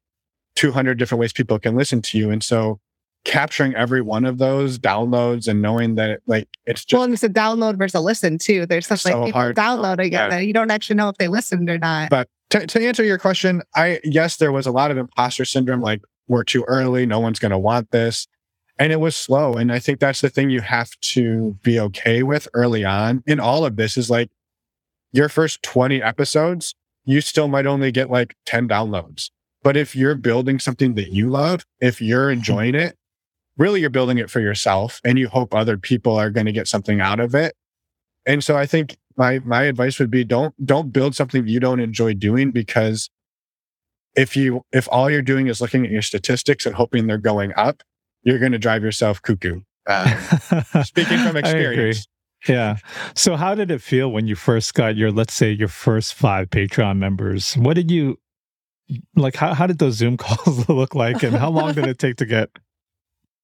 200 0.55 0.99
different 0.99 1.20
ways 1.20 1.32
people 1.32 1.59
can 1.59 1.76
listen 1.76 2.01
to 2.03 2.18
you. 2.18 2.30
And 2.30 2.42
so 2.42 2.80
capturing 3.26 3.74
every 3.74 4.00
one 4.00 4.24
of 4.24 4.38
those 4.38 4.78
downloads 4.78 5.48
and 5.48 5.60
knowing 5.60 5.96
that 5.96 6.20
like 6.26 6.48
it's 6.64 6.84
just 6.84 6.94
well, 6.96 7.02
and 7.02 7.12
it's 7.12 7.22
a 7.24 7.28
download 7.28 7.76
versus 7.76 7.96
a 7.96 8.00
listen 8.00 8.38
too. 8.38 8.64
There's 8.66 8.86
such 8.86 9.00
So 9.00 9.10
like 9.10 9.26
people 9.26 9.40
hard. 9.40 9.56
downloading 9.56 10.12
Yeah. 10.12 10.26
it 10.26 10.30
that 10.30 10.46
you 10.46 10.52
don't 10.52 10.70
actually 10.70 10.96
know 10.96 11.08
if 11.08 11.16
they 11.18 11.28
listened 11.28 11.68
or 11.68 11.76
not. 11.78 12.08
But 12.08 12.28
to, 12.50 12.66
to 12.66 12.86
answer 12.86 13.02
your 13.04 13.18
question, 13.18 13.62
I 13.74 14.00
yes, 14.04 14.36
there 14.36 14.52
was 14.52 14.66
a 14.66 14.70
lot 14.70 14.90
of 14.92 14.96
imposter 14.96 15.44
syndrome. 15.44 15.80
Like 15.82 16.02
we're 16.28 16.44
too 16.44 16.64
early, 16.68 17.04
no 17.04 17.18
one's 17.20 17.38
going 17.40 17.50
to 17.50 17.58
want 17.58 17.90
this, 17.90 18.28
and 18.78 18.92
it 18.92 19.00
was 19.00 19.16
slow. 19.16 19.54
And 19.54 19.72
I 19.72 19.80
think 19.80 19.98
that's 19.98 20.20
the 20.20 20.30
thing 20.30 20.48
you 20.50 20.60
have 20.60 20.90
to 21.12 21.58
be 21.62 21.78
okay 21.80 22.22
with 22.22 22.46
early 22.54 22.84
on 22.84 23.24
in 23.26 23.40
all 23.40 23.64
of 23.66 23.74
this. 23.76 23.96
Is 23.96 24.08
like 24.08 24.30
your 25.12 25.28
first 25.28 25.62
twenty 25.64 26.00
episodes, 26.00 26.74
you 27.04 27.20
still 27.20 27.48
might 27.48 27.66
only 27.66 27.90
get 27.90 28.08
like 28.10 28.36
ten 28.46 28.68
downloads. 28.68 29.30
But 29.64 29.76
if 29.76 29.96
you're 29.96 30.14
building 30.14 30.60
something 30.60 30.94
that 30.94 31.08
you 31.10 31.28
love, 31.28 31.64
if 31.80 32.00
you're 32.00 32.30
enjoying 32.38 32.76
it, 32.76 32.96
really 33.57 33.80
you're 33.80 33.90
building 33.90 34.18
it 34.18 34.30
for 34.30 34.40
yourself, 34.40 35.00
and 35.04 35.18
you 35.18 35.28
hope 35.28 35.54
other 35.54 35.76
people 35.76 36.16
are 36.16 36.30
going 36.30 36.46
to 36.46 36.52
get 36.52 36.68
something 36.68 37.00
out 37.00 37.20
of 37.20 37.34
it. 37.34 37.54
And 38.24 38.42
so 38.42 38.57
I 38.57 38.66
think 38.66 38.96
my 39.16 39.38
my 39.40 39.62
advice 39.62 39.98
would 39.98 40.11
be 40.11 40.24
don't 40.24 40.54
don't 40.64 40.92
build 40.92 41.14
something 41.14 41.46
you 41.46 41.61
don't 41.61 41.80
enjoy 41.80 42.14
doing 42.14 42.50
because 42.50 43.11
if 44.14 44.36
you 44.36 44.62
if 44.72 44.88
all 44.90 45.11
you're 45.11 45.22
doing 45.22 45.46
is 45.46 45.61
looking 45.61 45.84
at 45.84 45.90
your 45.90 46.02
statistics 46.02 46.66
and 46.66 46.74
hoping 46.74 47.07
they're 47.07 47.18
going 47.18 47.52
up, 47.57 47.82
you're 48.22 48.38
going 48.38 48.52
to 48.52 48.59
drive 48.59 48.82
yourself 48.82 49.22
cuckoo. 49.22 49.61
Uh, 49.86 50.82
speaking 50.82 51.18
from 51.18 51.36
experience, 51.36 52.09
Yeah. 52.48 52.76
So 53.14 53.36
how 53.36 53.54
did 53.54 53.70
it 53.70 53.80
feel 53.80 54.11
when 54.11 54.26
you 54.26 54.34
first 54.34 54.74
got 54.74 54.96
your, 54.96 55.11
let's 55.11 55.34
say, 55.34 55.52
your 55.52 55.68
first 55.68 56.14
five 56.14 56.50
Patreon 56.50 56.98
members? 56.98 57.54
What 57.54 57.74
did 57.74 57.90
you 57.90 58.18
like? 59.14 59.36
How, 59.36 59.54
how 59.54 59.66
did 59.66 59.78
those 59.78 59.94
Zoom 59.94 60.16
calls 60.18 60.68
look 60.68 60.94
like, 60.94 61.22
and 61.22 61.36
how 61.36 61.50
long 61.50 61.74
did 61.74 61.86
it 61.86 61.98
take 61.98 62.16
to 62.16 62.26
get? 62.26 62.50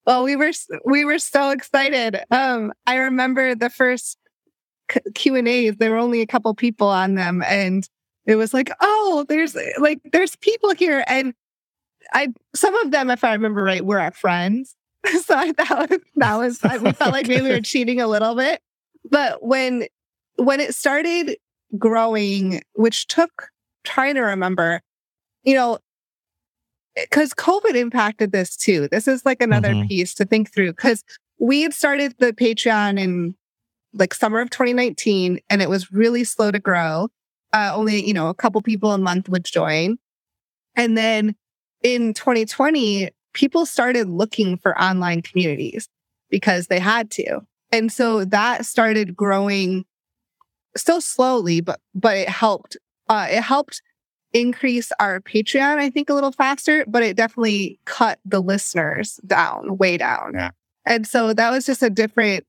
Well, 0.06 0.24
we 0.24 0.36
were 0.36 0.52
we 0.84 1.04
were 1.04 1.18
so 1.18 1.50
excited. 1.50 2.20
Um, 2.30 2.72
I 2.86 2.96
remember 2.96 3.54
the 3.54 3.70
first 3.70 4.18
Q 5.14 5.36
and 5.36 5.48
A's. 5.48 5.76
There 5.76 5.90
were 5.90 5.98
only 5.98 6.20
a 6.20 6.26
couple 6.26 6.54
people 6.54 6.88
on 6.88 7.14
them, 7.14 7.42
and 7.46 7.88
it 8.26 8.36
was 8.36 8.52
like, 8.52 8.70
oh, 8.80 9.24
there's 9.28 9.56
like 9.78 10.00
there's 10.12 10.36
people 10.36 10.74
here, 10.74 11.04
and 11.06 11.34
I 12.12 12.28
some 12.54 12.74
of 12.76 12.90
them, 12.90 13.10
if 13.10 13.24
I 13.24 13.32
remember 13.32 13.62
right, 13.62 13.84
were 13.84 14.00
our 14.00 14.12
friends. 14.12 14.76
so 15.24 15.36
I 15.36 15.52
thought 15.52 15.90
that 16.16 16.36
was 16.36 16.60
we 16.62 16.92
felt 16.92 17.12
like 17.12 17.28
maybe 17.28 17.42
we 17.42 17.50
were 17.50 17.60
cheating 17.62 18.00
a 18.00 18.06
little 18.06 18.34
bit. 18.34 18.60
But 19.08 19.44
when 19.44 19.86
when 20.36 20.60
it 20.60 20.74
started 20.74 21.36
growing, 21.78 22.62
which 22.74 23.06
took 23.06 23.48
trying 23.84 24.14
to 24.14 24.20
remember, 24.20 24.80
you 25.44 25.54
know, 25.54 25.78
because 26.94 27.32
COVID 27.34 27.74
impacted 27.74 28.32
this 28.32 28.56
too. 28.56 28.88
This 28.88 29.08
is 29.08 29.24
like 29.24 29.42
another 29.42 29.70
Mhm. 29.74 29.88
piece 29.88 30.14
to 30.14 30.24
think 30.24 30.52
through 30.52 30.72
because 30.72 31.02
we 31.38 31.62
had 31.62 31.72
started 31.74 32.14
the 32.18 32.32
Patreon 32.32 32.98
in 32.98 33.34
like 33.94 34.14
summer 34.14 34.40
of 34.40 34.50
2019 34.50 35.40
and 35.50 35.62
it 35.62 35.68
was 35.68 35.92
really 35.92 36.24
slow 36.24 36.50
to 36.50 36.58
grow. 36.58 37.08
Uh, 37.52 37.72
only, 37.74 38.06
you 38.06 38.14
know, 38.14 38.28
a 38.28 38.34
couple 38.34 38.60
people 38.62 38.92
a 38.92 38.98
month 38.98 39.28
would 39.28 39.44
join. 39.44 39.98
And 40.76 40.96
then 40.96 41.34
in 41.82 42.14
2020, 42.14 43.10
people 43.34 43.66
started 43.66 44.08
looking 44.08 44.56
for 44.56 44.80
online 44.80 45.20
communities 45.22 45.88
because 46.30 46.68
they 46.68 46.78
had 46.78 47.10
to. 47.12 47.40
And 47.70 47.90
so 47.92 48.24
that 48.26 48.64
started 48.66 49.16
growing 49.16 49.84
still 50.76 51.00
slowly, 51.00 51.60
but 51.60 51.80
but 51.94 52.16
it 52.16 52.28
helped. 52.28 52.76
Uh, 53.08 53.26
it 53.30 53.42
helped 53.42 53.82
increase 54.32 54.90
our 54.98 55.20
Patreon, 55.20 55.78
I 55.78 55.90
think, 55.90 56.08
a 56.10 56.14
little 56.14 56.32
faster, 56.32 56.84
but 56.86 57.02
it 57.02 57.16
definitely 57.16 57.78
cut 57.84 58.18
the 58.24 58.40
listeners 58.40 59.20
down, 59.26 59.76
way 59.76 59.96
down. 59.96 60.32
Yeah. 60.34 60.50
And 60.86 61.06
so 61.06 61.32
that 61.34 61.50
was 61.50 61.66
just 61.66 61.82
a 61.82 61.90
different, 61.90 62.46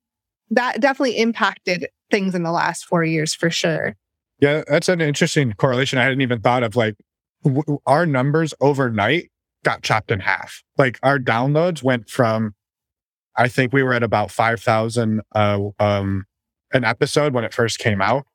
that 0.51 0.79
definitely 0.79 1.17
impacted 1.17 1.87
things 2.09 2.35
in 2.35 2.43
the 2.43 2.51
last 2.51 2.85
four 2.85 3.03
years 3.03 3.33
for 3.33 3.49
sure. 3.49 3.95
yeah, 4.39 4.63
that's 4.67 4.89
an 4.89 4.99
interesting 4.99 5.53
correlation. 5.53 5.99
I 5.99 6.03
hadn't 6.03 6.21
even 6.21 6.41
thought 6.41 6.63
of. 6.63 6.75
Like 6.75 6.95
w- 7.43 7.79
our 7.85 8.05
numbers 8.05 8.53
overnight 8.59 9.31
got 9.63 9.83
chopped 9.83 10.11
in 10.11 10.19
half. 10.19 10.63
Like 10.77 10.99
our 11.01 11.17
downloads 11.17 11.81
went 11.81 12.09
from, 12.09 12.53
I 13.37 13.47
think 13.47 13.71
we 13.71 13.83
were 13.83 13.93
at 13.93 14.03
about 14.03 14.31
five 14.31 14.59
thousand 14.59 15.21
uh, 15.33 15.59
um, 15.79 16.25
an 16.73 16.83
episode 16.83 17.33
when 17.33 17.45
it 17.45 17.53
first 17.53 17.79
came 17.79 18.01
out, 18.01 18.25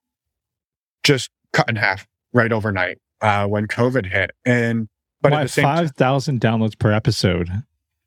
just 1.03 1.31
cut 1.53 1.69
in 1.69 1.77
half 1.77 2.07
right 2.33 2.53
overnight 2.53 2.99
uh, 3.21 3.47
when 3.47 3.67
COVID 3.67 4.07
hit. 4.07 4.31
And 4.45 4.89
but 5.21 5.33
Why 5.33 5.41
at 5.41 5.43
the 5.45 5.49
same 5.49 5.65
five 5.65 5.91
thousand 5.93 6.41
downloads 6.41 6.79
per 6.79 6.93
episode? 6.93 7.51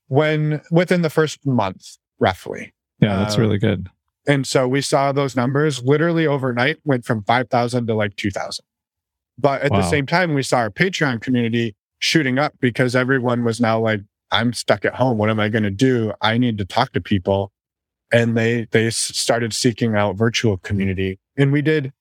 when 0.08 0.62
within 0.72 1.02
the 1.04 1.10
first 1.10 1.46
month, 1.46 1.98
roughly. 2.20 2.74
Yeah, 3.00 3.16
that's 3.18 3.38
Uh, 3.38 3.42
really 3.42 3.58
good. 3.58 3.88
And 4.28 4.46
so 4.46 4.68
we 4.68 4.82
saw 4.82 5.12
those 5.14 5.36
numbers 5.36 5.82
literally 5.84 6.28
overnight 6.28 6.78
went 6.84 7.06
from 7.06 7.24
5,000 7.24 7.88
to 7.88 7.96
like 7.96 8.16
2,000. 8.18 8.64
But 9.40 9.64
at 9.64 9.72
the 9.72 9.82
same 9.90 10.06
time, 10.06 10.34
we 10.36 10.44
saw 10.44 10.58
our 10.58 10.70
Patreon 10.70 11.22
community 11.22 11.76
shooting 12.00 12.38
up 12.38 12.54
because 12.60 12.96
everyone 12.96 13.44
was 13.44 13.60
now 13.60 13.80
like, 13.80 14.02
I'm 14.32 14.54
stuck 14.54 14.86
at 14.86 14.96
home. 14.96 15.18
What 15.18 15.30
am 15.32 15.40
I 15.40 15.50
going 15.50 15.64
to 15.64 15.72
do? 15.72 16.14
I 16.22 16.38
need 16.38 16.58
to 16.60 16.66
talk 16.66 16.92
to 16.92 17.02
people. 17.02 17.52
And 18.12 18.38
they, 18.38 18.68
they 18.72 18.90
started 18.92 19.54
seeking 19.54 19.96
out 19.96 20.18
virtual 20.18 20.58
community. 20.58 21.20
And 21.38 21.52
we 21.52 21.62
did, 21.64 21.92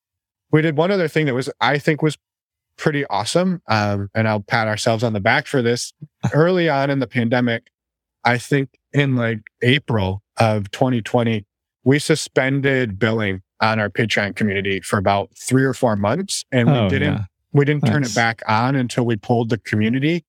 we 0.53 0.61
did 0.61 0.77
one 0.77 0.91
other 0.91 1.09
thing 1.09 1.25
that 1.27 1.35
was, 1.35 1.49
I 1.61 1.79
think 1.79 2.03
was 2.03 2.19
pretty 2.81 3.05
awesome. 3.07 3.63
Um, 3.69 4.11
and 4.15 4.27
I'll 4.27 4.41
pat 4.41 4.67
ourselves 4.67 5.05
on 5.05 5.13
the 5.13 5.21
back 5.21 5.47
for 5.47 5.63
this. 5.63 5.93
Early 6.33 6.69
on 6.69 6.91
in 6.91 6.99
the 6.99 7.07
pandemic, 7.07 7.69
I 8.25 8.39
think 8.39 8.71
in 8.93 9.17
like 9.17 9.41
April 9.63 10.23
of 10.39 10.71
2020, 10.71 11.45
we 11.85 11.99
suspended 11.99 12.99
billing 12.99 13.43
on 13.61 13.79
our 13.79 13.91
Patreon 13.91 14.35
community 14.35 14.81
for 14.81 14.99
about 14.99 15.31
three 15.37 15.65
or 15.65 15.75
four 15.75 15.95
months, 15.95 16.45
and 16.51 16.71
we 16.71 16.79
oh, 16.79 16.89
didn't 16.89 17.15
yeah. 17.15 17.25
we 17.53 17.65
didn't 17.65 17.87
turn 17.87 18.03
it 18.03 18.15
back 18.15 18.43
on 18.47 18.75
until 18.75 19.05
we 19.05 19.17
pulled 19.17 19.51
the 19.51 19.59
community 19.59 20.25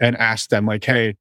and 0.00 0.16
asked 0.16 0.50
them 0.50 0.66
like, 0.66 0.84
"Hey, 0.84 1.16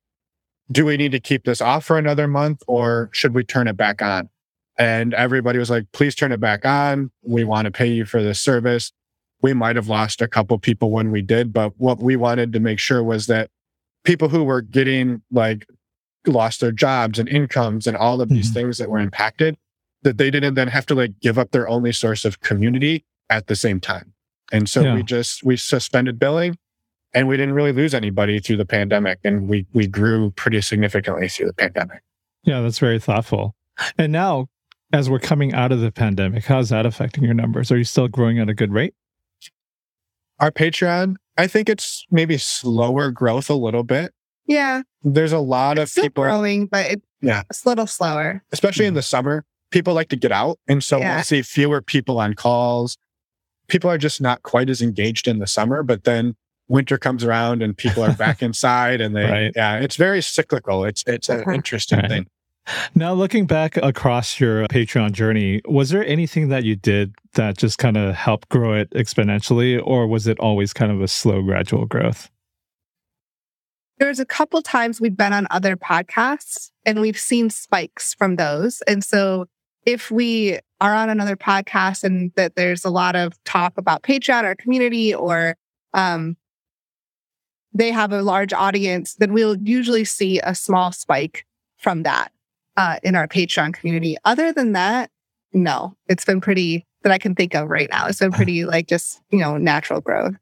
do 0.72 0.86
we 0.86 0.98
need 0.98 1.12
to 1.14 1.20
keep 1.20 1.46
this 1.46 1.62
off 1.62 1.86
for 1.86 1.98
another 1.98 2.28
month, 2.28 2.62
or 2.68 3.10
should 3.14 3.34
we 3.34 3.44
turn 3.44 3.68
it 3.68 3.78
back 3.78 4.02
on?" 4.02 4.30
And 4.78 5.14
everybody 5.14 5.60
was 5.60 5.70
like, 5.70 5.86
"Please 5.94 6.16
turn 6.16 6.32
it 6.32 6.40
back 6.40 6.66
on. 6.66 7.12
We 7.22 7.44
want 7.44 7.66
to 7.66 7.72
pay 7.72 7.88
you 7.88 8.06
for 8.06 8.22
this 8.22 8.40
service." 8.40 8.92
We 9.44 9.54
might 9.54 9.76
have 9.76 9.90
lost 9.90 10.22
a 10.22 10.28
couple 10.28 10.58
people 10.58 10.90
when 10.90 11.12
we 11.12 11.22
did, 11.22 11.54
but 11.54 11.74
what 11.78 12.00
we 12.00 12.16
wanted 12.16 12.54
to 12.54 12.60
make 12.60 12.80
sure 12.80 13.04
was 13.04 13.28
that 13.28 13.50
people 14.06 14.30
who 14.30 14.44
were 14.44 14.62
getting 14.62 15.22
like 15.32 15.66
lost 16.26 16.62
their 16.62 16.72
jobs 16.72 17.20
and 17.20 17.28
incomes 17.28 17.86
and 17.86 17.98
all 17.98 18.22
of 18.22 18.30
these 18.30 18.50
Mhm. 18.50 18.54
things 18.54 18.78
that 18.78 18.90
were 18.90 19.00
impacted 19.00 19.58
that 20.04 20.18
they 20.18 20.32
didn't 20.32 20.54
then 20.56 20.70
have 20.70 20.86
to 20.88 20.96
like 20.96 21.20
give 21.22 21.38
up 21.38 21.52
their 21.52 21.68
only 21.68 21.92
source 21.92 22.24
of 22.26 22.40
community 22.40 23.06
at 23.30 23.48
the 23.48 23.56
same 23.56 23.80
time. 23.82 24.14
And 24.52 24.70
so 24.70 24.82
Yeah. 24.82 24.96
we 24.96 25.04
just 25.04 25.44
we 25.44 25.58
suspended 25.58 26.18
billing 26.20 26.58
and 27.14 27.28
we 27.28 27.36
didn't 27.38 27.54
really 27.54 27.74
lose 27.74 27.94
anybody 27.94 28.40
through 28.40 28.58
the 28.58 28.66
pandemic 28.66 29.20
and 29.26 29.50
we 29.50 29.66
we 29.74 29.88
grew 29.88 30.32
pretty 30.32 30.62
significantly 30.62 31.28
through 31.28 31.48
the 31.48 31.54
pandemic. 31.54 32.02
Yeah, 32.44 32.62
that's 32.62 32.80
very 32.80 33.00
thoughtful. 33.00 33.56
And 33.98 34.12
now, 34.14 34.48
as 34.94 35.10
we're 35.10 35.20
coming 35.20 35.54
out 35.54 35.72
of 35.74 35.80
the 35.82 35.92
pandemic, 35.92 36.46
how's 36.46 36.70
that 36.70 36.86
affecting 36.86 37.24
your 37.26 37.34
numbers? 37.34 37.72
Are 37.72 37.78
you 37.78 37.84
still 37.84 38.08
growing 38.08 38.40
at 38.40 38.48
a 38.50 38.54
good 38.54 38.72
rate? 38.72 38.94
Our 40.44 40.52
Patreon, 40.52 41.16
I 41.38 41.48
think 41.48 41.70
it's 41.70 42.06
maybe 42.12 42.38
slower 42.38 43.12
growth 43.12 43.50
a 43.50 43.54
little 43.54 43.84
bit. 43.86 44.14
Yeah. 44.46 44.82
There's 45.02 45.32
a 45.32 45.40
lot 45.40 45.78
It's 45.78 45.84
of 45.84 45.90
still 45.92 46.04
people 46.04 46.24
growing, 46.26 46.66
but 46.68 46.86
it, 46.92 47.02
Yeah. 47.22 47.44
It's 47.50 47.66
a 47.66 47.70
little 47.70 47.88
slower. 47.88 48.44
especially 48.52 48.86
in 48.86 48.94
the 48.94 49.02
summer, 49.02 49.46
people 49.72 49.94
like 49.94 50.10
to 50.10 50.18
get 50.18 50.34
out. 50.34 50.60
And 50.68 50.84
so 50.84 50.98
Yeah. 51.00 51.16
we'll 51.16 51.24
see 51.24 51.44
fewer 51.44 51.82
people 51.82 52.20
on 52.20 52.34
calls. 52.34 52.98
People 53.70 53.90
are 53.90 53.98
just 53.98 54.20
not 54.20 54.44
quite 54.44 54.70
as 54.70 54.82
engaged 54.82 55.30
in 55.30 55.40
the 55.40 55.48
summer, 55.48 55.82
but 55.82 56.04
then 56.04 56.36
winter 56.68 56.98
comes 56.98 57.24
around 57.24 57.64
and 57.64 57.78
people 57.78 58.04
are 58.04 58.12
back 58.14 58.42
inside 58.44 59.00
and 59.00 59.16
they, 59.16 59.24
Right. 59.24 59.52
yeah, 59.56 59.78
it's 59.80 59.96
very 59.96 60.22
cyclical. 60.22 60.84
It's, 60.84 61.06
it's 61.08 61.30
an 61.30 61.40
Uh-huh. 61.40 61.52
interesting 61.54 62.00
Right. 62.00 62.10
thing. 62.10 62.28
Now, 62.96 63.14
looking 63.14 63.46
back 63.46 63.78
across 63.78 64.40
your 64.40 64.66
Patreon 64.68 65.12
journey, 65.12 65.62
was 65.66 65.90
there 65.90 66.06
anything 66.06 66.48
that 66.50 66.64
you 66.64 66.76
did 66.76 67.14
that 67.34 67.58
just 67.58 67.78
kind 67.78 67.98
of 67.98 68.16
helped 68.16 68.50
grow 68.50 68.74
it 68.74 68.90
exponentially, 68.92 69.82
or 69.84 70.08
was 70.08 70.28
it 70.28 70.40
always 70.40 70.72
kind 70.74 70.92
of 70.92 71.02
a 71.02 71.08
slow, 71.08 71.42
gradual 71.42 71.86
growth? 71.86 72.30
There's 74.00 74.20
a 74.20 74.26
couple 74.26 74.62
times 74.62 75.00
we've 75.00 75.16
been 75.16 75.34
on 75.34 75.48
other 75.52 75.76
podcasts 75.76 76.72
and 76.86 77.00
we've 77.00 77.18
seen 77.18 77.50
spikes 77.50 78.14
from 78.14 78.38
those. 78.38 78.82
And 78.88 79.04
so 79.04 79.48
if 79.86 80.10
we 80.10 80.60
are 80.82 80.94
on 80.94 81.10
another 81.10 81.36
podcast 81.36 82.04
and 82.04 82.32
that 82.36 82.56
there's 82.56 82.86
a 82.86 82.90
lot 82.90 83.16
of 83.16 83.42
talk 83.44 83.74
about 83.78 84.04
Patreon 84.04 84.44
or 84.44 84.56
community 84.56 85.14
or 85.14 85.56
um, 85.94 86.38
they 87.74 87.92
have 87.92 88.12
a 88.12 88.22
large 88.22 88.54
audience, 88.54 89.16
then 89.16 89.34
we'll 89.34 89.58
usually 89.58 90.06
see 90.06 90.40
a 90.40 90.56
small 90.56 90.92
spike 90.92 91.46
from 91.78 92.04
that 92.04 92.32
uh, 92.78 92.98
in 93.04 93.16
our 93.16 93.28
Patreon 93.28 93.74
community. 93.74 94.18
Other 94.26 94.52
than 94.52 94.74
that, 94.74 95.10
no, 95.54 95.96
it's 96.08 96.26
been 96.26 96.42
pretty 96.42 96.86
that 97.04 97.12
I 97.12 97.18
can 97.18 97.36
think 97.36 97.54
of 97.54 97.70
right 97.70 97.90
now. 97.90 98.08
It's 98.08 98.20
been 98.20 98.32
pretty 98.34 98.66
like 98.66 98.88
just, 98.88 99.22
you 99.30 99.40
know, 99.40 99.58
natural 99.58 100.02
growth. 100.02 100.36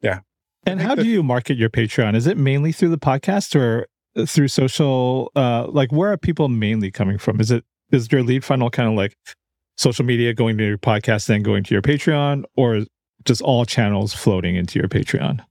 Yeah. 0.00 0.20
And 0.64 0.80
how 0.80 0.94
do 0.94 1.04
you 1.04 1.22
market 1.22 1.56
your 1.56 1.70
Patreon? 1.70 2.14
Is 2.14 2.26
it 2.26 2.36
mainly 2.36 2.70
through 2.70 2.90
the 2.90 2.98
podcast 2.98 3.56
or 3.56 3.86
through 4.26 4.48
social? 4.48 5.32
Uh, 5.34 5.66
like, 5.68 5.90
where 5.90 6.12
are 6.12 6.16
people 6.16 6.48
mainly 6.48 6.90
coming 6.90 7.18
from? 7.18 7.40
Is 7.40 7.50
it 7.50 7.64
is 7.90 8.10
your 8.12 8.22
lead 8.22 8.44
funnel 8.44 8.70
kind 8.70 8.88
of 8.88 8.94
like 8.94 9.16
social 9.76 10.04
media 10.04 10.32
going 10.34 10.56
to 10.58 10.64
your 10.64 10.78
podcast, 10.78 11.26
then 11.26 11.42
going 11.42 11.64
to 11.64 11.74
your 11.74 11.82
Patreon, 11.82 12.44
or 12.56 12.84
just 13.24 13.42
all 13.42 13.64
channels 13.64 14.14
floating 14.14 14.54
into 14.54 14.78
your 14.78 14.88
Patreon? 14.88 15.44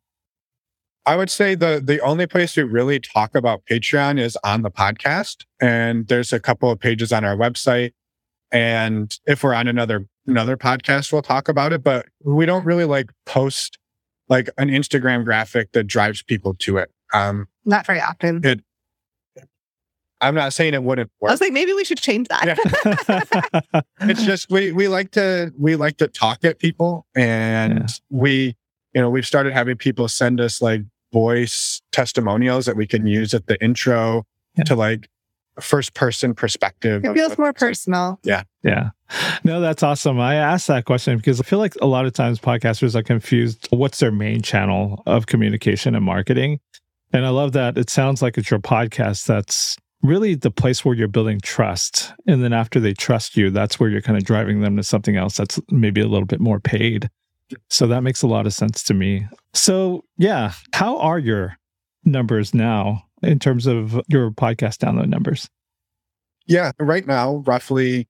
I 1.05 1.15
would 1.15 1.29
say 1.29 1.55
the 1.55 1.81
the 1.83 1.99
only 2.01 2.27
place 2.27 2.55
we 2.55 2.63
really 2.63 2.99
talk 2.99 3.35
about 3.35 3.63
Patreon 3.69 4.19
is 4.19 4.37
on 4.43 4.61
the 4.61 4.69
podcast, 4.71 5.45
and 5.59 6.07
there's 6.07 6.31
a 6.31 6.39
couple 6.39 6.69
of 6.69 6.79
pages 6.79 7.11
on 7.11 7.25
our 7.25 7.35
website. 7.35 7.93
And 8.51 9.17
if 9.25 9.43
we're 9.43 9.53
on 9.55 9.67
another 9.67 10.05
another 10.27 10.57
podcast, 10.57 11.11
we'll 11.11 11.21
talk 11.23 11.47
about 11.47 11.73
it. 11.73 11.83
But 11.83 12.05
we 12.23 12.45
don't 12.45 12.65
really 12.65 12.85
like 12.85 13.09
post 13.25 13.77
like 14.29 14.49
an 14.57 14.69
Instagram 14.69 15.25
graphic 15.25 15.71
that 15.71 15.85
drives 15.85 16.21
people 16.21 16.53
to 16.59 16.77
it. 16.77 16.91
Um, 17.13 17.47
Not 17.65 17.85
very 17.85 17.99
often. 17.99 18.41
It- 18.45 18.61
I'm 20.23 20.35
not 20.35 20.53
saying 20.53 20.75
it 20.75 20.83
wouldn't 20.83 21.09
work. 21.19 21.31
I 21.31 21.33
was 21.33 21.41
like, 21.41 21.51
maybe 21.51 21.73
we 21.73 21.83
should 21.83 21.97
change 21.97 22.27
that. 22.27 23.83
it's 24.01 24.23
just 24.23 24.51
we 24.51 24.71
we 24.71 24.87
like 24.87 25.09
to 25.11 25.51
we 25.57 25.75
like 25.75 25.97
to 25.97 26.07
talk 26.07 26.45
at 26.45 26.59
people, 26.59 27.07
and 27.15 27.79
Yeah. 27.79 27.87
we 28.11 28.55
you 28.93 29.01
know 29.01 29.09
we've 29.09 29.25
started 29.25 29.53
having 29.53 29.77
people 29.77 30.07
send 30.07 30.39
us 30.41 30.61
like 30.61 30.81
voice 31.13 31.81
testimonials 31.91 32.65
that 32.65 32.75
we 32.75 32.87
can 32.87 33.05
use 33.05 33.33
at 33.33 33.47
the 33.47 33.61
intro 33.63 34.23
Yeah. 34.57 34.63
to 34.65 34.75
like 34.75 35.09
first 35.59 35.93
person 35.93 36.33
perspective. 36.33 37.03
it 37.03 37.13
feels 37.13 37.37
more 37.37 37.51
personal. 37.53 38.19
Yeah. 38.23 38.43
Yeah. 38.63 38.91
No, 39.43 39.59
that's 39.59 39.83
awesome. 39.83 40.19
I 40.19 40.35
asked 40.35 40.67
that 40.67 40.85
question 40.85 41.17
because 41.17 41.41
I 41.41 41.43
feel 41.43 41.59
like 41.59 41.75
a 41.81 41.85
lot 41.85 42.05
of 42.05 42.13
times 42.13 42.39
podcasters 42.39 42.95
are 42.95 43.03
confused. 43.03 43.67
What's 43.69 43.99
their 43.99 44.11
main 44.11 44.41
channel 44.41 45.03
of 45.05 45.25
communication 45.25 45.93
and 45.93 46.05
marketing? 46.05 46.59
And 47.11 47.25
I 47.25 47.29
love 47.29 47.51
that 47.51 47.77
it 47.77 47.89
sounds 47.89 48.21
like 48.21 48.37
it's 48.37 48.49
your 48.49 48.61
podcast 48.61 49.25
that's 49.25 49.75
really 50.01 50.33
the 50.35 50.49
place 50.49 50.85
where 50.85 50.95
you're 50.95 51.09
building 51.09 51.39
trust. 51.43 52.13
And 52.25 52.41
then 52.41 52.53
after 52.53 52.79
they 52.79 52.93
trust 52.93 53.35
you, 53.35 53.49
that's 53.51 53.77
where 53.79 53.89
you're 53.89 54.01
kind 54.01 54.17
of 54.17 54.23
driving 54.23 54.61
them 54.61 54.77
to 54.77 54.83
something 54.83 55.17
else 55.17 55.35
that's 55.35 55.59
maybe 55.69 55.99
a 55.99 56.07
little 56.07 56.25
bit 56.25 56.39
more 56.39 56.61
paid. 56.61 57.09
So 57.69 57.87
that 57.87 58.01
makes 58.01 58.21
a 58.21 58.27
lot 58.27 58.45
of 58.45 58.53
sense 58.53 58.83
to 58.83 58.93
me. 58.93 59.27
So, 59.53 60.03
yeah, 60.17 60.53
how 60.73 60.97
are 60.97 61.19
your 61.19 61.57
numbers 62.03 62.53
now 62.53 63.03
in 63.21 63.39
terms 63.39 63.67
of 63.67 63.99
your 64.07 64.31
podcast 64.31 64.77
download 64.77 65.09
numbers? 65.09 65.49
Yeah, 66.47 66.71
right 66.79 67.05
now, 67.05 67.43
roughly 67.45 68.07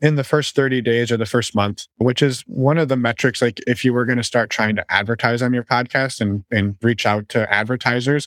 in 0.00 0.16
the 0.16 0.24
first 0.24 0.54
30 0.54 0.80
days 0.80 1.12
or 1.12 1.16
the 1.16 1.26
first 1.26 1.54
month, 1.54 1.86
which 1.98 2.22
is 2.22 2.42
one 2.46 2.78
of 2.78 2.88
the 2.88 2.96
metrics. 2.96 3.42
Like 3.42 3.60
if 3.66 3.84
you 3.84 3.92
were 3.92 4.04
going 4.04 4.18
to 4.18 4.24
start 4.24 4.50
trying 4.50 4.76
to 4.76 4.92
advertise 4.92 5.42
on 5.42 5.52
your 5.52 5.64
podcast 5.64 6.20
and, 6.20 6.44
and 6.50 6.76
reach 6.82 7.04
out 7.04 7.28
to 7.30 7.52
advertisers, 7.52 8.26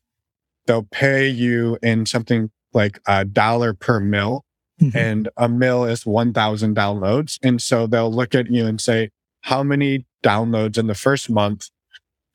they'll 0.68 0.88
pay 0.92 1.28
you 1.28 1.78
in 1.82 2.06
something 2.06 2.52
like 2.74 3.00
a 3.08 3.26
dollar 3.26 3.74
per 3.74 4.00
mil. 4.00 4.46
Mm-hmm. 4.82 4.98
And 4.98 5.30
a 5.38 5.48
mil 5.48 5.86
is 5.86 6.06
1,000 6.06 6.76
downloads. 6.76 7.38
And 7.44 7.62
so 7.62 7.86
they'll 7.88 8.12
look 8.12 8.34
at 8.34 8.50
you 8.50 8.66
and 8.66 8.82
say, 8.82 9.10
how 9.42 9.62
many 9.62 10.06
downloads 10.24 10.78
in 10.78 10.88
the 10.88 10.96
first 10.96 11.30
month 11.30 11.70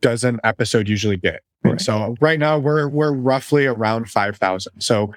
does 0.01 0.25
an 0.25 0.39
episode 0.45 0.89
usually 0.89 1.17
get? 1.17 1.41
Right. 1.65 1.73
And 1.73 1.81
so 1.81 2.15
right 2.21 2.39
now 2.39 2.59
we're, 2.59 2.89
we're 2.89 3.13
roughly 3.13 3.67
around 3.67 4.11
5,000. 4.11 4.81
So 4.81 5.13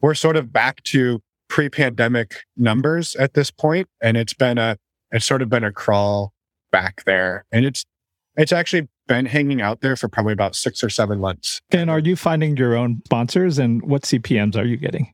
we're 0.00 0.14
sort 0.14 0.36
of 0.36 0.52
back 0.52 0.82
to 0.84 1.20
pre-pandemic 1.48 2.42
numbers 2.56 3.14
at 3.16 3.34
this 3.34 3.50
point 3.50 3.88
and 4.02 4.16
it's 4.16 4.34
been 4.34 4.58
a 4.58 4.76
it's 5.12 5.24
sort 5.24 5.42
of 5.42 5.48
been 5.48 5.62
a 5.62 5.70
crawl 5.70 6.32
back 6.72 7.04
there 7.04 7.44
and 7.52 7.64
it's 7.64 7.84
it's 8.36 8.50
actually 8.50 8.88
been 9.06 9.26
hanging 9.26 9.60
out 9.60 9.80
there 9.80 9.94
for 9.94 10.08
probably 10.08 10.32
about 10.32 10.56
6 10.56 10.82
or 10.82 10.88
7 10.88 11.20
months. 11.20 11.60
And 11.70 11.90
are 11.90 12.00
you 12.00 12.16
finding 12.16 12.56
your 12.56 12.74
own 12.74 13.02
sponsors 13.04 13.58
and 13.58 13.82
what 13.82 14.02
CPMs 14.02 14.56
are 14.56 14.64
you 14.64 14.76
getting? 14.76 15.12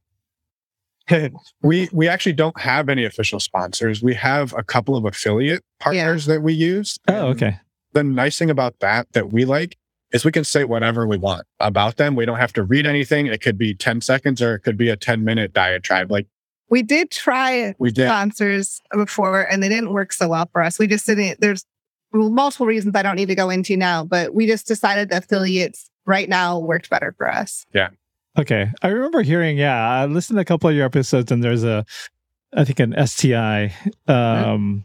we 1.62 1.88
we 1.92 2.08
actually 2.08 2.32
don't 2.32 2.58
have 2.60 2.88
any 2.88 3.04
official 3.04 3.40
sponsors. 3.40 4.02
We 4.02 4.14
have 4.14 4.52
a 4.54 4.62
couple 4.62 4.96
of 4.96 5.04
affiliate 5.04 5.62
partners 5.78 6.26
that 6.26 6.42
we 6.42 6.52
use. 6.52 6.98
Oh, 7.08 7.28
okay. 7.28 7.58
The 7.92 8.04
nice 8.04 8.38
thing 8.38 8.50
about 8.50 8.78
that 8.80 9.08
that 9.12 9.32
we 9.32 9.44
like 9.44 9.76
is 10.12 10.24
we 10.24 10.32
can 10.32 10.44
say 10.44 10.64
whatever 10.64 11.06
we 11.06 11.16
want 11.16 11.46
about 11.60 11.96
them. 11.96 12.16
We 12.16 12.26
don't 12.26 12.38
have 12.38 12.52
to 12.54 12.62
read 12.62 12.86
anything. 12.86 13.26
It 13.26 13.40
could 13.40 13.56
be 13.58 13.74
10 13.74 14.00
seconds 14.00 14.42
or 14.42 14.54
it 14.54 14.60
could 14.60 14.76
be 14.76 14.88
a 14.88 14.96
10 14.96 15.24
minute 15.24 15.52
diatribe. 15.52 16.10
Like 16.10 16.26
We 16.68 16.82
did 16.82 17.10
try 17.10 17.74
we 17.78 17.90
did. 17.90 18.06
sponsors 18.06 18.80
before 18.92 19.42
and 19.42 19.62
they 19.62 19.68
didn't 19.68 19.92
work 19.92 20.12
so 20.12 20.28
well 20.28 20.48
for 20.52 20.62
us. 20.62 20.78
We 20.78 20.86
just 20.86 21.06
didn't, 21.06 21.40
there's 21.40 21.64
multiple 22.12 22.66
reasons 22.66 22.96
I 22.96 23.02
don't 23.02 23.16
need 23.16 23.28
to 23.28 23.36
go 23.36 23.50
into 23.50 23.76
now, 23.76 24.04
but 24.04 24.34
we 24.34 24.46
just 24.46 24.66
decided 24.66 25.10
the 25.10 25.18
affiliates 25.18 25.88
right 26.06 26.28
now 26.28 26.58
worked 26.58 26.90
better 26.90 27.14
for 27.16 27.30
us. 27.30 27.64
Okay. 28.38 28.70
I 28.82 28.88
remember 28.88 29.22
hearing, 29.22 29.58
yeah, 29.58 29.88
I 29.88 30.06
listened 30.06 30.36
to 30.36 30.42
a 30.42 30.44
couple 30.44 30.70
of 30.70 30.76
your 30.76 30.84
episodes 30.84 31.32
and 31.32 31.42
there's 31.42 31.64
a, 31.64 31.84
I 32.54 32.64
think 32.64 32.80
an 32.80 32.94
STI. 33.06 33.72
Um, 34.08 34.84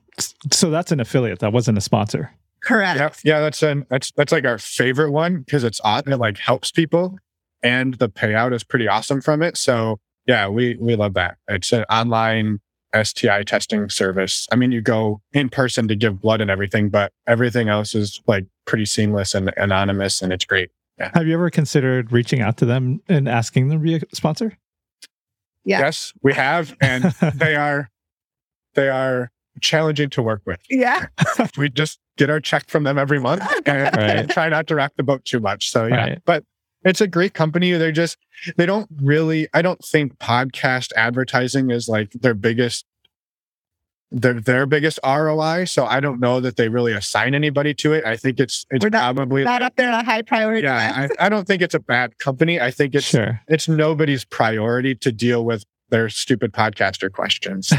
So 0.52 0.70
that's 0.70 0.92
an 0.92 1.00
affiliate. 1.00 1.40
That 1.40 1.54
wasn't 1.54 1.78
a 1.78 1.82
sponsor. 1.82 2.32
Correct. 2.64 3.24
Yeah, 3.24 3.36
yeah, 3.36 3.42
that's 3.42 3.62
an 3.62 3.86
that's 3.90 4.12
that's 4.12 4.32
like 4.32 4.46
our 4.46 4.58
favorite 4.58 5.12
one 5.12 5.40
because 5.40 5.64
it's 5.64 5.80
odd. 5.84 6.08
It 6.08 6.18
like 6.18 6.38
helps 6.38 6.72
people, 6.72 7.18
and 7.62 7.94
the 7.96 8.10
payout 8.10 8.54
is 8.54 8.64
pretty 8.64 8.88
awesome 8.88 9.22
from 9.22 9.44
it. 9.44 9.56
So 9.58 10.00
yeah, 10.26 10.48
we 10.48 10.76
we 10.80 10.96
love 10.96 11.14
that. 11.14 11.38
It's 11.48 11.72
an 11.74 11.84
online 11.92 12.60
STI 13.00 13.44
testing 13.44 13.90
service. 13.90 14.48
I 14.52 14.56
mean, 14.56 14.72
you 14.72 14.82
go 14.82 15.22
in 15.34 15.50
person 15.50 15.88
to 15.90 15.96
give 15.96 16.22
blood 16.22 16.42
and 16.42 16.50
everything, 16.50 16.90
but 16.90 17.12
everything 17.28 17.70
else 17.70 17.94
is 17.94 18.22
like 18.26 18.46
pretty 18.66 18.86
seamless 18.86 19.36
and 19.36 19.54
anonymous, 19.58 20.22
and 20.24 20.34
it's 20.34 20.46
great. 20.46 20.72
Have 21.00 21.28
you 21.28 21.34
ever 21.34 21.50
considered 21.50 22.12
reaching 22.12 22.42
out 22.42 22.58
to 22.58 22.66
them 22.66 23.02
and 23.10 23.28
asking 23.28 23.68
them 23.68 23.80
to 23.80 23.84
be 23.84 23.96
a 23.96 24.02
sponsor? 24.14 24.58
Yeah. 25.66 25.80
Yes, 25.80 26.14
we 26.22 26.34
have, 26.34 26.76
and 26.80 27.04
they 27.36 27.56
are 27.56 27.90
they 28.76 28.88
are 28.90 29.32
challenging 29.62 30.10
to 30.12 30.22
work 30.22 30.42
with. 30.46 30.62
Yeah. 30.70 31.08
we 31.58 31.70
just 31.70 32.00
get 32.18 32.30
our 32.30 32.40
check 32.40 32.70
from 32.70 32.84
them 32.84 32.98
every 32.98 33.20
month 33.20 33.42
and, 33.66 33.96
Right. 33.98 34.30
try 34.30 34.48
not 34.50 34.68
to 34.68 34.76
rock 34.76 34.94
the 34.98 35.04
boat 35.04 35.26
too 35.26 35.40
much. 35.40 35.70
So 35.72 35.86
yeah, 35.88 35.96
Right. 35.96 36.22
but 36.26 36.44
it's 36.84 37.02
a 37.02 37.08
great 37.08 37.34
company. 37.34 37.72
They're 37.72 37.92
just 37.92 38.18
they 38.58 38.66
don't 38.66 38.88
really. 39.02 39.48
I 39.54 39.62
don't 39.62 39.84
think 39.84 40.18
podcast 40.20 40.92
advertising 40.96 41.72
is 41.72 41.88
like 41.90 42.12
their 42.12 42.34
biggest. 42.36 42.86
Their 44.12 44.40
their 44.40 44.66
biggest 44.66 45.00
ROI. 45.04 45.66
So 45.66 45.86
I 45.86 46.00
don't 46.00 46.20
know 46.20 46.40
that 46.40 46.56
they 46.58 46.70
really 46.70 46.94
assign 46.94 47.34
anybody 47.36 47.74
to 47.76 47.94
it. 47.94 48.06
I 48.06 48.16
think 48.16 48.40
it's 48.40 48.66
it's 48.70 48.84
not- 48.86 48.92
probably 49.16 49.44
Not 49.44 49.62
up 49.62 49.76
there 49.76 49.92
on 49.92 50.00
a 50.00 50.04
high 50.04 50.22
priority. 50.22 50.62
yeah. 50.64 51.08
I, 51.20 51.26
I 51.26 51.30
don't 51.30 51.48
think 51.48 51.62
it's 51.62 51.74
a 51.74 51.80
bad 51.80 52.18
company. 52.20 52.62
I 52.62 52.72
think 52.72 52.96
it's 52.96 53.06
sure. 53.08 53.42
it's 53.48 53.68
nobody's 53.68 54.24
priority 54.24 54.96
to 54.96 55.12
deal 55.12 55.44
with 55.44 55.66
their 55.90 56.10
stupid 56.10 56.52
podcaster 56.54 57.12
questions. 57.12 57.70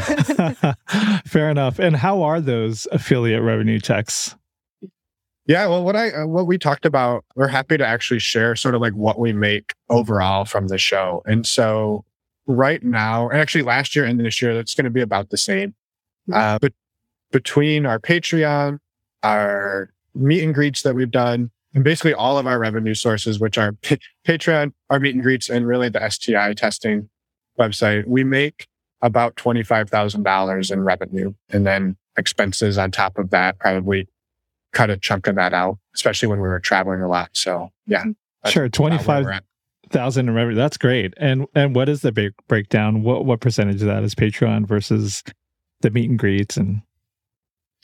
Fair 1.25 1.49
enough. 1.49 1.79
And 1.79 1.95
how 1.95 2.21
are 2.23 2.39
those 2.41 2.87
affiliate 2.91 3.41
revenue 3.41 3.79
checks? 3.79 4.35
Yeah, 5.45 5.65
well, 5.67 5.83
what 5.83 5.95
I 5.95 6.11
uh, 6.11 6.27
what 6.27 6.45
we 6.45 6.57
talked 6.57 6.85
about, 6.85 7.23
we're 7.35 7.47
happy 7.47 7.77
to 7.77 7.85
actually 7.85 8.19
share 8.19 8.55
sort 8.57 8.75
of 8.75 8.81
like 8.81 8.93
what 8.93 9.17
we 9.17 9.31
make 9.31 9.73
overall 9.89 10.43
from 10.43 10.67
the 10.67 10.77
show. 10.77 11.21
And 11.25 11.47
so, 11.47 12.03
right 12.47 12.83
now, 12.83 13.29
and 13.29 13.39
actually 13.39 13.63
last 13.63 13.95
year 13.95 14.03
and 14.03 14.19
this 14.19 14.41
year, 14.41 14.53
that's 14.53 14.75
going 14.75 14.83
to 14.85 14.91
be 14.91 15.01
about 15.01 15.29
the 15.29 15.37
same. 15.37 15.73
Uh, 16.31 16.59
but 16.59 16.73
between 17.31 17.85
our 17.85 17.99
Patreon, 17.99 18.79
our 19.23 19.89
meet 20.15 20.43
and 20.43 20.53
greets 20.53 20.81
that 20.83 20.95
we've 20.95 21.11
done, 21.11 21.51
and 21.73 21.83
basically 21.83 22.13
all 22.13 22.37
of 22.37 22.47
our 22.47 22.59
revenue 22.59 22.93
sources, 22.93 23.39
which 23.39 23.57
are 23.57 23.73
Pa- 23.73 23.97
Patreon, 24.25 24.73
our 24.89 24.99
meet 24.99 25.15
and 25.15 25.23
greets, 25.23 25.49
and 25.49 25.67
really 25.67 25.89
the 25.89 26.09
STI 26.09 26.53
testing, 26.53 27.09
website, 27.59 28.05
we 28.07 28.23
make 28.23 28.67
about 29.01 29.35
$25,000 29.35 30.71
in 30.71 30.83
revenue 30.83 31.33
and 31.49 31.67
then 31.67 31.97
expenses 32.17 32.77
on 32.77 32.91
top 32.91 33.17
of 33.17 33.29
that 33.29 33.59
probably 33.59 34.07
cut 34.73 34.89
a 34.89 34.97
chunk 34.97 35.27
of 35.27 35.35
that 35.35 35.53
out, 35.53 35.77
especially 35.93 36.27
when 36.27 36.39
we 36.39 36.47
were 36.47 36.59
traveling 36.59 37.01
a 37.01 37.07
lot. 37.07 37.29
So 37.33 37.69
yeah. 37.85 38.03
Sure, 38.45 38.65
about 38.65 38.79
where 38.79 38.89
twenty 38.89 38.97
five 38.97 39.25
we're 39.25 39.31
at. 39.31 39.43
thousand 39.89 40.29
in 40.29 40.35
revenue. 40.35 40.55
That's 40.55 40.77
great. 40.77 41.13
And 41.17 41.47
and 41.53 41.75
what 41.75 41.89
is 41.89 42.01
the 42.01 42.11
break, 42.11 42.33
breakdown? 42.47 43.03
What 43.03 43.25
what 43.25 43.39
percentage 43.39 43.81
of 43.81 43.87
that 43.87 44.03
is 44.03 44.15
Patreon 44.15 44.67
versus 44.67 45.23
the 45.81 45.89
meet 45.89 46.09
and 46.09 46.19
greets 46.19 46.57
and 46.57 46.81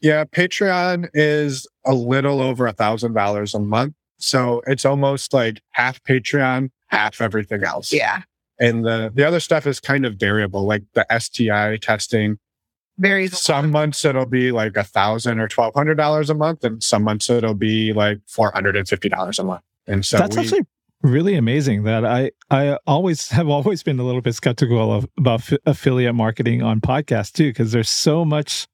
Yeah, 0.01 0.25
Patreon 0.25 1.09
is 1.13 1.67
a 1.85 1.93
little 1.93 2.41
over 2.41 2.67
a 2.67 2.73
thousand 2.73 3.13
dollars 3.13 3.53
a 3.53 3.59
month. 3.59 3.95
So 4.17 4.61
it's 4.67 4.85
almost 4.85 5.33
like 5.33 5.61
half 5.71 6.01
Patreon, 6.03 6.69
half 6.87 7.19
everything 7.19 7.63
else. 7.63 7.91
Yeah. 7.91 8.21
And 8.59 8.85
the 8.85 9.11
the 9.13 9.25
other 9.25 9.39
stuff 9.39 9.67
is 9.67 9.79
kind 9.79 10.05
of 10.05 10.15
variable, 10.15 10.65
like 10.65 10.83
the 10.93 11.05
STI 11.17 11.77
testing. 11.77 12.37
Varies. 12.99 13.39
Some 13.41 13.71
months 13.71 14.05
it'll 14.05 14.27
be 14.27 14.51
like 14.51 14.77
a 14.77 14.83
thousand 14.83 15.39
or 15.39 15.47
twelve 15.47 15.73
hundred 15.73 15.95
dollars 15.95 16.29
a 16.29 16.35
month, 16.35 16.63
and 16.63 16.81
some 16.81 17.03
months 17.03 17.29
it'll 17.29 17.55
be 17.55 17.91
like 17.91 18.19
four 18.27 18.51
hundred 18.53 18.75
and 18.75 18.87
fifty 18.87 19.09
dollars 19.09 19.39
a 19.39 19.43
month. 19.43 19.63
And 19.87 20.05
so 20.05 20.17
that's 20.17 20.37
we, 20.37 20.43
actually 20.43 20.65
really 21.03 21.35
amazing 21.35 21.83
that 21.83 22.05
I 22.05 22.31
I 22.49 22.77
always 22.87 23.29
have 23.29 23.49
always 23.49 23.83
been 23.83 23.99
a 23.99 24.03
little 24.03 24.21
bit 24.21 24.35
skeptical 24.35 24.91
of 24.91 25.07
about 25.17 25.41
f- 25.51 25.59
affiliate 25.65 26.15
marketing 26.15 26.63
on 26.63 26.81
podcasts 26.81 27.31
too 27.31 27.49
because 27.49 27.71
there's 27.71 27.89
so 27.89 28.25
much 28.25 28.67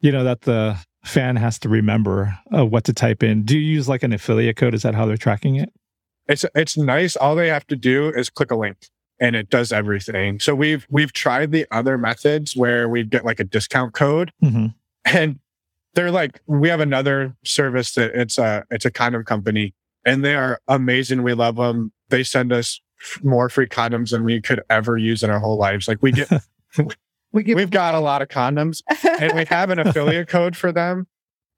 you 0.00 0.12
know 0.12 0.24
that 0.24 0.42
the 0.42 0.76
fan 1.04 1.36
has 1.36 1.58
to 1.60 1.68
remember 1.68 2.38
uh, 2.56 2.64
what 2.64 2.84
to 2.84 2.92
type 2.92 3.22
in. 3.22 3.44
Do 3.44 3.58
you 3.58 3.72
use 3.74 3.88
like 3.88 4.02
an 4.02 4.12
affiliate 4.12 4.56
code? 4.56 4.74
Is 4.74 4.82
that 4.82 4.94
how 4.94 5.06
they're 5.06 5.16
tracking 5.16 5.56
it? 5.56 5.70
it's 6.28 6.44
it's 6.54 6.76
nice. 6.76 7.16
All 7.16 7.34
they 7.34 7.48
have 7.48 7.66
to 7.68 7.76
do 7.76 8.08
is 8.08 8.30
click 8.30 8.50
a 8.50 8.56
link 8.56 8.88
and 9.20 9.36
it 9.36 9.50
does 9.50 9.72
everything. 9.72 10.40
So 10.40 10.54
we've 10.54 10.86
we've 10.90 11.12
tried 11.12 11.52
the 11.52 11.66
other 11.70 11.98
methods 11.98 12.56
where 12.56 12.88
we 12.88 13.04
get 13.04 13.24
like 13.24 13.40
a 13.40 13.44
discount 13.44 13.94
code 13.94 14.32
hmm 14.40 14.66
and 15.04 15.38
they're 15.94 16.10
like 16.10 16.40
we 16.46 16.70
have 16.70 16.80
another 16.80 17.36
service 17.44 17.92
that 17.92 18.12
it's 18.14 18.38
a 18.38 18.64
it's 18.70 18.86
a 18.86 18.90
condom 18.90 19.22
company 19.22 19.74
and 20.04 20.24
they 20.24 20.34
are 20.34 20.60
amazing. 20.68 21.22
We 21.22 21.34
love 21.34 21.56
them 21.56 21.92
they 22.08 22.22
send 22.22 22.52
us 22.52 22.80
f- 23.00 23.22
more 23.24 23.48
free 23.48 23.66
condoms 23.66 24.10
than 24.10 24.24
we 24.24 24.40
could 24.40 24.62
ever 24.70 24.96
use 24.96 25.22
in 25.22 25.30
our 25.30 25.38
whole 25.38 25.58
lives. 25.58 25.88
Like 25.88 25.98
we 26.00 26.12
get 26.12 26.30
we 27.32 27.42
give 27.42 27.56
we've 27.56 27.70
got 27.70 27.94
a 27.94 28.00
lot 28.00 28.22
of 28.22 28.28
condoms 28.28 28.82
and 29.20 29.32
we 29.32 29.44
have 29.46 29.70
an 29.70 29.78
affiliate 29.78 30.28
code 30.28 30.56
for 30.56 30.72
them. 30.72 31.06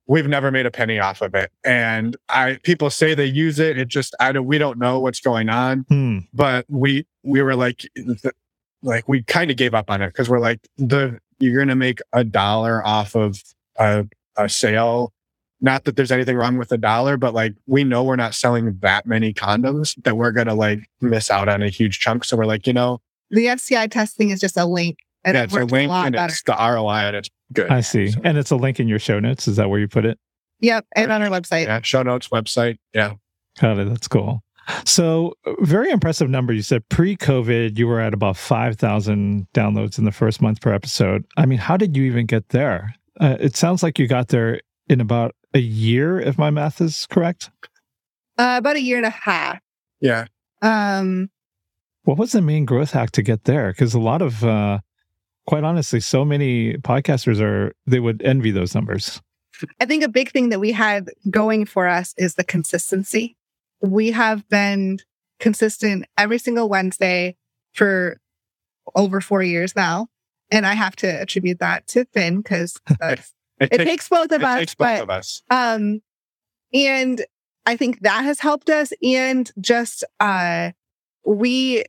We've 0.09 0.28
never 0.28 0.53
made 0.53 0.66
a 0.66 0.70
penny 0.70 1.01
off 1.01 1.20
of 1.20 1.34
it. 1.34 1.51
And 1.64 2.16
i 2.28 2.59
people 2.62 2.90
say 2.90 3.14
they 3.14 3.26
use 3.26 3.59
it. 3.59 3.78
It 3.78 3.88
just 3.88 4.14
i 4.20 4.32
don't 4.32 4.47
we 4.47 4.59
don't 4.59 4.78
know 4.78 5.01
what's 5.01 5.20
going 5.20 5.49
on. 5.49 5.84
Hmm. 5.88 6.18
but 6.32 6.64
we 6.68 7.07
we 7.22 7.42
were 7.42 7.57
like 7.57 7.82
like 8.82 9.09
we 9.09 9.22
kind 9.24 9.51
of 9.51 9.57
gave 9.57 9.74
up 9.74 9.90
on 9.90 10.03
it 10.03 10.09
because 10.09 10.28
we're 10.28 10.40
like 10.40 10.61
the 10.78 11.18
you're 11.38 11.59
gonna 11.59 11.76
make 11.76 12.01
a 12.12 12.24
dollar 12.24 12.86
off 12.86 13.14
of 13.14 13.42
a, 13.78 14.07
a 14.36 14.49
sale 14.49 15.12
not 15.61 15.84
that 15.84 15.96
there's 15.96 16.12
anything 16.12 16.36
wrong 16.36 16.59
with 16.59 16.70
a 16.72 16.78
dollar 16.78 17.16
but 17.16 17.32
like 17.34 17.54
we 17.66 17.82
know 17.82 18.04
we're 18.04 18.16
not 18.16 18.34
selling 18.34 18.76
that 18.80 19.07
many 19.07 19.32
condoms 19.32 19.94
that 20.04 20.16
we're 20.16 20.32
gonna 20.32 20.54
like 20.54 20.80
miss 21.00 21.30
out 21.30 21.48
on 21.48 21.62
a 21.62 21.68
huge 21.68 21.98
chunk 21.98 22.24
so 22.24 22.36
we're 22.36 22.44
like 22.44 22.66
you 22.66 22.72
know 22.72 23.00
the 23.30 23.57
STI 23.57 23.86
testing 23.88 24.30
is 24.30 24.40
just 24.40 24.57
a 24.57 24.64
link. 24.64 24.98
And 25.24 25.34
yeah 25.34 25.42
it 25.42 25.44
it's 25.46 25.57
a 25.57 25.64
link 25.64 25.88
lot 25.88 26.07
and 26.07 26.14
better. 26.14 26.30
it's 26.30 26.42
the 26.42 26.52
roi 26.52 27.07
and 27.07 27.16
it's 27.16 27.30
good 27.52 27.70
I 27.70 27.80
see. 27.80 28.11
So, 28.11 28.20
And 28.22 28.38
it's 28.38 28.50
a 28.50 28.57
link 28.57 28.78
in 28.78 28.86
your 28.86 29.00
show 29.00 29.18
notes. 29.18 29.48
Is 29.48 29.57
that 29.57 29.68
where 29.68 29.80
you 29.80 29.88
put 29.88 30.04
it? 30.04 30.18
Yep. 30.61 30.86
And 30.94 31.11
on 31.11 31.22
our 31.22 31.28
website. 31.28 31.66
yeah 31.66 31.80
show 31.82 32.02
notes 32.02 32.28
website 32.28 32.78
yeah 32.94 33.14
Got 33.61 33.78
it. 33.78 33.88
That's 33.88 34.07
cool. 34.07 34.42
So, 34.84 35.32
uh, 35.46 35.54
very 35.61 35.90
impressive 35.90 36.28
number. 36.28 36.52
You 36.52 36.61
said 36.61 36.86
pre 36.90 37.16
COVID, 37.16 37.78
you 37.78 37.86
were 37.86 38.00
at 38.00 38.12
about 38.12 38.36
5,000 38.36 39.46
downloads 39.54 39.96
in 39.98 40.04
the 40.04 40.12
first 40.12 40.42
month 40.42 40.61
per 40.61 40.74
episode. 40.74 41.24
I 41.38 41.46
mean, 41.46 41.59
how 41.59 41.78
did 41.78 41.96
you 41.96 42.02
even 42.04 42.26
get 42.26 42.50
there? 42.50 42.94
Uh, 43.18 43.36
it 43.40 43.57
sounds 43.57 43.82
like 43.82 43.98
you 43.98 44.07
got 44.07 44.28
there 44.28 44.61
in 44.90 45.00
about 45.00 45.34
a 45.57 45.61
year, 45.61 46.20
if 46.20 46.38
my 46.38 46.50
math 46.50 46.80
is 46.80 47.07
correct. 47.07 47.50
Uh, 48.38 48.57
about 48.59 48.76
a 48.76 48.80
year 48.80 48.98
and 48.98 49.07
a 49.07 49.11
half. 49.11 49.59
yeah 50.00 50.26
Um, 50.62 51.30
What 52.04 52.18
was 52.18 52.32
the 52.32 52.42
main 52.42 52.66
growth 52.66 52.92
hack 52.92 53.11
to 53.12 53.22
get 53.22 53.44
there? 53.44 53.72
Because 53.72 53.94
a 53.94 53.98
lot 53.98 54.22
of, 54.22 54.44
uh, 54.44 54.80
quite 55.46 55.64
honestly, 55.64 56.00
so 56.00 56.24
many 56.24 56.74
podcasters 56.74 57.40
are, 57.40 57.72
they 57.86 58.00
would 58.00 58.22
envy 58.22 58.50
those 58.50 58.74
numbers. 58.74 59.22
I 59.80 59.86
think 59.86 60.04
a 60.04 60.09
big 60.09 60.30
thing 60.30 60.50
that 60.50 60.61
we 60.61 60.72
had 60.72 61.09
going 61.30 61.64
for 61.64 61.88
us 61.88 62.14
is 62.18 62.34
the 62.34 62.44
consistency. 62.44 63.36
We 63.80 64.11
have 64.11 64.46
been 64.50 64.98
consistent 65.40 66.04
every 66.18 66.38
single 66.38 66.68
Wednesday 66.68 67.36
for 67.72 68.20
over 68.94 69.20
four 69.22 69.42
years 69.42 69.74
now. 69.74 70.09
And 70.50 70.66
I 70.66 70.74
have 70.74 70.94
to 70.96 71.07
attribute 71.07 71.59
that 71.61 71.86
to 71.88 72.04
Finn 72.12 72.38
because 72.38 72.78
it, 73.61 73.72
it, 73.72 73.76
takes, 73.78 73.84
takes 73.90 74.09
both 74.09 74.32
of 74.32 74.40
it 74.40 74.44
us. 74.44 74.59
takes 74.59 74.74
both 74.74 74.86
but 74.86 75.02
of 75.02 75.11
us 75.11 75.42
um 75.50 76.00
and 76.74 77.24
i 77.66 77.76
think 77.76 78.00
that 78.00 78.24
has 78.24 78.40
helped 78.40 78.68
us 78.70 78.92
and 79.02 79.50
just 79.61 80.04
uh 80.20 80.70
we 81.24 81.84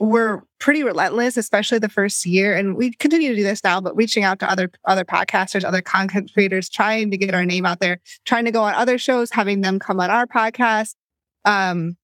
were 0.00 0.42
pretty 0.58 0.82
relentless 0.82 1.36
especially 1.36 1.78
the 1.78 1.88
first 1.88 2.26
year 2.26 2.56
and 2.56 2.76
we 2.76 2.92
continue 2.94 3.28
to 3.28 3.36
do 3.36 3.42
this 3.44 3.62
now 3.62 3.80
but 3.80 3.94
reaching 3.96 4.24
out 4.24 4.38
to 4.40 4.50
other 4.50 4.70
other 4.86 5.04
podcasters 5.04 5.64
other 5.64 5.80
content 5.82 6.30
creators 6.34 6.68
trying 6.68 7.10
to 7.10 7.16
get 7.16 7.34
our 7.34 7.44
name 7.44 7.64
out 7.64 7.80
there 7.80 8.00
trying 8.24 8.44
to 8.44 8.50
go 8.50 8.62
on 8.62 8.74
other 8.74 8.98
shows 8.98 9.30
having 9.30 9.60
them 9.60 9.78
come 9.78 10.00
on 10.00 10.10
our 10.10 10.26
podcast 10.26 10.94
um 11.44 11.96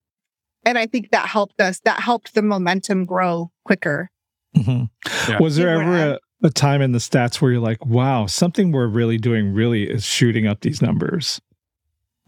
and 0.65 0.79
i 0.79 0.87
think 0.87 1.11
that 1.11 1.27
helped 1.27 1.61
us 1.61 1.81
that 1.81 2.01
helped 2.01 2.35
the 2.35 2.43
momentum 2.43 3.05
grow 3.05 3.51
quicker 3.65 4.11
Mhm. 4.57 4.89
Yeah. 5.29 5.39
Was 5.41 5.55
there 5.55 5.69
ever 5.81 6.15
a, 6.15 6.19
a 6.43 6.51
time 6.51 6.83
in 6.83 6.93
the 6.93 6.99
stats 6.99 7.41
where 7.41 7.53
you're 7.53 7.61
like, 7.61 7.85
wow, 7.85 8.27
something 8.27 8.73
we're 8.73 8.87
really 8.87 9.19
doing 9.19 9.53
really 9.53 9.85
is 9.85 10.05
shooting 10.05 10.47
up 10.47 10.61
these 10.61 10.81
numbers? 10.81 11.41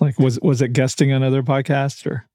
Like, 0.00 0.18
was 0.18 0.40
was 0.40 0.60
it 0.60 0.72
guesting 0.72 1.12
on 1.12 1.22
other 1.22 1.42
podcasts 1.42 2.06
or? 2.06 2.26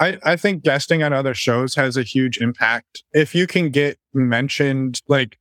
I, 0.00 0.18
I 0.24 0.36
think 0.36 0.64
guesting 0.64 1.04
on 1.04 1.12
other 1.12 1.34
shows 1.34 1.76
has 1.76 1.96
a 1.96 2.02
huge 2.02 2.38
impact. 2.38 3.04
If 3.12 3.36
you 3.36 3.46
can 3.46 3.70
get 3.70 3.98
mentioned, 4.12 5.00
like 5.06 5.38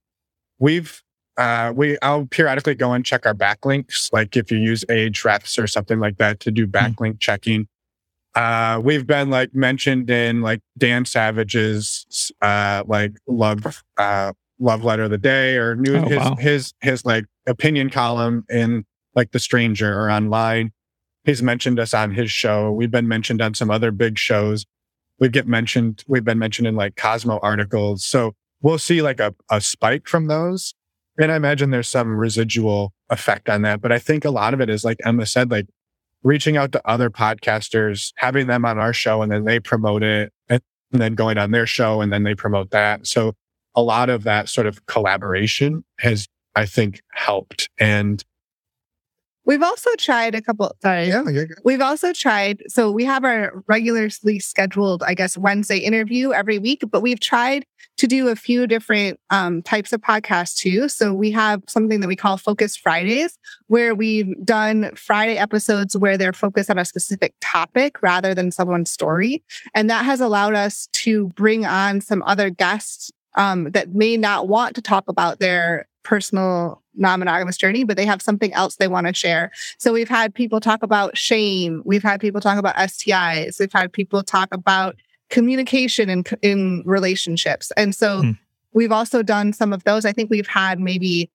we've 0.60 1.02
uh 1.38 1.74
we 1.76 1.98
I'll 2.02 2.28
periodically 2.28 2.76
go 2.76 2.94
and 2.94 3.04
check 3.04 3.26
our 3.26 3.34
backlinks, 3.34 4.14
like 4.14 4.38
if 4.38 4.52
you 4.52 4.60
use 4.60 4.86
Ahrefs 4.88 5.62
or 5.62 5.66
something 5.66 6.00
like 6.00 6.18
that 6.18 6.40
to 6.42 6.52
do 6.52 6.68
backlink 6.68 7.20
checking. 7.20 7.68
Uh 8.36 8.80
we've 8.84 9.08
been 9.08 9.32
like 9.32 9.56
mentioned 9.56 10.10
in 10.12 10.42
like 10.42 10.62
Dan 10.78 11.06
Savage's 11.06 12.32
uh 12.42 12.84
like 12.86 13.14
love 13.28 13.84
uh 13.98 14.34
love 14.62 14.84
letter 14.84 15.04
of 15.04 15.10
the 15.12 15.18
day 15.18 15.58
or 15.58 15.76
new 15.76 15.96
Oh, 15.98 16.08
his 16.08 16.18
wow. 16.18 16.36
his 16.36 16.74
his 16.82 17.04
like 17.06 17.26
opinion 17.48 17.90
column 17.90 18.46
in 18.50 18.86
like 19.16 19.32
the 19.32 19.40
stranger 19.40 19.94
or 20.00 20.10
online 20.10 20.72
he's 21.24 21.44
mentioned 21.44 21.80
us 21.80 21.94
on 21.94 22.12
his 22.12 22.32
show. 22.32 22.72
We've 22.72 22.92
been 22.92 23.08
mentioned 23.08 23.42
on 23.42 23.54
some 23.54 23.70
other 23.70 23.92
big 23.92 24.18
shows. 24.18 24.66
We 25.20 25.30
get 25.30 25.48
mentioned, 25.48 26.04
we've 26.08 26.24
been 26.24 26.40
mentioned 26.40 26.68
in 26.68 26.76
like 26.76 26.96
Cosmo 26.96 27.40
articles. 27.44 28.04
So 28.04 28.34
we'll 28.62 28.80
see 28.80 29.02
like 29.02 29.20
a, 29.20 29.36
a 29.52 29.62
spike 29.62 30.08
from 30.08 30.28
those. 30.28 30.74
And 31.20 31.32
I 31.32 31.36
imagine 31.36 31.70
there's 31.70 31.90
some 31.90 32.16
residual 32.16 32.94
effect 33.10 33.50
on 33.50 33.62
that. 33.62 33.82
But 33.82 33.92
I 33.92 34.00
think 34.00 34.26
a 34.26 34.32
lot 34.32 34.54
of 34.54 34.62
it 34.62 34.70
is 34.70 34.84
like 34.84 34.98
Emma 35.06 35.26
said, 35.26 35.52
like 35.52 35.68
reaching 36.24 36.58
out 36.58 36.72
to 36.72 36.82
other 36.90 37.10
podcasters, 37.12 38.14
having 38.16 38.48
them 38.48 38.66
on 38.66 38.80
our 38.80 38.94
show 38.94 39.22
and 39.22 39.32
then 39.32 39.46
they 39.46 39.60
promote 39.60 40.02
it 40.02 40.34
and 40.50 40.62
then 40.90 41.14
going 41.14 41.38
on 41.38 41.52
their 41.52 41.68
show 41.68 42.02
and 42.02 42.12
then 42.12 42.24
they 42.24 42.34
promote 42.34 42.72
that. 42.72 43.06
So 43.06 43.34
a 43.76 43.82
lot 43.82 44.10
of 44.10 44.24
that 44.24 44.50
sort 44.50 44.68
of 44.68 44.86
collaboration 44.86 45.84
has, 46.00 46.28
I 46.56 46.66
think, 46.66 47.02
helped. 47.14 47.70
And 47.80 48.24
we've 49.46 49.64
also 49.64 49.90
tried 49.98 50.36
a 50.36 50.42
couple 50.42 50.72
sorry 50.82 51.08
you're 51.08 51.24
good. 51.24 51.58
We've 51.64 51.82
also 51.82 52.14
tried, 52.14 52.64
so 52.68 52.92
we 52.92 53.06
have 53.06 53.24
our 53.24 53.64
regularly 53.68 54.40
scheduled, 54.40 55.04
I 55.04 55.14
guess, 55.14 55.38
Wednesday 55.38 55.78
interview 55.80 56.32
every 56.32 56.60
week, 56.60 56.84
but 56.92 57.02
we've 57.02 57.20
tried 57.20 57.66
to 57.98 58.08
do 58.08 58.30
a 58.30 58.36
few 58.36 58.68
different 58.68 59.20
um, 59.30 59.62
types 59.62 59.94
of 59.94 60.02
podcasts 60.02 60.56
too. 60.56 60.90
So 60.90 61.14
we 61.14 61.32
have 61.32 61.62
something 61.68 62.00
that 62.00 62.08
we 62.08 62.16
call 62.16 62.38
Focus 62.38 62.76
Fridays, 62.76 63.38
where 63.68 63.94
we've 63.94 64.34
done 64.44 64.92
Friday 64.96 65.38
episodes 65.38 65.96
where 65.96 66.18
they're 66.18 66.34
focused 66.34 66.70
on 66.70 66.80
a 66.80 66.86
specific 66.86 67.34
topic 67.42 68.02
rather 68.02 68.34
than 68.34 68.52
someone's 68.52 68.92
story. 68.92 69.44
And 69.76 69.90
that 69.90 70.06
has 70.06 70.20
allowed 70.20 70.56
us 70.56 70.88
to 70.94 71.28
bring 71.30 71.66
on 71.66 72.02
some 72.02 72.24
other 72.26 72.50
guests 72.50 73.12
um, 73.36 73.72
that 73.72 73.94
may 73.94 74.18
not 74.18 74.48
want 74.48 74.76
to 74.76 74.82
talk 74.82 75.06
about 75.08 75.40
their 75.40 75.88
personal 76.04 76.82
non-monogamous 76.96 77.58
journey, 77.58 77.84
but 77.84 77.96
they 77.96 78.06
have 78.06 78.22
something 78.22 78.54
else 78.54 78.76
they 78.76 78.88
want 78.88 79.08
to 79.08 79.14
share. 79.14 79.52
So 79.78 79.94
we've 79.94 80.10
had 80.10 80.34
people 80.34 80.60
talk 80.60 80.84
about 80.84 81.18
shame. 81.18 81.82
We've 81.86 82.04
had 82.04 82.20
people 82.20 82.42
talk 82.42 82.58
about 82.58 82.76
STIs. 82.76 83.60
We've 83.60 83.72
had 83.72 83.94
people 83.94 84.24
talk 84.24 84.50
about 84.52 84.96
communication 85.30 86.10
in 86.10 86.24
in 86.42 86.84
relationships. 86.86 87.72
And 87.78 87.96
so 87.96 88.22
Hmm. 88.24 88.32
we've 88.74 88.92
also 88.92 89.24
done 89.24 89.54
some 89.54 89.72
of 89.74 89.84
those. 89.86 90.06
I 90.06 90.12
think 90.12 90.30
we've 90.30 90.48
had 90.48 90.80
maybe 90.80 91.30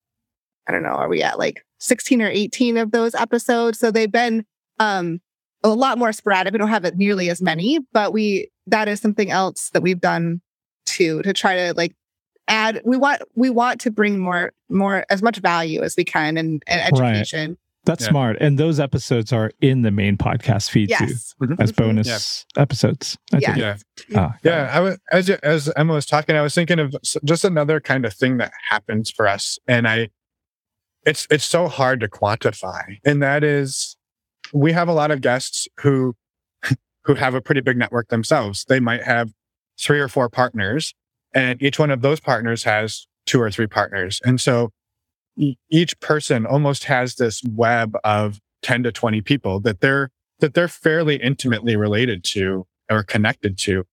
I 0.68 0.72
don't 0.72 0.82
know, 0.82 0.90
are 0.90 1.08
we 1.08 1.22
at 1.22 1.38
like 1.38 1.64
16 1.78 2.20
or 2.20 2.28
18 2.28 2.76
of 2.76 2.90
those 2.90 3.14
episodes? 3.14 3.78
So 3.78 3.90
they've 3.90 4.10
been 4.12 4.44
um 4.78 5.20
a 5.64 5.68
lot 5.70 5.96
more 5.98 6.12
sporadic. 6.12 6.52
We 6.52 6.58
don't 6.58 6.68
have 6.68 6.84
it 6.84 6.96
nearly 6.96 7.30
as 7.30 7.40
many, 7.40 7.78
but 7.92 8.12
we 8.12 8.50
that 8.66 8.88
is 8.88 9.00
something 9.00 9.30
else 9.30 9.70
that 9.70 9.82
we've 9.82 10.00
done 10.00 10.42
too 10.86 11.22
to 11.22 11.32
try 11.32 11.54
to 11.56 11.74
like 11.74 11.94
add 12.48 12.80
we 12.84 12.96
want 12.96 13.22
we 13.34 13.50
want 13.50 13.80
to 13.80 13.90
bring 13.90 14.18
more 14.18 14.52
more 14.68 15.04
as 15.10 15.22
much 15.22 15.38
value 15.38 15.82
as 15.82 15.94
we 15.96 16.04
can 16.04 16.36
and, 16.36 16.62
and 16.66 16.98
Right. 16.98 17.10
education. 17.16 17.58
That's 17.84 18.02
Yeah. 18.04 18.10
smart. 18.10 18.36
And 18.40 18.58
those 18.58 18.80
episodes 18.80 19.32
are 19.32 19.52
in 19.60 19.82
the 19.82 19.92
main 19.92 20.16
podcast 20.16 20.70
feed 20.70 20.88
too, 20.88 21.06
Yes. 21.06 21.34
as 21.60 21.70
Mhm. 21.72 21.76
bonus 21.76 22.44
episodes. 22.56 23.16
I 23.32 23.38
Yeah. 23.38 23.56
Yeah. 23.56 23.76
Ah, 24.16 24.36
Yeah, 24.42 24.70
I 24.72 24.80
was 24.80 24.98
as 25.12 25.28
you- 25.28 25.38
as 25.42 25.72
Emma 25.76 25.92
was 25.94 26.04
talking, 26.06 26.34
I 26.34 26.40
was 26.42 26.54
thinking 26.54 26.80
of 26.80 26.94
just 27.24 27.44
another 27.44 27.80
kind 27.80 28.04
of 28.04 28.12
thing 28.12 28.38
that 28.38 28.52
happens 28.70 29.10
for 29.10 29.28
us, 29.28 29.58
and 29.68 29.86
I, 29.86 30.08
it's 31.04 31.28
it's 31.30 31.44
so 31.44 31.68
hard 31.68 32.00
to 32.00 32.08
quantify, 32.08 32.98
and 33.04 33.22
that 33.22 33.44
is, 33.44 33.96
we 34.52 34.72
have 34.72 34.88
a 34.88 34.92
lot 34.92 35.10
of 35.12 35.20
guests 35.20 35.68
who, 35.80 36.16
who 37.04 37.14
have 37.14 37.34
a 37.34 37.40
pretty 37.40 37.60
big 37.60 37.76
network 37.76 38.08
themselves. 38.08 38.64
They 38.68 38.80
might 38.80 39.04
have 39.04 39.30
three 39.78 40.00
or 40.00 40.08
four 40.08 40.28
partners, 40.28 40.94
and 41.34 41.60
each 41.62 41.78
one 41.78 41.90
of 41.90 42.02
those 42.02 42.20
partners 42.20 42.64
has 42.64 43.06
two 43.26 43.40
or 43.40 43.50
three 43.50 43.66
partners, 43.66 44.20
and 44.24 44.40
so 44.40 44.72
each 45.70 45.98
person 46.00 46.46
almost 46.46 46.84
has 46.84 47.16
this 47.16 47.42
web 47.44 47.96
of 48.04 48.40
ten 48.62 48.82
to 48.82 48.92
twenty 48.92 49.20
people 49.20 49.60
that 49.60 49.80
they're 49.80 50.10
that 50.40 50.54
they're 50.54 50.68
fairly 50.68 51.16
intimately 51.16 51.76
related 51.76 52.24
to 52.24 52.66
or 52.90 53.02
connected 53.02 53.58
to. 53.58 53.84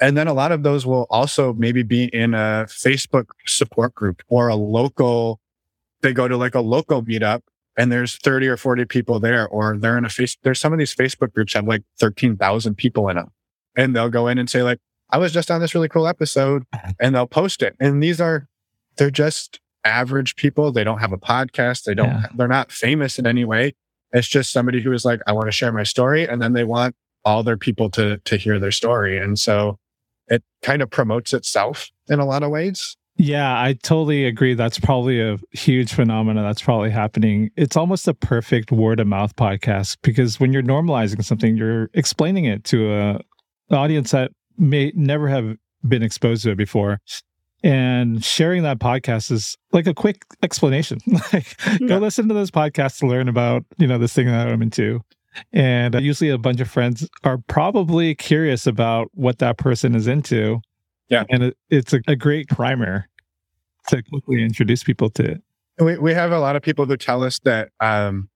And 0.00 0.16
then 0.16 0.26
a 0.26 0.32
lot 0.32 0.52
of 0.52 0.62
those 0.62 0.86
will 0.86 1.06
also 1.10 1.52
maybe 1.52 1.82
be 1.82 2.04
in 2.12 2.34
a 2.34 2.66
Facebook 2.68 3.26
support 3.46 3.94
group 3.94 4.22
or 4.28 4.48
a 4.48 4.56
local, 4.56 5.38
they 6.00 6.12
go 6.12 6.28
to 6.28 6.36
like 6.36 6.54
a 6.54 6.60
local 6.60 7.02
meetup 7.02 7.42
and 7.76 7.90
there's 7.90 8.16
30 8.16 8.48
or 8.48 8.56
40 8.56 8.84
people 8.84 9.20
there, 9.20 9.48
or 9.48 9.76
they're 9.78 9.96
in 9.96 10.04
a 10.04 10.08
face, 10.08 10.36
there's 10.42 10.60
some 10.60 10.72
of 10.72 10.78
these 10.78 10.94
Facebook 10.94 11.32
groups 11.32 11.54
have 11.54 11.66
like 11.66 11.82
13,000 12.00 12.74
people 12.74 13.08
in 13.08 13.16
them. 13.16 13.28
And 13.76 13.96
they'll 13.96 14.10
go 14.10 14.28
in 14.28 14.38
and 14.38 14.50
say 14.50 14.62
like, 14.62 14.78
I 15.12 15.18
was 15.18 15.32
just 15.32 15.50
on 15.50 15.60
this 15.60 15.74
really 15.74 15.88
cool 15.88 16.08
episode 16.08 16.64
uh-huh. 16.72 16.92
and 16.98 17.14
they'll 17.14 17.26
post 17.26 17.62
it. 17.62 17.76
And 17.78 18.02
these 18.02 18.20
are, 18.20 18.48
they're 18.96 19.10
just 19.10 19.60
average 19.84 20.36
people. 20.36 20.72
They 20.72 20.84
don't 20.84 20.98
have 20.98 21.12
a 21.12 21.18
podcast. 21.18 21.84
They 21.84 21.94
don't, 21.94 22.08
Yeah. 22.08 22.26
they're 22.34 22.48
not 22.48 22.72
famous 22.72 23.18
in 23.18 23.26
any 23.26 23.44
way. 23.44 23.74
It's 24.12 24.28
just 24.28 24.52
somebody 24.52 24.80
who 24.80 24.92
is 24.92 25.04
like, 25.04 25.20
I 25.26 25.32
want 25.32 25.46
to 25.46 25.52
share 25.52 25.72
my 25.72 25.84
story. 25.84 26.26
And 26.26 26.40
then 26.42 26.52
they 26.52 26.64
want 26.64 26.96
all 27.24 27.42
their 27.42 27.56
people 27.56 27.88
to 27.90 28.18
to 28.18 28.36
hear 28.36 28.58
their 28.58 28.72
story. 28.72 29.16
And 29.18 29.38
so 29.38 29.78
it 30.28 30.42
kind 30.62 30.82
of 30.82 30.90
promotes 30.90 31.32
itself 31.32 31.90
in 32.08 32.18
a 32.18 32.24
lot 32.24 32.42
of 32.42 32.50
ways. 32.50 32.96
Yeah, 33.16 33.52
I 33.52 33.74
totally 33.74 34.24
agree. 34.24 34.54
That's 34.54 34.78
probably 34.78 35.20
a 35.20 35.38
huge 35.52 35.92
phenomenon 35.92 36.42
that's 36.44 36.62
probably 36.62 36.90
happening. 36.90 37.50
It's 37.56 37.76
almost 37.76 38.08
a 38.08 38.14
perfect 38.14 38.72
word 38.72 39.00
of 39.00 39.06
mouth 39.06 39.36
podcast 39.36 39.98
because 40.02 40.40
when 40.40 40.52
you're 40.52 40.62
normalizing 40.62 41.22
something, 41.22 41.56
you're 41.56 41.90
explaining 41.94 42.46
it 42.46 42.64
to 42.64 42.92
uh, 42.92 43.18
a 43.70 43.74
an 43.74 43.78
audience 43.78 44.10
that 44.12 44.32
may 44.58 44.92
never 44.94 45.28
have 45.28 45.56
been 45.86 46.02
exposed 46.02 46.44
to 46.44 46.50
it 46.50 46.56
before. 46.56 47.00
And 47.64 48.24
sharing 48.24 48.64
that 48.64 48.78
podcast 48.80 49.30
is 49.30 49.56
like 49.70 49.86
a 49.86 49.94
quick 49.94 50.24
explanation. 50.42 50.98
like 51.32 51.56
Yeah. 51.80 51.86
go 51.86 51.98
listen 51.98 52.28
to 52.28 52.34
this 52.34 52.50
podcast 52.50 52.98
to 52.98 53.06
learn 53.06 53.28
about, 53.28 53.64
you 53.78 53.86
know, 53.86 53.98
this 53.98 54.12
thing 54.12 54.26
that 54.26 54.48
I'm 54.48 54.62
into. 54.62 55.00
And 55.52 55.94
usually 56.00 56.28
a 56.30 56.38
bunch 56.38 56.60
of 56.60 56.68
friends 56.70 57.08
are 57.24 57.38
probably 57.38 58.14
curious 58.14 58.66
about 58.66 59.10
what 59.14 59.38
that 59.38 59.56
person 59.58 59.94
is 59.94 60.06
into. 60.06 60.60
Yeah. 61.08 61.24
And 61.30 61.44
it, 61.44 61.56
it's 61.70 61.92
a, 61.92 62.00
a 62.06 62.16
great 62.16 62.48
primer 62.48 63.06
to 63.88 64.02
quickly 64.02 64.42
introduce 64.42 64.82
people 64.84 65.10
to 65.10 65.22
it. 65.32 65.42
We 65.78 65.98
we 65.98 66.14
have 66.14 66.32
a 66.32 66.38
lot 66.38 66.54
of 66.54 66.62
people 66.62 66.84
who 66.86 66.96
tell 66.96 67.24
us 67.24 67.38
that 67.44 67.70
um 67.80 68.28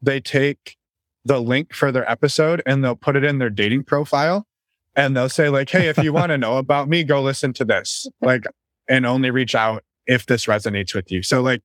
they 0.00 0.20
take 0.20 0.76
the 1.24 1.40
link 1.40 1.74
for 1.74 1.90
their 1.90 2.08
episode 2.10 2.62
and 2.64 2.84
they'll 2.84 2.94
put 2.94 3.16
it 3.16 3.24
in 3.24 3.38
their 3.38 3.50
dating 3.50 3.82
profile 3.84 4.46
and 4.96 5.16
they'll 5.16 5.28
say 5.28 5.48
like, 5.48 5.70
"Hey, 5.70 5.88
if 5.88 5.98
you 5.98 6.12
want 6.12 6.30
to 6.30 6.38
know 6.38 6.56
about 6.56 6.88
me, 6.88 7.04
go 7.04 7.22
listen 7.22 7.52
to 7.54 7.64
this." 7.64 8.08
Like 8.20 8.44
and 8.88 9.06
only 9.06 9.30
reach 9.30 9.54
out 9.54 9.84
if 10.06 10.26
this 10.26 10.46
resonates 10.46 10.94
with 10.94 11.10
you. 11.10 11.22
So 11.22 11.42
like 11.42 11.62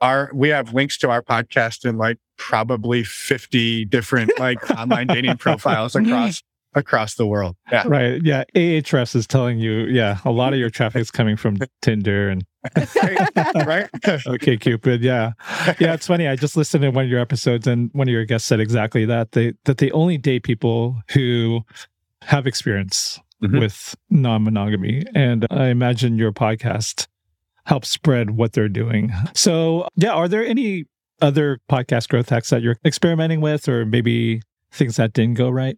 our 0.00 0.30
we 0.34 0.48
have 0.48 0.74
links 0.74 0.98
to 0.98 1.10
our 1.10 1.22
podcast 1.22 1.88
in 1.88 1.96
like 1.96 2.18
probably 2.38 3.04
50 3.04 3.84
different 3.86 4.38
like 4.38 4.70
online 4.70 5.06
dating 5.06 5.36
profiles 5.36 5.94
across 5.96 6.42
across 6.74 7.14
the 7.14 7.26
world. 7.26 7.56
Yeah. 7.72 7.84
Right. 7.86 8.22
Yeah. 8.22 8.44
Ahrefs 8.54 9.16
is 9.16 9.26
telling 9.26 9.58
you, 9.58 9.86
yeah, 9.86 10.18
a 10.26 10.30
lot 10.30 10.52
of 10.52 10.58
your 10.58 10.68
traffic 10.68 11.00
is 11.00 11.10
coming 11.10 11.36
from 11.36 11.56
Tinder 11.82 12.28
and 12.28 12.44
right? 12.76 13.88
OkCupid. 14.02 15.00
Yeah. 15.00 15.32
Yeah. 15.78 15.94
It's 15.94 16.06
funny. 16.06 16.28
I 16.28 16.36
just 16.36 16.56
listened 16.56 16.82
to 16.82 16.90
one 16.90 17.04
of 17.04 17.10
your 17.10 17.20
episodes 17.20 17.66
and 17.66 17.90
one 17.92 18.08
of 18.08 18.12
your 18.12 18.24
guests 18.24 18.46
said 18.46 18.60
exactly 18.60 19.04
that. 19.06 19.32
They 19.32 19.54
that 19.64 19.78
they 19.78 19.90
only 19.92 20.18
date 20.18 20.42
people 20.42 21.00
who 21.12 21.62
have 22.26 22.46
experience 22.46 23.18
Mhm. 23.42 23.60
with 23.60 23.94
non-monogamy. 24.10 25.04
And 25.14 25.46
I 25.50 25.68
imagine 25.68 26.16
your 26.18 26.32
podcast 26.32 27.06
helps 27.64 27.88
spread 27.88 28.30
what 28.30 28.52
they're 28.52 28.68
doing. 28.68 29.12
So 29.34 29.88
yeah, 29.96 30.12
are 30.12 30.28
there 30.28 30.44
any 30.44 30.84
other 31.20 31.58
podcast 31.70 32.08
growth 32.08 32.28
hacks 32.30 32.50
that 32.50 32.62
you're 32.62 32.76
experimenting 32.84 33.40
with 33.40 33.68
or 33.68 33.84
maybe 33.84 34.40
things 34.70 34.96
that 34.96 35.12
didn't 35.12 35.34
go 35.34 35.50
right? 35.50 35.76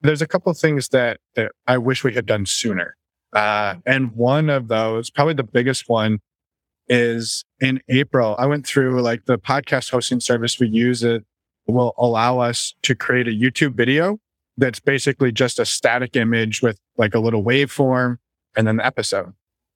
there's 0.00 0.20
a 0.20 0.26
couple 0.26 0.50
of 0.52 0.58
things 0.58 0.88
that, 0.90 1.18
that 1.34 1.52
I 1.66 1.78
wish 1.78 2.04
we 2.04 2.12
had 2.12 2.26
done 2.26 2.44
sooner. 2.44 2.94
Uh, 3.32 3.76
and 3.86 4.12
one 4.12 4.50
of 4.50 4.68
those, 4.68 5.08
probably 5.08 5.32
the 5.32 5.42
biggest 5.42 5.88
one, 5.88 6.18
is 6.88 7.46
in 7.58 7.80
April. 7.88 8.36
I 8.38 8.44
went 8.44 8.66
through 8.66 9.00
like 9.00 9.24
the 9.24 9.38
podcast 9.38 9.90
hosting 9.90 10.20
service 10.20 10.60
we 10.60 10.68
use. 10.68 11.02
It 11.02 11.24
will 11.66 11.94
allow 11.96 12.40
us 12.40 12.74
to 12.82 12.94
create 12.94 13.26
a 13.26 13.30
YouTube 13.30 13.76
video 13.76 14.18
that's 14.56 14.80
basically 14.80 15.32
just 15.32 15.58
a 15.58 15.64
static 15.64 16.16
image 16.16 16.62
with 16.62 16.78
like 16.96 17.14
a 17.14 17.18
little 17.18 17.42
waveform 17.42 18.18
and 18.56 18.66
then 18.66 18.76
the 18.76 18.86
episode. 18.86 19.32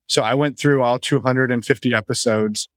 So 0.07 0.23
I 0.23 0.35
went 0.35 0.59
through 0.59 0.83
all 0.83 0.99
250 0.99 1.95
episodes, 1.95 2.69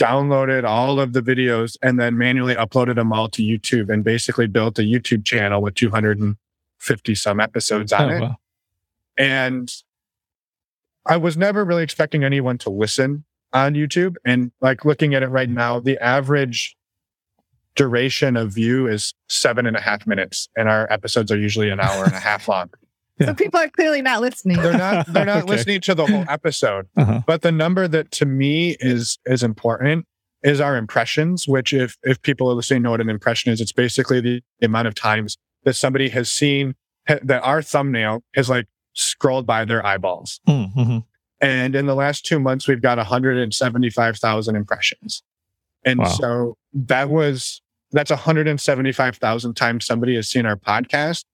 downloaded 0.00 0.64
all 0.64 0.98
of 0.98 1.12
the 1.12 1.20
videos, 1.22 1.76
and 1.82 2.00
then 2.00 2.18
manually 2.18 2.54
uploaded 2.54 2.96
them 2.96 3.12
all 3.12 3.28
to 3.30 3.42
YouTube 3.42 3.88
and 3.90 4.02
basically 4.02 4.46
built 4.46 4.78
a 4.78 4.82
YouTube 4.82 5.24
channel 5.24 5.62
with 5.62 5.74
250 5.74 7.14
some 7.14 7.40
episodes 7.40 7.92
on 7.92 8.10
Oh, 8.10 8.16
it. 8.16 8.20
wow. 8.20 8.36
And 9.18 9.72
I 11.06 11.16
was 11.16 11.36
never 11.36 11.64
really 11.64 11.82
expecting 11.82 12.24
anyone 12.24 12.58
to 12.58 12.70
listen 12.70 13.24
on 13.52 13.74
YouTube. 13.74 14.16
And 14.24 14.50
like 14.60 14.84
looking 14.84 15.14
at 15.14 15.22
it 15.22 15.28
right 15.28 15.48
now, 15.48 15.78
the 15.80 15.98
average 16.02 16.75
duration 17.76 18.36
of 18.36 18.52
view 18.52 18.86
is 18.88 19.14
seven 19.28 19.66
and 19.66 19.76
a 19.76 19.80
half 19.80 20.06
minutes, 20.06 20.48
and 20.56 20.68
our 20.68 20.90
episodes 20.92 21.30
are 21.30 21.38
usually 21.38 21.70
an 21.70 21.78
hour 21.80 22.04
and 22.04 22.14
a 22.14 22.20
half 22.20 22.48
long. 22.48 22.70
So 23.24 23.32
people 23.32 23.58
are 23.58 23.70
clearly 23.70 24.02
not 24.02 24.20
listening. 24.20 24.58
They're 24.60 24.76
not 24.76 25.06
they're 25.10 25.24
not 25.32 25.38
Okay. 25.44 25.46
listening 25.50 25.80
to 25.82 25.94
the 25.94 26.04
whole 26.06 26.26
episode. 26.28 26.86
Uh-huh. 26.98 27.22
But 27.26 27.40
the 27.40 27.50
number 27.50 27.88
that 27.88 28.10
to 28.10 28.26
me 28.26 28.76
is 28.78 29.18
is 29.24 29.42
important 29.42 30.04
is 30.42 30.60
our 30.60 30.76
impressions, 30.76 31.48
which 31.48 31.72
if 31.72 31.96
if 32.02 32.20
people 32.20 32.50
are 32.50 32.52
listening 32.52 32.82
know 32.82 32.90
what 32.90 33.00
an 33.00 33.08
impression 33.08 33.50
is, 33.54 33.60
it's 33.62 33.72
basically 33.72 34.20
the 34.20 34.42
amount 34.62 34.86
of 34.86 34.94
times 34.94 35.38
that 35.64 35.72
somebody 35.72 36.10
has 36.10 36.30
seen 36.30 36.74
ha- 37.08 37.18
that 37.22 37.42
our 37.42 37.62
thumbnail 37.62 38.22
has 38.34 38.50
like 38.50 38.66
scrolled 38.92 39.46
by 39.46 39.64
their 39.64 39.84
eyeballs. 39.86 40.38
Mm-hmm. 40.46 40.98
And 41.40 41.74
in 41.74 41.86
the 41.86 41.94
last 41.94 42.26
two 42.26 42.38
months, 42.38 42.68
we've 42.68 42.82
got 42.82 42.98
175,000 42.98 44.56
impressions. 44.56 45.22
And 45.84 46.00
Wow. 46.00 46.04
so 46.06 46.56
that 46.74 47.08
was, 47.08 47.62
that's 47.96 48.10
175,000 48.10 49.54
times 49.54 49.86
somebody 49.86 50.14
has 50.16 50.28
seen 50.28 50.46
our 50.46 50.56
podcast 50.56 51.24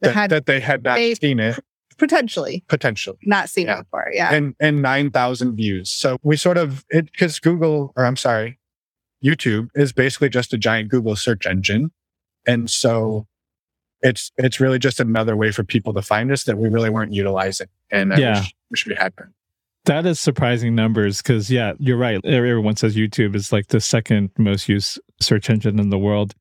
That 0.00 0.08
that, 0.08 0.14
had 0.14 0.30
that 0.30 0.46
they 0.46 0.60
had 0.60 0.82
not 0.82 0.96
they- 0.96 1.14
seen 1.14 1.40
it 1.40 1.58
potentially 1.98 2.64
potentially 2.68 3.18
not 3.24 3.48
seen 3.50 3.66
Yeah. 3.66 3.80
it 3.80 3.82
before. 3.84 4.10
Yeah. 4.12 4.32
and, 4.34 4.54
and 4.58 4.80
9,000 4.82 5.54
views. 5.54 5.90
So 5.90 6.16
we 6.22 6.36
sort 6.36 6.56
of, 6.56 6.84
it, 6.88 7.14
cause 7.16 7.38
Google, 7.38 7.92
or 7.96 8.06
I'm 8.06 8.16
sorry, 8.16 8.58
YouTube 9.22 9.68
is 9.74 9.92
basically 9.92 10.28
just 10.30 10.52
a 10.52 10.58
giant 10.58 10.88
Google 10.90 11.14
search 11.16 11.46
engine. 11.46 11.92
And 12.46 12.68
so 12.70 13.26
it's, 14.00 14.32
it's 14.36 14.58
really 14.58 14.78
just 14.80 14.98
another 15.00 15.36
way 15.36 15.52
for 15.52 15.62
people 15.64 15.92
to 15.94 16.02
find 16.02 16.32
us 16.32 16.42
that 16.44 16.58
we 16.58 16.68
really 16.68 16.90
weren't 16.90 17.12
utilizing. 17.12 17.68
And 17.90 18.12
I 18.12 18.16
Yeah. 18.16 18.38
wish, 18.40 18.54
wish 18.70 18.86
we 18.86 18.94
had 18.96 19.14
been. 19.14 19.32
That 19.84 20.06
is 20.06 20.20
surprising 20.20 20.74
numbers 20.74 21.22
because, 21.22 21.50
yeah, 21.50 21.72
you're 21.78 21.96
right. 21.96 22.24
Everyone 22.24 22.76
says 22.76 22.96
YouTube 22.96 23.34
is 23.34 23.52
like 23.52 23.68
the 23.68 23.80
second 23.80 24.30
most 24.38 24.68
used 24.68 25.00
search 25.20 25.50
engine 25.50 25.80
in 25.80 25.90
the 25.90 25.98
world. 25.98 26.34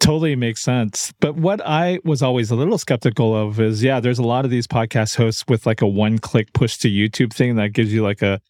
Totally 0.00 0.34
makes 0.36 0.62
sense. 0.62 1.12
But 1.20 1.36
what 1.36 1.60
I 1.64 1.98
was 2.04 2.22
always 2.22 2.50
a 2.50 2.56
little 2.56 2.78
skeptical 2.78 3.36
of 3.36 3.60
is, 3.60 3.82
yeah, 3.82 4.00
there's 4.00 4.18
a 4.18 4.22
lot 4.22 4.44
of 4.44 4.50
these 4.50 4.66
podcast 4.66 5.16
hosts 5.16 5.44
with 5.48 5.66
like 5.66 5.82
a 5.82 5.86
one 5.86 6.18
click 6.18 6.52
push 6.54 6.78
to 6.78 6.88
YouTube 6.88 7.32
thing 7.32 7.56
that 7.56 7.72
gives 7.72 7.92
you 7.92 8.02
like 8.02 8.22
a 8.22 8.40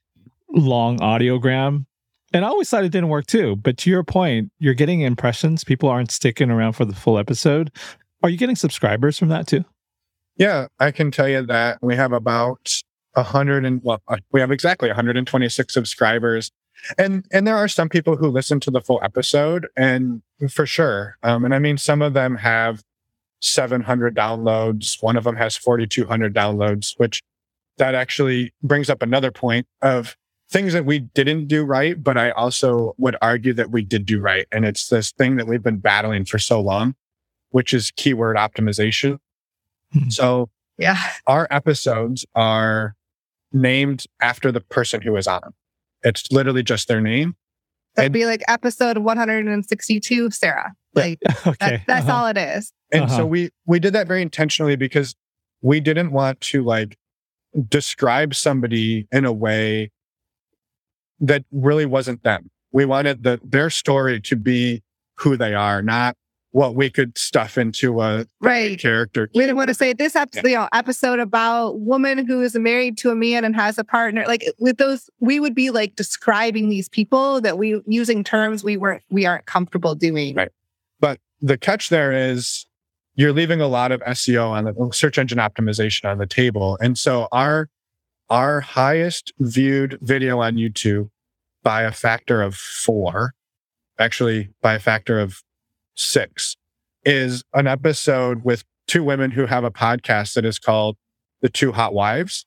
long 0.51 0.99
audiogram. 1.01 1.87
And 2.33 2.45
I 2.45 2.49
always 2.49 2.69
thought 2.69 2.85
it 2.85 2.93
didn't 2.93 3.09
work 3.09 3.27
too. 3.27 3.57
But 3.57 3.79
to 3.79 3.91
your 3.91 4.05
point, 4.05 4.53
you're 4.59 4.75
getting 4.75 5.01
impressions. 5.01 5.65
People 5.65 5.89
aren't 5.89 6.11
sticking 6.11 6.51
around 6.51 6.75
for 6.75 6.85
the 6.85 6.95
full 6.95 7.19
episode. 7.19 7.73
Are 8.23 8.29
you 8.29 8.37
getting 8.37 8.57
subscribers 8.57 9.19
from 9.19 9.29
that 9.29 9.47
too? 9.47 9.65
Yeah, 10.37 10.67
I 10.79 10.91
can 10.91 11.11
tell 11.11 11.29
you 11.29 11.47
that 11.47 11.79
we 11.81 11.97
have 11.97 12.13
about 12.13 12.83
a 13.17 13.23
hundred 13.25 13.65
and 13.65 13.81
well, 13.83 14.01
uh, 14.09 14.19
we 14.33 14.41
have 14.41 14.51
exactly 14.53 14.89
126 14.89 15.73
subscribers, 15.75 16.53
and 16.99 17.25
and 17.33 17.47
there 17.47 17.57
are 17.57 17.69
some 17.69 17.89
people 17.89 18.17
who 18.17 18.29
listen 18.29 18.61
to 18.61 18.71
the 18.71 18.81
full 18.81 19.01
episode, 19.03 19.67
and 19.77 20.23
for 20.51 20.67
sure, 20.67 21.17
um, 21.23 21.45
and 21.45 21.55
I 21.55 21.59
mean 21.59 21.79
some 21.79 22.03
of 22.03 22.13
them 22.15 22.37
have 22.37 22.83
700 23.41 24.15
downloads. 24.15 25.03
One 25.03 25.17
of 25.17 25.25
them 25.25 25.37
has 25.37 25.57
4,200 25.57 26.35
downloads, 26.35 26.95
which 26.99 27.23
that 27.79 27.95
actually 27.95 28.53
brings 28.63 28.89
up 28.89 29.03
another 29.03 29.31
point 29.31 29.67
of 29.83 30.17
things 30.51 30.73
that 30.73 30.85
we 30.87 31.01
didn't 31.01 31.47
do 31.49 31.65
right, 31.65 32.03
but 32.03 32.17
I 32.17 32.31
also 32.31 32.95
would 32.99 33.17
argue 33.21 33.53
that 33.55 33.71
we 33.71 33.83
did 33.83 34.07
do 34.07 34.21
right. 34.21 34.47
And 34.53 34.65
it's 34.65 34.89
this 34.89 35.11
thing 35.13 35.37
that 35.37 35.47
we've 35.47 35.63
been 35.63 35.79
battling 35.79 36.25
for 36.25 36.39
so 36.39 36.61
long, 36.61 36.95
which 37.51 37.75
is 37.75 37.91
keyword 37.97 38.37
optimization. 38.37 39.19
Hmm. 39.93 40.09
So 40.09 40.49
Yeah. 40.79 40.97
our 41.27 41.47
episodes 41.51 42.25
are 42.35 42.95
named 43.53 44.05
after 44.21 44.51
the 44.53 44.61
person 44.61 45.01
who 45.03 45.17
is 45.17 45.27
on 45.27 45.41
them. 45.43 45.55
It's 46.03 46.31
literally 46.31 46.63
just 46.63 46.89
their 46.89 47.01
name. 47.01 47.37
That'd 47.95 48.07
And- 48.09 48.13
be 48.13 48.27
like 48.27 48.43
episode 48.49 48.99
162, 48.99 50.31
Sarah. 50.31 50.75
Like 50.95 51.19
okay. 51.47 51.57
that, 51.61 51.83
that's 51.87 52.07
uh-huh. 52.09 52.17
all 52.17 52.27
it 52.29 52.37
is. 52.37 52.73
And 52.93 53.05
Uh-huh. 53.05 53.17
so 53.19 53.27
we 53.27 53.51
we 53.67 53.79
did 53.81 53.93
that 53.95 54.07
very 54.07 54.23
intentionally 54.23 54.77
because 54.77 55.15
we 55.63 55.81
didn't 55.81 56.13
want 56.13 56.41
to 56.43 56.63
like 56.63 56.97
describe 57.69 58.35
somebody 58.35 59.09
in 59.11 59.25
a 59.25 59.33
way 59.33 59.91
that 61.21 61.45
really 61.51 61.87
wasn't 61.87 62.23
them. 62.23 62.51
We 62.73 62.85
wanted 62.85 63.23
the 63.23 63.41
their 63.43 63.71
story 63.71 64.21
to 64.23 64.37
be 64.37 64.83
who 65.19 65.37
they 65.37 65.55
are, 65.55 65.81
not 65.83 66.17
what 66.53 66.75
we 66.75 66.89
could 66.89 67.19
stuff 67.19 67.59
into 67.59 68.01
a 68.01 68.27
Right. 68.41 68.79
character. 68.79 69.29
We 69.35 69.43
didn't 69.43 69.57
want 69.57 69.69
to 69.69 69.75
say 69.75 69.93
this 69.93 70.17
episode, 70.17 70.47
you 70.47 70.55
know, 70.55 70.69
episode 70.73 71.19
about 71.19 71.81
woman 71.81 72.27
who 72.27 72.41
is 72.43 72.55
married 72.55 72.97
to 72.99 73.11
a 73.11 73.15
man 73.15 73.45
and 73.45 73.55
has 73.55 73.79
a 73.79 73.85
partner. 73.85 74.25
Like 74.27 74.45
with 74.59 74.79
those, 74.79 75.11
we 75.21 75.39
would 75.39 75.55
be 75.55 75.71
like 75.71 75.97
describing 75.97 76.69
these 76.69 76.89
people 76.89 77.41
that 77.43 77.59
we 77.59 77.81
using 77.87 78.25
terms 78.25 78.65
we 78.65 78.77
weren't 78.77 79.03
we 79.11 79.27
aren't 79.27 79.47
comfortable 79.47 79.95
doing. 79.95 80.35
Right. 80.35 80.51
But 80.99 81.21
the 81.41 81.59
catch 81.59 81.91
there 81.91 82.13
is 82.13 82.67
you're 83.17 83.33
leaving 83.33 83.61
a 83.61 83.67
lot 83.67 83.93
of 83.93 84.01
SEO 84.03 84.51
on 84.51 84.65
the 84.65 84.75
oh, 84.79 84.91
search 84.91 85.19
engine 85.19 85.39
optimization 85.39 86.09
on 86.11 86.19
the 86.19 86.27
table. 86.27 86.79
And 86.81 86.97
so 86.97 87.29
our 87.33 87.69
our 88.31 88.61
highest 88.61 89.33
viewed 89.39 89.99
video 90.01 90.41
on 90.41 90.55
YouTube 90.55 91.11
by 91.63 91.83
a 91.83 91.93
factor 91.93 92.43
of 92.43 92.55
four, 92.55 93.35
actually 93.99 94.51
by 94.63 94.75
a 94.75 94.79
factor 94.79 95.19
of 95.19 95.43
six, 95.97 96.57
is 97.05 97.43
an 97.55 97.67
episode 97.67 98.45
with 98.45 98.65
two 98.87 99.03
women 99.03 99.33
who 99.33 99.47
have 99.47 99.65
a 99.65 99.71
podcast 99.71 100.35
that 100.35 100.45
is 100.45 100.59
called 100.59 100.97
The 101.41 101.49
Two 101.49 101.73
Hot 101.73 101.93
Wives. 101.93 102.47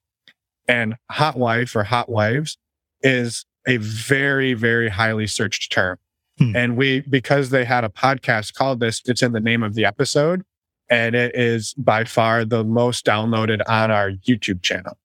And 0.67 0.95
hot 1.09 1.37
wife 1.37 1.75
or 1.75 1.83
hot 1.83 2.09
wives 2.09 2.57
is 3.01 3.45
a 3.67 3.77
very, 3.77 4.53
very 4.53 4.89
highly 4.89 5.27
searched 5.27 5.71
term. 5.71 5.97
Hmm. 6.37 6.55
And 6.55 6.77
we, 6.77 7.01
because 7.01 7.49
they 7.49 7.65
had 7.65 7.83
a 7.83 7.89
podcast 7.89 8.53
called 8.53 8.79
this, 8.79 9.01
it's 9.05 9.21
in 9.21 9.31
the 9.31 9.39
name 9.39 9.63
of 9.63 9.73
the 9.73 9.85
episode. 9.85 10.43
And 10.89 11.15
it 11.15 11.35
is 11.35 11.73
by 11.73 12.03
far 12.03 12.45
the 12.45 12.63
most 12.63 13.05
downloaded 13.05 13.61
on 13.67 13.91
our 13.91 14.11
YouTube 14.11 14.61
channel. 14.61 14.97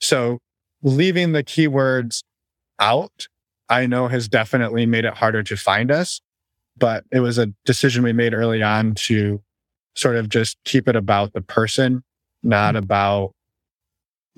So 0.00 0.38
leaving 0.82 1.32
the 1.32 1.44
keywords 1.44 2.22
out, 2.78 3.28
I 3.68 3.86
know 3.86 4.08
has 4.08 4.28
definitely 4.28 4.86
made 4.86 5.04
it 5.04 5.14
harder 5.14 5.42
to 5.42 5.56
find 5.56 5.90
us, 5.90 6.20
but 6.78 7.04
it 7.12 7.20
was 7.20 7.38
a 7.38 7.46
decision 7.64 8.02
we 8.02 8.12
made 8.12 8.34
early 8.34 8.62
on 8.62 8.94
to 8.94 9.42
sort 9.94 10.16
of 10.16 10.28
just 10.28 10.58
keep 10.64 10.88
it 10.88 10.96
about 10.96 11.32
the 11.32 11.40
person, 11.40 12.02
not 12.42 12.74
mm. 12.74 12.78
about 12.78 13.34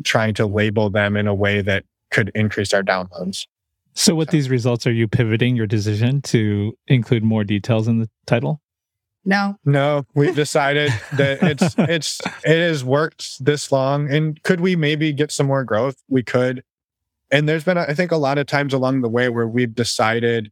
trying 0.04 0.34
to 0.34 0.46
label 0.46 0.90
them 0.90 1.16
in 1.16 1.26
a 1.26 1.34
way 1.34 1.60
that 1.60 1.84
could 2.10 2.30
increase 2.34 2.72
our 2.72 2.82
downloads. 2.82 3.46
So, 3.94 4.14
with 4.14 4.30
these 4.30 4.48
results, 4.48 4.86
are 4.86 4.92
you 4.92 5.08
pivoting 5.08 5.56
your 5.56 5.66
decision 5.66 6.22
to 6.22 6.76
include 6.86 7.24
more 7.24 7.44
details 7.44 7.88
in 7.88 7.98
the 7.98 8.08
title? 8.26 8.60
No. 9.24 9.56
No, 9.64 10.06
we've 10.14 10.34
decided 10.34 10.92
that 11.12 11.42
it's 11.42 11.74
it's 11.78 12.20
it 12.44 12.58
has 12.58 12.84
worked 12.84 13.44
this 13.44 13.70
long, 13.70 14.10
and 14.10 14.42
could 14.42 14.60
we 14.60 14.76
maybe 14.76 15.12
get 15.12 15.32
some 15.32 15.46
more 15.46 15.64
growth? 15.64 15.96
We 16.08 16.22
could. 16.22 16.62
And 17.32 17.48
there's 17.48 17.62
been, 17.62 17.78
I 17.78 17.94
think, 17.94 18.10
a 18.10 18.16
lot 18.16 18.38
of 18.38 18.46
times 18.46 18.74
along 18.74 19.02
the 19.02 19.08
way 19.08 19.28
where 19.28 19.46
we've 19.46 19.74
decided 19.74 20.50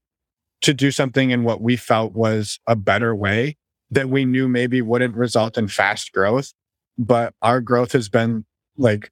to 0.62 0.74
do 0.74 0.90
something 0.90 1.30
in 1.30 1.44
what 1.44 1.60
we 1.60 1.76
felt 1.76 2.12
was 2.14 2.58
a 2.66 2.76
better 2.76 3.14
way 3.14 3.56
that 3.90 4.08
we 4.08 4.24
knew 4.24 4.48
maybe 4.48 4.82
wouldn't 4.82 5.14
result 5.14 5.56
in 5.56 5.68
fast 5.68 6.12
growth, 6.12 6.52
but 6.98 7.34
our 7.42 7.60
growth 7.60 7.92
has 7.92 8.08
been 8.08 8.44
like 8.76 9.10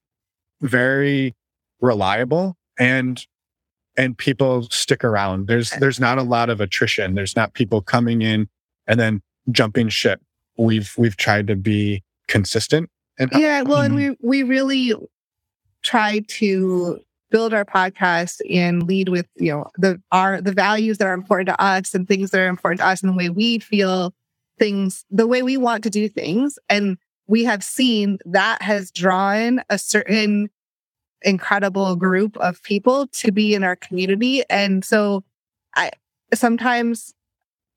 very 0.61 1.35
reliable 1.81 2.57
and 2.79 3.27
and 3.99 4.19
people 4.19 4.69
stick 4.71 5.03
around. 5.05 5.47
There's 5.47 5.73
eh. 5.73 5.79
there's 5.79 6.01
not 6.01 6.19
a 6.19 6.23
lot 6.23 6.51
of 6.51 6.61
attrition. 6.61 7.15
There's 7.15 7.37
not 7.37 7.55
people 7.55 7.81
coming 7.81 8.23
in 8.23 8.49
and 8.87 9.01
then 9.01 9.23
jumping 9.51 9.89
ship. 9.89 10.21
We've 10.59 10.93
we've 10.99 11.17
tried 11.17 11.47
to 11.47 11.57
be 11.57 12.03
consistent 12.29 12.91
and 13.19 13.31
Yeah. 13.33 13.63
Well, 13.63 13.81
and 13.81 13.95
mm-hmm. 13.95 14.15
we 14.23 14.43
we 14.43 14.43
really 14.43 14.95
try 15.83 16.21
to 16.29 17.01
build 17.37 17.53
our 17.53 17.67
podcast 17.67 18.41
and 18.51 18.85
lead 18.85 19.11
with 19.11 19.27
you 19.37 19.53
know 19.53 19.67
the 19.77 20.01
our 20.11 20.41
the 20.41 20.53
values 20.53 20.97
that 20.97 21.07
are 21.07 21.13
important 21.13 21.51
to 21.51 21.63
us 21.63 21.95
and 21.95 22.09
things 22.09 22.31
that 22.31 22.41
are 22.41 22.49
important 22.49 22.81
to 22.81 22.87
us 22.87 23.03
and 23.03 23.13
the 23.13 23.17
way 23.17 23.29
we 23.29 23.59
feel 23.59 24.15
things 24.59 25.05
the 25.11 25.27
way 25.27 25.43
we 25.43 25.59
want 25.59 25.85
to 25.85 25.91
do 25.91 26.09
things. 26.09 26.59
And 26.71 26.97
we 27.27 27.45
have 27.45 27.63
seen 27.63 28.17
that 28.25 28.63
has 28.63 28.91
drawn 28.91 29.61
a 29.69 29.77
certain 29.77 30.49
incredible 31.21 31.95
group 31.95 32.39
of 32.39 32.63
people 32.63 33.07
to 33.09 33.31
be 33.31 33.55
in 33.55 33.63
our 33.63 33.77
community. 33.77 34.43
And 34.49 34.83
so 34.83 35.23
i 35.75 35.91
sometimes 36.33 37.13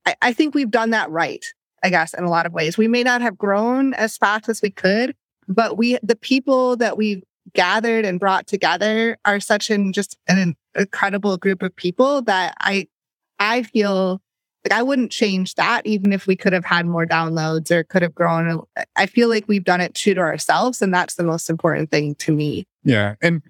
I, 0.06 0.14
I 0.22 0.32
think 0.32 0.54
we've 0.54 0.70
done 0.70 0.90
that 0.90 1.10
right 1.10 1.44
i 1.82 1.90
guess 1.90 2.14
in 2.14 2.24
a 2.24 2.30
lot 2.30 2.46
of 2.46 2.54
ways. 2.54 2.78
We 2.78 2.88
may 2.88 3.02
not 3.02 3.20
have 3.20 3.36
grown 3.36 3.92
as 3.92 4.16
fast 4.16 4.48
as 4.48 4.62
we 4.62 4.70
could 4.70 5.14
but 5.48 5.76
we 5.76 5.98
the 6.02 6.16
people 6.16 6.76
that 6.76 6.96
we've 6.96 7.24
gathered 7.54 8.04
and 8.04 8.20
brought 8.20 8.46
together 8.46 9.18
are 9.24 9.40
such 9.40 9.70
an 9.70 9.92
just 9.92 10.16
an 10.28 10.56
incredible 10.74 11.36
group 11.36 11.62
of 11.62 11.74
people 11.74 12.22
that 12.22 12.54
I 12.60 12.88
I 13.38 13.62
feel 13.62 14.20
like 14.64 14.72
I 14.72 14.82
wouldn't 14.82 15.10
change 15.10 15.54
that 15.54 15.86
even 15.86 16.12
if 16.12 16.26
we 16.26 16.36
could 16.36 16.52
have 16.52 16.64
had 16.64 16.86
more 16.86 17.06
downloads 17.06 17.70
or 17.70 17.82
could 17.82 18.02
have 18.02 18.14
grown. 18.14 18.62
I 18.94 19.06
feel 19.06 19.28
like 19.28 19.48
we've 19.48 19.64
done 19.64 19.80
it 19.80 19.94
true 19.94 20.14
to 20.14 20.20
ourselves, 20.20 20.82
and 20.82 20.92
that's 20.92 21.14
the 21.14 21.24
most 21.24 21.48
important 21.48 21.90
thing 21.90 22.14
to 22.16 22.32
me. 22.32 22.66
Yeah. 22.84 23.14
And 23.22 23.42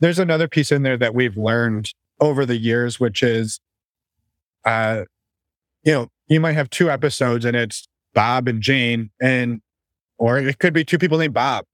there's 0.00 0.18
another 0.18 0.48
piece 0.48 0.70
in 0.70 0.82
there 0.82 0.98
that 0.98 1.14
we've 1.14 1.36
learned 1.36 1.92
over 2.20 2.44
the 2.44 2.58
years, 2.58 3.00
which 3.00 3.22
is, 3.22 3.60
uh, 4.64 5.04
you 5.82 5.92
know, 5.92 6.08
you 6.28 6.40
might 6.40 6.52
have 6.52 6.68
two 6.68 6.90
episodes 6.90 7.44
and 7.44 7.56
it's 7.56 7.88
Bob 8.12 8.46
and 8.46 8.62
Jane, 8.62 9.10
and, 9.20 9.62
or 10.18 10.38
it 10.38 10.58
could 10.58 10.74
be 10.74 10.84
two 10.84 10.98
people 10.98 11.16
named 11.16 11.34
Bob, 11.34 11.64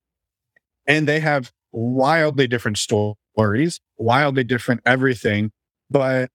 and 0.87 1.09
they 1.09 1.19
have 1.19 1.51
wildly 1.77 2.47
different 2.47 2.79
stories, 2.79 3.81
wildly 3.99 4.45
different 4.45 4.81
everything. 4.87 5.53
But 5.91 6.31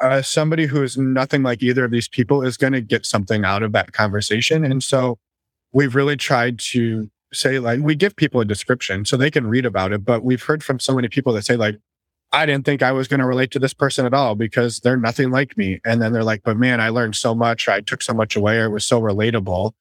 uh, 0.00 0.22
somebody 0.22 0.66
who 0.66 0.82
is 0.82 0.96
nothing 0.96 1.42
like 1.42 1.62
either 1.62 1.84
of 1.84 1.90
these 1.90 2.08
people 2.08 2.42
is 2.42 2.56
going 2.56 2.72
to 2.72 2.80
get 2.80 3.04
something 3.04 3.44
out 3.44 3.62
of 3.62 3.72
that 3.72 3.92
conversation. 3.92 4.64
And 4.64 4.82
so 4.82 5.18
we've 5.72 5.94
really 5.94 6.16
tried 6.16 6.58
to 6.58 7.10
say 7.32 7.58
like 7.58 7.80
we 7.80 7.96
give 7.96 8.14
people 8.14 8.40
a 8.40 8.44
description 8.44 9.04
so 9.04 9.16
they 9.16 9.30
can 9.30 9.46
read 9.46 9.66
about 9.66 9.92
it 9.92 10.04
but 10.04 10.22
we've 10.22 10.44
heard 10.44 10.62
from 10.62 10.78
so 10.78 10.94
many 10.94 11.08
people 11.08 11.32
that 11.32 11.44
say 11.44 11.56
like 11.56 11.76
i 12.32 12.46
didn't 12.46 12.64
think 12.64 12.80
i 12.80 12.92
was 12.92 13.08
going 13.08 13.18
to 13.18 13.26
relate 13.26 13.50
to 13.50 13.58
this 13.58 13.74
person 13.74 14.06
at 14.06 14.14
all 14.14 14.36
because 14.36 14.78
they're 14.80 14.96
nothing 14.96 15.32
like 15.32 15.56
me 15.56 15.80
and 15.84 16.00
then 16.00 16.12
they're 16.12 16.22
like 16.22 16.42
but 16.44 16.56
man 16.56 16.80
i 16.80 16.88
learned 16.88 17.16
so 17.16 17.34
much 17.34 17.68
i 17.68 17.80
took 17.80 18.02
so 18.02 18.14
much 18.14 18.36
away 18.36 18.62
it 18.62 18.68
was 18.68 18.86
so 18.86 19.00
relatable 19.00 19.72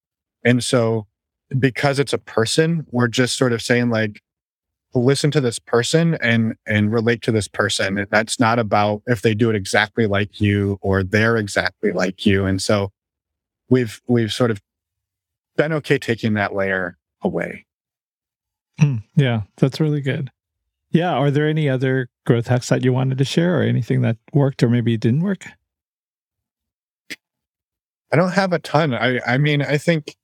and 0.43 0.63
so 0.63 1.05
because 1.59 1.99
it's 1.99 2.13
a 2.13 2.17
person 2.17 2.87
we're 2.89 3.07
just 3.07 3.37
sort 3.37 3.53
of 3.53 3.61
saying 3.61 3.91
like 3.91 4.22
listen 4.93 5.31
to 5.31 5.41
this 5.41 5.59
person 5.59 6.15
and 6.21 6.55
and 6.67 6.91
relate 6.91 7.21
to 7.21 7.31
this 7.31 7.47
person 7.47 8.05
that's 8.11 8.39
not 8.39 8.59
about 8.59 9.01
if 9.07 9.21
they 9.21 9.33
do 9.33 9.49
it 9.49 9.55
exactly 9.55 10.05
like 10.05 10.39
you 10.39 10.77
or 10.81 11.03
they're 11.03 11.37
exactly 11.37 11.91
like 11.91 12.25
you 12.25 12.45
and 12.45 12.61
so 12.61 12.91
we've 13.69 14.01
we've 14.07 14.31
sort 14.31 14.51
of 14.51 14.61
been 15.57 15.73
okay 15.73 15.97
taking 15.97 16.33
that 16.33 16.53
layer 16.55 16.97
away. 17.21 17.65
Hmm, 18.79 18.97
yeah, 19.15 19.41
that's 19.57 19.79
really 19.79 20.01
good. 20.01 20.31
Yeah. 20.91 21.13
Are 21.13 21.31
there 21.31 21.47
any 21.47 21.67
other 21.69 22.09
growth 22.25 22.47
hacks 22.47 22.69
that 22.69 22.83
you 22.83 22.93
wanted 22.93 23.17
to 23.17 23.25
share 23.25 23.59
or 23.59 23.63
anything 23.63 24.01
that 24.01 24.17
worked 24.31 24.61
or 24.61 24.69
maybe 24.69 24.95
didn't 24.97 25.23
work? 25.23 25.45
I 28.11 28.15
don't 28.15 28.33
have 28.33 28.53
a 28.53 28.59
ton. 28.59 28.93
I 28.93 29.19
I 29.25 29.37
mean, 29.37 29.61
I 29.61 29.77
think 29.77 30.15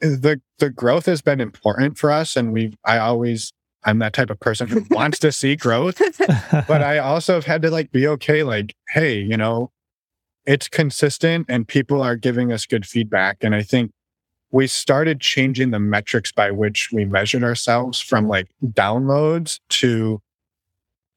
the 0.00 0.40
the 0.58 0.70
growth 0.70 1.06
has 1.06 1.20
been 1.20 1.40
important 1.40 1.98
for 1.98 2.10
us 2.10 2.36
and 2.36 2.52
we've 2.52 2.76
I 2.84 2.98
always 2.98 3.52
I'm 3.86 3.98
that 4.00 4.12
type 4.12 4.30
of 4.30 4.38
person 4.40 4.68
who 4.68 4.84
wants 4.90 5.18
to 5.20 5.32
see 5.32 5.56
growth, 5.56 6.02
but 6.68 6.82
I 6.82 6.98
also 6.98 7.34
have 7.34 7.46
had 7.46 7.62
to 7.62 7.70
like 7.70 7.90
be 7.92 8.06
okay 8.08 8.42
like 8.42 8.74
hey, 8.90 9.18
you 9.18 9.36
know, 9.36 9.70
it's 10.44 10.68
consistent 10.68 11.46
and 11.48 11.66
people 11.66 12.02
are 12.02 12.16
giving 12.16 12.52
us 12.52 12.66
good 12.66 12.86
feedback 12.86 13.38
and 13.40 13.54
I 13.54 13.62
think 13.62 13.92
we 14.50 14.66
started 14.66 15.20
changing 15.20 15.70
the 15.70 15.80
metrics 15.80 16.32
by 16.32 16.50
which 16.50 16.90
we 16.92 17.04
measured 17.04 17.42
ourselves 17.42 18.00
from 18.00 18.24
mm-hmm. 18.24 18.30
like 18.30 18.48
downloads 18.64 19.60
to 19.68 20.20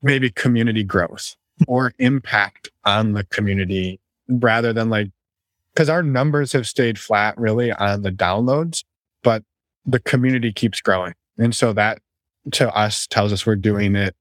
maybe 0.01 0.29
community 0.29 0.83
growth 0.83 1.35
or 1.67 1.93
impact 1.99 2.69
on 2.85 3.13
the 3.13 3.23
community 3.25 3.99
rather 4.27 4.73
than 4.73 4.89
like 4.89 5.09
because 5.73 5.89
our 5.89 6.03
numbers 6.03 6.51
have 6.53 6.67
stayed 6.67 6.99
flat 6.99 7.37
really 7.37 7.71
on 7.71 8.01
the 8.01 8.11
downloads, 8.11 8.83
but 9.23 9.43
the 9.85 9.99
community 9.99 10.51
keeps 10.51 10.81
growing. 10.81 11.13
And 11.37 11.55
so 11.55 11.71
that 11.73 11.99
to 12.53 12.73
us 12.75 13.07
tells 13.07 13.33
us 13.33 13.45
we're 13.45 13.55
doing 13.55 13.95
it 13.95 14.15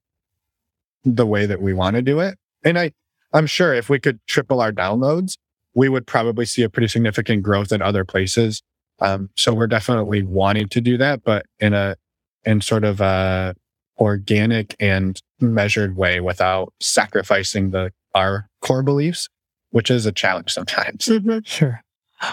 the 1.04 1.26
way 1.26 1.46
that 1.46 1.60
we 1.60 1.72
want 1.72 1.96
to 1.96 2.02
do 2.02 2.20
it. 2.20 2.38
And 2.64 2.78
I, 2.78 2.92
I'm 3.32 3.46
sure 3.46 3.74
if 3.74 3.88
we 3.88 3.98
could 3.98 4.20
triple 4.26 4.60
our 4.60 4.72
downloads, 4.72 5.36
we 5.74 5.88
would 5.88 6.06
probably 6.06 6.44
see 6.44 6.62
a 6.62 6.68
pretty 6.68 6.88
significant 6.88 7.42
growth 7.42 7.72
in 7.72 7.82
other 7.82 8.04
places. 8.04 8.62
Um, 9.00 9.30
so 9.36 9.54
we're 9.54 9.68
definitely 9.68 10.22
wanting 10.22 10.68
to 10.70 10.80
do 10.80 10.96
that, 10.98 11.22
but 11.22 11.46
in 11.60 11.72
a, 11.72 11.96
in 12.44 12.60
sort 12.60 12.84
of 12.84 13.00
a 13.00 13.54
organic 13.98 14.74
and 14.80 15.20
measured 15.40 15.96
way 15.96 16.20
without 16.20 16.72
sacrificing 16.80 17.70
the, 17.70 17.92
our 18.14 18.48
core 18.60 18.82
beliefs, 18.82 19.28
which 19.70 19.90
is 19.90 20.06
a 20.06 20.12
challenge 20.12 20.52
sometimes. 20.52 21.06
Mhm. 21.06 21.46
Sure. 21.46 21.82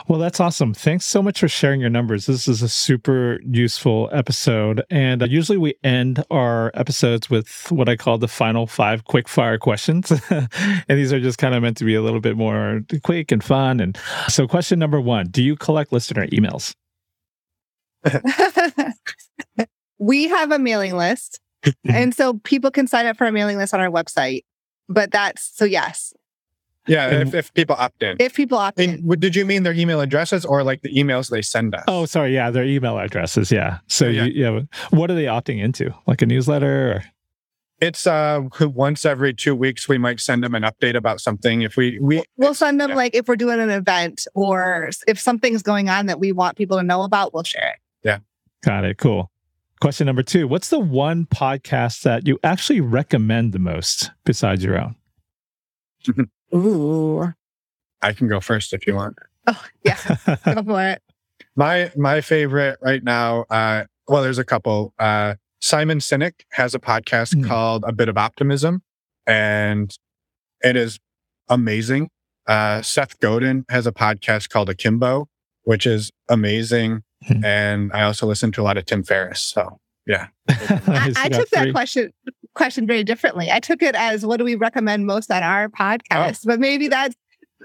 Well, 0.08 0.20
that's 0.20 0.40
awesome. 0.40 0.74
Thanks 0.74 1.06
so 1.06 1.22
much 1.22 1.40
for 1.40 1.48
sharing 1.48 1.80
your 1.80 1.90
numbers. 1.90 2.26
This 2.26 2.48
is 2.48 2.62
a 2.62 2.70
super 2.70 3.40
useful 3.46 4.10
episode. 4.12 4.84
And 4.90 5.22
uh, 5.22 5.28
usually 5.28 5.58
we 5.58 5.76
end 5.84 6.24
our 6.32 6.72
episodes 6.74 7.30
with 7.30 7.72
what 7.72 7.88
I 7.88 7.96
call 7.96 8.18
the 8.18 8.28
final 8.28 8.66
five 8.66 9.06
quick 9.06 9.28
fire 9.28 9.58
questions. 9.58 10.12
and 10.30 10.50
these 10.88 11.14
are 11.14 11.20
just 11.20 11.38
kind 11.38 11.54
of 11.54 11.62
meant 11.62 11.78
to 11.78 11.86
be 11.86 11.96
a 11.96 12.02
little 12.02 12.20
bit 12.20 12.36
more 12.36 12.82
quick 13.04 13.32
and 13.32 13.44
fun. 13.44 13.80
And 13.80 13.98
so, 14.28 14.48
question 14.48 14.80
number 14.80 15.00
one 15.00 15.28
Do 15.30 15.44
you 15.44 15.56
collect 15.56 15.94
listener 15.94 16.28
emails? 16.28 16.76
we 20.00 20.28
have 20.28 20.52
a 20.52 20.60
mailing 20.60 20.98
list. 20.98 21.40
and 21.86 22.14
so 22.14 22.36
people 22.44 22.72
can 22.72 22.88
sign 22.88 23.06
up 23.06 23.18
for 23.18 23.28
a 23.28 23.32
mailing 23.32 23.58
list 23.58 23.74
on 23.74 23.80
our 23.80 23.90
website. 23.90 24.44
But 24.88 25.12
that's 25.12 25.52
so, 25.56 25.66
yes, 25.66 26.14
Yeah. 26.88 27.08
And- 27.10 27.30
if, 27.30 27.34
if 27.36 27.54
people 27.54 27.76
opt 27.78 28.02
in. 28.04 28.18
if 28.20 28.34
people 28.36 28.58
opt 28.58 28.80
in. 28.80 28.90
And 28.92 29.00
w- 29.04 29.20
did 29.20 29.36
you 29.36 29.46
mean 29.46 29.64
their 29.64 29.74
email 29.74 30.02
addresses 30.02 30.46
or 30.46 30.64
like 30.64 30.82
the 30.82 30.94
emails 30.94 31.30
they 31.30 31.42
send 31.42 31.74
us? 31.76 31.84
Oh, 31.88 32.06
sorry. 32.06 32.34
Yeah, 32.34 32.52
their 32.52 32.64
email 32.66 32.98
addresses. 33.00 33.52
Yeah. 33.52 33.80
So, 33.88 34.08
Yeah. 34.08 34.26
You, 34.26 34.54
yeah. 34.54 34.60
What 34.92 35.10
are 35.10 35.16
they 35.16 35.26
opting 35.26 35.60
into? 35.62 35.94
Like 36.06 36.22
a 36.22 36.26
newsletter? 36.26 36.92
Or? 36.94 37.04
It's 37.82 38.08
uh 38.08 38.42
once 38.62 39.06
every 39.06 39.34
two 39.34 39.54
weeks 39.54 39.90
we 39.90 39.98
might 39.98 40.20
send 40.22 40.44
them 40.44 40.56
an 40.56 40.64
update 40.64 40.96
about 40.96 41.20
something. 41.20 41.62
If 41.62 41.76
we 41.76 42.00
we 42.00 42.24
We'll 42.38 42.54
send 42.54 42.80
them 42.80 42.92
Yeah. 42.92 42.96
like 42.96 43.14
if 43.16 43.28
we're 43.28 43.36
doing 43.36 43.60
an 43.60 43.70
event 43.70 44.26
or 44.34 44.90
if 45.08 45.20
something's 45.20 45.62
going 45.62 45.90
on 45.90 46.06
that 46.06 46.20
we 46.20 46.32
want 46.32 46.56
people 46.58 46.78
to 46.78 46.84
know 46.84 47.04
about, 47.04 47.34
we'll 47.34 47.44
share 47.44 47.72
it. 47.76 47.80
Yeah. 48.08 48.20
Got 48.64 48.86
it. 48.86 48.98
Cool. 48.98 49.30
Question 49.82 50.06
number 50.06 50.24
two 50.24 50.48
What's 50.48 50.70
the 50.70 50.80
one 50.80 51.26
podcast 51.26 52.04
that 52.04 52.26
you 52.26 52.40
actually 52.46 52.80
recommend 52.80 53.52
the 53.52 53.60
most 53.60 54.10
besides 54.24 54.64
your 54.64 54.80
own? 54.80 54.96
Ooh. 56.56 57.34
I 58.02 58.14
can 58.14 58.28
go 58.28 58.40
first 58.40 58.74
if 58.74 58.86
you 58.88 58.96
want. 58.96 59.18
Oh, 59.48 59.64
yeah. 59.84 59.98
Go 60.54 60.64
for 60.64 60.82
it. 60.90 61.02
My 61.56 61.92
my 61.96 62.22
favorite 62.22 62.78
right 62.82 63.04
now, 63.04 63.46
uh 63.50 63.86
well 64.08 64.24
there's 64.24 64.38
a 64.40 64.44
couple. 64.46 64.94
Uh 65.00 65.36
Simon 65.62 66.00
Sinek 66.00 66.34
has 66.52 66.74
a 66.76 66.80
podcast 66.80 67.34
Hmm. 67.34 67.44
called 67.48 67.84
A 67.88 67.92
Bit 67.94 68.10
of 68.10 68.18
Optimism 68.18 68.82
and 69.28 69.96
it 70.62 70.76
is 70.76 71.00
amazing. 71.50 72.10
Uh 72.48 72.82
Seth 72.82 73.20
Godin 73.20 73.66
has 73.70 73.86
a 73.88 73.92
podcast 73.92 74.50
called 74.50 74.70
Akimbo, 74.70 75.28
which 75.64 75.86
is 75.86 76.12
amazing. 76.30 77.04
Hmm. 77.28 77.44
and 77.46 77.92
I 77.94 78.04
also 78.04 78.28
listen 78.28 78.52
to 78.54 78.62
a 78.62 78.64
lot 78.64 78.78
of 78.78 78.86
Tim 78.86 79.04
Ferriss. 79.04 79.42
So 79.42 79.80
I, 80.10 80.28
I 80.50 81.08
you 81.08 81.14
got 81.14 81.32
took 81.32 81.50
that 81.50 81.64
three. 81.64 81.72
question 81.72 82.12
question 82.56 82.88
very 82.88 83.04
differently. 83.04 83.52
I 83.52 83.60
took 83.60 83.82
it 83.84 83.96
as 83.96 84.26
what 84.26 84.38
do 84.38 84.44
we 84.44 84.56
recommend 84.56 85.06
most 85.06 85.30
on 85.32 85.44
our 85.44 85.70
podcast? 85.70 86.40
Oh. 86.46 86.48
But 86.48 86.60
maybe 86.60 86.88
that's 86.88 87.16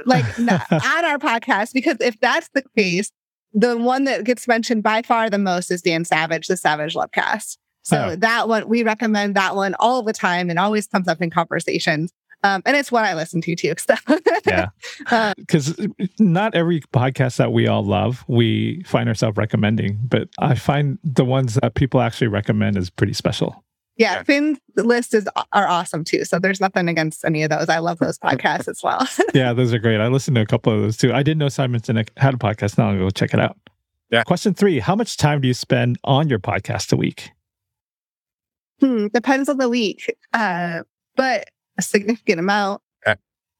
like 0.06 0.38
not 0.38 0.70
on 0.72 1.04
our 1.04 1.18
podcast 1.18 1.72
because 1.72 1.96
if 2.00 2.18
that's 2.20 2.48
the 2.54 2.62
case, 2.76 3.10
the 3.52 3.76
one 3.76 4.04
that 4.04 4.24
gets 4.24 4.46
mentioned 4.46 4.82
by 4.82 5.02
far 5.02 5.28
the 5.30 5.38
most 5.38 5.70
is 5.70 5.82
Dan 5.82 6.04
Savage, 6.04 6.46
the 6.48 6.56
Savage 6.56 6.94
Lovecast. 6.94 7.56
So 7.82 8.10
Oh. 8.10 8.16
that 8.16 8.48
one 8.48 8.68
we 8.68 8.82
recommend 8.82 9.34
that 9.36 9.56
one 9.56 9.74
all 9.80 10.02
the 10.02 10.12
time 10.12 10.50
and 10.50 10.58
always 10.58 10.86
comes 10.86 11.08
up 11.08 11.20
in 11.22 11.30
conversations. 11.30 12.12
Um, 12.42 12.62
and 12.64 12.74
it's 12.74 12.90
what 12.90 13.04
I 13.04 13.14
listen 13.14 13.40
to 13.42 13.54
too. 13.56 13.74
So 13.78 13.94
Yeah. 14.46 14.68
Uh, 15.10 15.34
Because 15.36 15.76
not 16.18 16.54
every 16.54 16.80
podcast 16.92 17.36
that 17.36 17.52
we 17.52 17.66
all 17.66 17.82
love, 17.84 18.24
we 18.28 18.82
find 18.86 19.08
ourselves 19.08 19.36
recommending, 19.36 19.98
but 20.08 20.28
I 20.38 20.54
find 20.54 20.98
the 21.04 21.24
ones 21.24 21.58
that 21.60 21.74
people 21.74 22.00
actually 22.00 22.28
recommend 22.28 22.76
is 22.78 22.88
pretty 22.90 23.12
special. 23.12 23.62
Yeah, 24.00 24.14
Yeah. 24.14 24.22
Finn's 24.24 24.58
list 24.76 25.14
is 25.14 25.28
are 25.52 25.68
awesome 25.68 26.02
too. 26.04 26.24
So 26.24 26.38
there's 26.38 26.60
nothing 26.60 26.88
against 26.88 27.24
any 27.24 27.42
of 27.42 27.50
those. 27.50 27.68
I 27.68 27.78
love 27.78 27.98
those 27.98 28.18
podcasts 28.24 28.66
as 28.68 28.80
well. 28.82 29.06
yeah, 29.34 29.52
those 29.52 29.72
are 29.72 29.78
great. 29.78 30.00
I 30.00 30.08
listened 30.08 30.34
to 30.36 30.40
a 30.40 30.46
couple 30.46 30.72
of 30.72 30.80
those 30.80 30.96
too. 30.96 31.12
I 31.12 31.22
didn't 31.22 31.38
know 31.38 31.48
Simon 31.48 31.80
Sinek 31.80 32.08
had 32.16 32.34
a 32.34 32.38
podcast. 32.38 32.78
Now 32.78 32.90
I'll 32.90 32.98
go 32.98 33.10
check 33.10 33.34
it 33.34 33.40
out. 33.40 33.56
Yeah. 34.10 34.24
Question 34.24 34.54
three 34.54 34.80
How 34.80 34.96
much 34.96 35.16
time 35.16 35.40
do 35.40 35.48
you 35.48 35.54
spend 35.54 35.98
on 36.02 36.28
your 36.28 36.40
podcast 36.40 36.92
a 36.92 36.96
week? 36.96 37.30
Hmm, 38.80 39.08
depends 39.08 39.48
on 39.50 39.58
the 39.58 39.68
week, 39.68 40.16
uh, 40.32 40.82
but 41.14 41.44
a 41.78 41.82
significant 41.82 42.40
amount. 42.40 42.82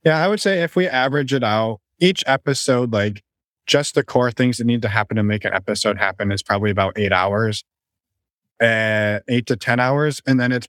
Yeah, 0.02 0.24
I 0.24 0.28
would 0.28 0.40
say 0.40 0.62
if 0.62 0.76
we 0.76 0.88
average 0.88 1.34
it 1.34 1.44
out, 1.44 1.80
each 1.98 2.24
episode, 2.26 2.90
like 2.90 3.22
just 3.66 3.94
the 3.94 4.02
core 4.02 4.30
things 4.30 4.56
that 4.56 4.64
need 4.64 4.80
to 4.80 4.88
happen 4.88 5.18
to 5.18 5.22
make 5.22 5.44
an 5.44 5.52
episode 5.52 5.98
happen 5.98 6.32
is 6.32 6.42
probably 6.42 6.70
about 6.70 6.98
eight 6.98 7.12
hours, 7.12 7.64
uh, 8.60 9.20
eight 9.28 9.46
to 9.46 9.56
10 9.56 9.80
hours. 9.80 10.20
And 10.26 10.40
then 10.40 10.52
it's 10.52 10.68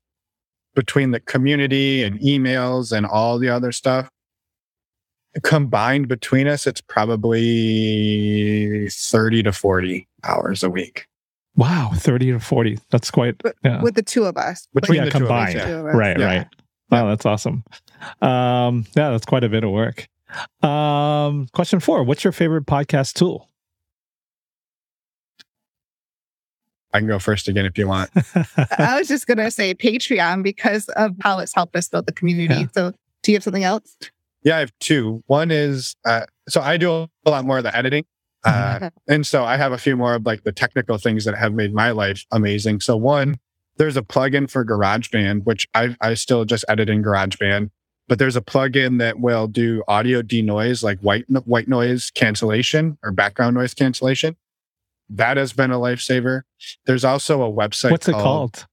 between 0.75 1.11
the 1.11 1.19
community 1.19 2.03
and 2.03 2.19
emails 2.19 2.95
and 2.95 3.05
all 3.05 3.39
the 3.39 3.49
other 3.49 3.71
stuff. 3.71 4.09
Combined 5.43 6.07
between 6.09 6.47
us, 6.47 6.67
it's 6.67 6.81
probably 6.81 7.29
30 8.89 9.43
to 9.43 9.51
40 9.53 10.07
hours 10.23 10.63
a 10.63 10.69
week. 10.69 11.07
Wow, 11.55 11.91
30 11.93 12.31
to 12.33 12.39
40. 12.39 12.79
That's 12.89 13.11
quite, 13.11 13.35
yeah. 13.63 13.81
With 13.81 13.95
the 13.95 14.01
two 14.01 14.25
of 14.25 14.37
us. 14.37 14.67
Between 14.73 14.99
yeah, 14.99 15.05
the 15.05 15.11
two 15.11 15.17
of 15.17 15.23
us, 15.23 15.27
combined. 15.27 15.55
yeah. 15.55 15.65
Two 15.65 15.73
of 15.79 15.85
us. 15.87 15.95
Right, 15.95 16.19
Yeah. 16.19 16.25
right. 16.25 16.47
Wow, 16.89 17.07
that's 17.07 17.25
awesome. 17.25 17.63
Um, 18.21 18.85
yeah, 18.97 19.11
that's 19.11 19.25
quite 19.25 19.45
a 19.45 19.49
bit 19.49 19.63
of 19.63 19.71
work. 19.71 20.07
Um, 20.61 21.47
question 21.53 21.79
four 21.79 22.03
What's 22.03 22.23
your 22.23 22.33
favorite 22.33 22.65
podcast 22.65 23.13
tool? 23.13 23.47
I 26.93 26.99
can 26.99 27.07
go 27.07 27.19
first 27.19 27.47
again 27.47 27.65
if 27.65 27.77
you 27.77 27.87
want. 27.87 28.09
I 28.77 28.97
was 28.97 29.07
just 29.07 29.27
gonna 29.27 29.51
say 29.51 29.73
Patreon 29.73 30.43
because 30.43 30.87
of 30.89 31.15
how 31.21 31.39
it's 31.39 31.53
helped 31.53 31.75
us 31.75 31.87
build 31.87 32.05
the 32.05 32.11
community. 32.11 32.61
Yeah. 32.61 32.67
So 32.73 32.93
do 33.23 33.31
you 33.31 33.35
have 33.35 33.43
something 33.43 33.63
else? 33.63 33.95
Yeah, 34.43 34.57
I 34.57 34.59
have 34.59 34.73
two. 34.79 35.23
One 35.27 35.51
is 35.51 35.95
uh, 36.05 36.25
so 36.49 36.61
I 36.61 36.77
do 36.77 36.91
a 37.25 37.29
lot 37.29 37.45
more 37.45 37.59
of 37.59 37.63
the 37.63 37.75
editing. 37.75 38.05
Uh, 38.43 38.89
and 39.07 39.25
so 39.25 39.43
I 39.43 39.57
have 39.57 39.71
a 39.71 39.77
few 39.77 39.95
more 39.95 40.15
of 40.15 40.25
like 40.25 40.43
the 40.43 40.51
technical 40.51 40.97
things 40.97 41.25
that 41.25 41.37
have 41.37 41.53
made 41.53 41.73
my 41.73 41.91
life 41.91 42.25
amazing. 42.31 42.81
So 42.81 42.97
one, 42.97 43.37
there's 43.77 43.97
a 43.97 44.01
plugin 44.01 44.49
for 44.49 44.65
GarageBand, 44.65 45.43
which 45.43 45.67
I 45.73 45.95
I 46.01 46.13
still 46.15 46.45
just 46.45 46.65
edit 46.67 46.89
in 46.89 47.03
GarageBand, 47.03 47.69
but 48.07 48.19
there's 48.19 48.35
a 48.35 48.41
plugin 48.41 48.99
that 48.99 49.19
will 49.19 49.47
do 49.47 49.83
audio 49.87 50.21
denoise, 50.21 50.83
like 50.83 50.99
white 50.99 51.25
white 51.45 51.67
noise 51.67 52.11
cancellation 52.11 52.97
or 53.03 53.11
background 53.11 53.55
noise 53.55 53.73
cancellation. 53.73 54.35
That 55.13 55.37
has 55.37 55.51
been 55.53 55.71
a 55.71 55.77
lifesaver. 55.77 56.41
There's 56.85 57.03
also 57.03 57.41
a 57.41 57.51
website. 57.51 57.91
What's 57.91 58.07
it 58.07 58.13
called? 58.13 58.65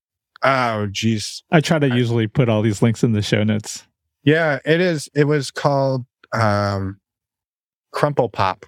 Oh, 0.43 0.87
geez. 0.87 1.43
I 1.51 1.61
try 1.61 1.79
to 1.81 1.87
I- 1.93 1.97
usually 1.97 2.27
put 2.29 2.49
all 2.49 2.63
these 2.63 2.81
links 2.81 3.03
in 3.03 3.13
the 3.13 3.23
show 3.23 3.43
notes. 3.43 3.87
Yeah, 4.23 4.59
it 4.65 4.81
is. 4.81 5.09
It 5.15 5.25
was 5.25 5.51
called 5.51 6.05
um, 6.33 7.01
Crumple 7.93 8.29
Pop. 8.29 8.67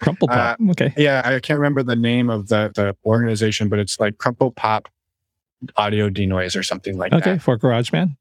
Crumple 0.00 0.28
Pop. 0.28 0.58
okay. 0.70 0.92
Yeah, 0.96 1.22
I 1.24 1.40
can't 1.40 1.58
remember 1.58 1.82
the 1.82 1.96
name 1.96 2.30
of 2.30 2.48
the, 2.48 2.70
the 2.74 2.94
organization, 3.04 3.68
but 3.68 3.78
it's 3.80 3.98
like 3.98 4.18
Crumple 4.18 4.52
Pop 4.52 4.88
Audio 5.76 6.08
Denoise 6.10 6.54
or 6.54 6.62
something 6.62 6.96
like 6.98 7.12
Okay. 7.12 7.20
that. 7.20 7.30
Okay, 7.30 7.38
for 7.38 7.58
GarageBand. 7.58 8.16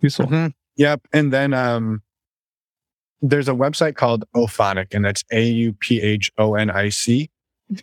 Useful. 0.00 0.26
Mhm. 0.26 0.54
Yep. 0.76 1.02
And 1.12 1.32
then 1.32 1.52
um, 1.52 2.02
there's 3.20 3.48
a 3.48 3.52
website 3.52 3.96
called 3.96 4.24
Auphonic, 4.34 4.94
and 4.94 5.04
that's 5.04 5.24
A 5.32 5.42
U 5.50 5.72
P 5.74 6.00
H 6.00 6.30
O 6.38 6.54
N 6.54 6.70
I 6.70 6.88
C. 6.88 7.28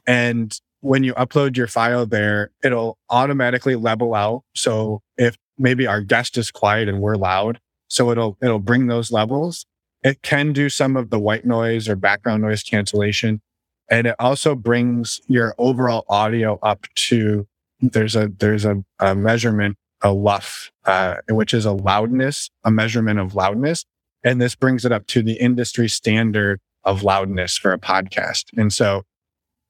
And 0.05 0.57
when 0.81 1.03
you 1.03 1.13
upload 1.15 1.57
your 1.57 1.67
file 1.67 2.05
there, 2.05 2.51
it'll 2.63 2.97
automatically 3.09 3.75
level 3.75 4.13
out. 4.13 4.43
So 4.55 5.01
if 5.17 5.35
maybe 5.57 5.87
our 5.87 6.01
guest 6.01 6.37
is 6.37 6.51
quiet 6.51 6.87
and 6.87 7.01
we're 7.01 7.15
loud, 7.15 7.59
so 7.87 8.11
it'll 8.11 8.37
it'll 8.41 8.59
bring 8.59 8.87
those 8.87 9.11
levels. 9.11 9.65
It 10.03 10.21
can 10.21 10.53
do 10.53 10.69
some 10.69 10.95
of 10.95 11.09
the 11.09 11.19
white 11.19 11.45
noise 11.45 11.89
or 11.89 11.95
background 11.95 12.43
noise 12.43 12.61
cancellation. 12.61 13.41
And 13.89 14.07
it 14.07 14.15
also 14.19 14.55
brings 14.55 15.21
your 15.27 15.55
overall 15.57 16.05
audio 16.09 16.59
up 16.61 16.85
to 16.95 17.47
there's 17.79 18.15
a 18.15 18.27
there's 18.27 18.65
a, 18.65 18.83
a 18.99 19.15
measurement, 19.15 19.77
a 20.01 20.11
LUF, 20.11 20.71
uh, 20.85 21.15
which 21.29 21.53
is 21.53 21.65
a 21.65 21.71
loudness, 21.71 22.49
a 22.63 22.71
measurement 22.71 23.19
of 23.19 23.35
loudness. 23.35 23.85
And 24.23 24.41
this 24.41 24.55
brings 24.55 24.85
it 24.85 24.91
up 24.91 25.05
to 25.07 25.21
the 25.21 25.33
industry 25.33 25.87
standard 25.87 26.59
of 26.83 27.03
loudness 27.03 27.57
for 27.57 27.73
a 27.73 27.79
podcast. 27.79 28.45
And 28.57 28.71
so 28.71 29.03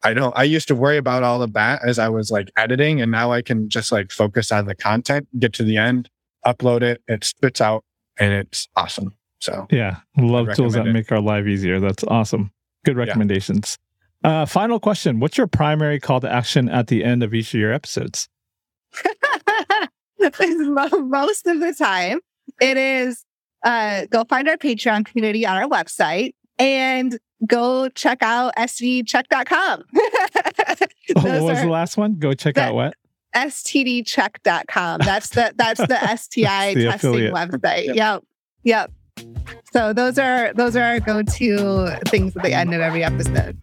I 0.03 0.13
don't, 0.13 0.37
I 0.37 0.43
used 0.43 0.67
to 0.67 0.75
worry 0.75 0.97
about 0.97 1.23
all 1.23 1.41
of 1.41 1.53
that 1.53 1.81
as 1.85 1.97
I 1.99 2.09
was 2.09 2.29
like 2.29 2.51
editing. 2.57 3.01
And 3.01 3.11
now 3.11 3.31
I 3.31 3.41
can 3.41 3.69
just 3.69 3.91
like 3.91 4.11
focus 4.11 4.51
on 4.51 4.65
the 4.65 4.75
content, 4.75 5.27
get 5.39 5.53
to 5.53 5.63
the 5.63 5.77
end, 5.77 6.09
upload 6.45 6.81
it, 6.81 7.01
it 7.07 7.23
spits 7.23 7.61
out 7.61 7.83
and 8.19 8.33
it's 8.33 8.67
awesome. 8.75 9.15
So 9.39 9.67
Yeah. 9.71 9.97
Love 10.17 10.53
tools 10.55 10.73
that 10.73 10.87
it. 10.87 10.93
make 10.93 11.11
our 11.11 11.21
life 11.21 11.45
easier. 11.45 11.79
That's 11.79 12.03
awesome. 12.03 12.51
Good 12.83 12.97
recommendations. 12.97 13.77
Uh, 14.23 14.45
final 14.45 14.79
question 14.79 15.19
What's 15.19 15.37
your 15.37 15.47
primary 15.47 15.99
call 15.99 16.19
to 16.21 16.31
action 16.31 16.69
at 16.69 16.87
the 16.87 17.03
end 17.03 17.23
of 17.23 17.33
each 17.33 17.53
of 17.53 17.59
your 17.59 17.73
episodes? 17.73 18.27
most 20.19 21.47
of 21.47 21.59
the 21.59 21.75
time. 21.77 22.19
It 22.61 22.77
is 22.77 23.25
uh, 23.63 24.05
go 24.05 24.23
find 24.23 24.47
our 24.47 24.57
Patreon 24.57 25.05
community 25.05 25.45
on 25.45 25.57
our 25.57 25.67
website 25.67 26.33
and 26.57 27.19
go 27.47 27.89
check 27.89 28.19
out 28.21 28.53
stdcheck.com. 28.57 29.83
oh, 29.95 30.75
what 31.15 31.41
was 31.41 31.61
the 31.61 31.69
last 31.69 31.97
one? 31.97 32.15
Go 32.15 32.33
check 32.33 32.57
out 32.57 32.73
what? 32.75 32.95
stdcheck.com. 33.35 35.01
That's 35.01 35.29
the 35.29 35.53
that's 35.55 35.81
the 35.81 35.97
STI 36.17 36.73
the 36.73 36.85
testing 36.85 37.09
affiliate. 37.09 37.33
website. 37.33 37.85
Yep. 37.87 37.95
yep. 37.95 38.23
Yep. 38.63 38.91
So 39.71 39.93
those 39.93 40.17
are 40.17 40.51
those 40.53 40.75
are 40.75 40.83
our 40.83 40.99
go-to 40.99 41.99
things 42.07 42.35
at 42.35 42.41
the 42.43 42.53
end 42.53 42.73
of 42.73 42.81
every 42.81 43.03
episode. 43.03 43.57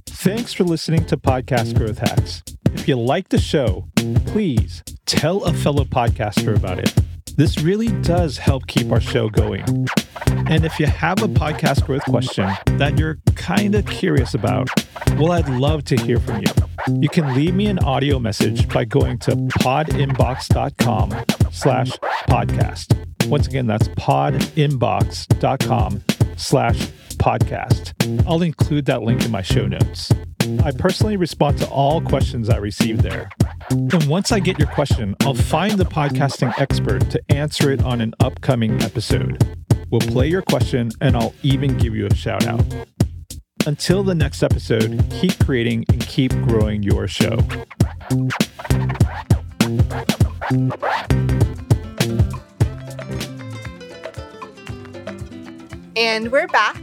Thanks 0.08 0.54
for 0.54 0.64
listening 0.64 1.06
to 1.06 1.18
Podcast 1.18 1.78
Growth 1.78 2.00
Hacks. 2.00 2.44
If 2.74 2.88
you 2.88 2.96
like 2.96 3.30
the 3.30 3.40
show, 3.40 3.88
please 4.28 4.84
tell 5.06 5.44
a 5.44 5.54
fellow 5.54 5.84
podcaster 5.84 6.56
about 6.56 6.80
it. 6.80 6.94
This 7.36 7.62
really 7.62 7.90
does 8.02 8.38
help 8.38 8.68
keep 8.68 8.92
our 8.92 9.02
show 9.02 9.30
going. 9.30 9.88
And 10.48 10.66
if 10.66 10.80
you 10.80 10.86
have 10.86 11.22
a 11.22 11.28
podcast 11.28 11.86
growth 11.86 12.06
question 12.06 12.50
that 12.78 12.98
you're 12.98 13.18
kind 13.36 13.76
of 13.76 13.86
curious 13.86 14.34
about, 14.34 14.70
well, 15.18 15.34
I'd 15.34 15.50
love 15.50 15.84
to 15.86 15.98
hear 15.98 16.20
from 16.20 16.42
you. 16.42 16.48
You 17.02 17.10
can 17.10 17.34
leave 17.34 17.54
me 17.54 17.66
an 17.68 17.80
audio 17.80 18.20
message 18.20 18.70
by 18.70 18.86
going 18.86 19.18
to 19.20 19.32
podinbox.com 19.32 21.26
slash 21.52 21.92
podcast. 22.30 23.28
Once 23.28 23.48
again, 23.48 23.68
that's 23.68 23.90
podinbox.com 23.90 26.15
slash 26.36 26.88
podcast. 27.18 27.94
I'll 28.28 28.42
include 28.42 28.86
that 28.86 29.02
link 29.02 29.24
in 29.26 29.32
my 29.32 29.42
show 29.42 29.66
notes. 29.66 30.12
I 30.64 30.72
personally 30.72 31.18
respond 31.18 31.58
to 31.60 31.68
all 31.70 32.02
questions 32.02 32.50
I 32.50 32.58
receive 32.58 33.02
there. 33.02 33.30
And 33.70 34.06
once 34.08 34.32
I 34.32 34.40
get 34.40 34.60
your 34.60 34.68
question, 34.68 35.16
I'll 35.22 35.34
find 35.34 35.80
the 35.80 35.86
podcasting 35.86 36.54
expert 36.60 37.10
to 37.10 37.22
answer 37.30 37.72
it 37.72 37.84
on 37.84 38.02
an 38.02 38.14
upcoming 38.20 38.82
episode. 38.84 39.44
We'll 39.90 40.02
play 40.02 40.28
your 40.28 40.42
question 40.42 40.92
and 41.02 41.16
I'll 41.16 41.34
even 41.42 41.78
give 41.78 41.96
you 41.96 42.08
a 42.08 42.14
shout 42.14 42.46
out. 42.48 42.64
Until 43.66 44.04
the 44.04 44.14
next 44.14 44.44
episode, 44.44 45.04
keep 45.10 45.38
creating 45.44 45.86
and 45.90 46.06
keep 46.06 46.32
growing 46.44 46.84
your 46.84 47.08
show. 47.08 47.40
And 55.96 56.30
we're 56.30 56.48
back. 56.48 56.76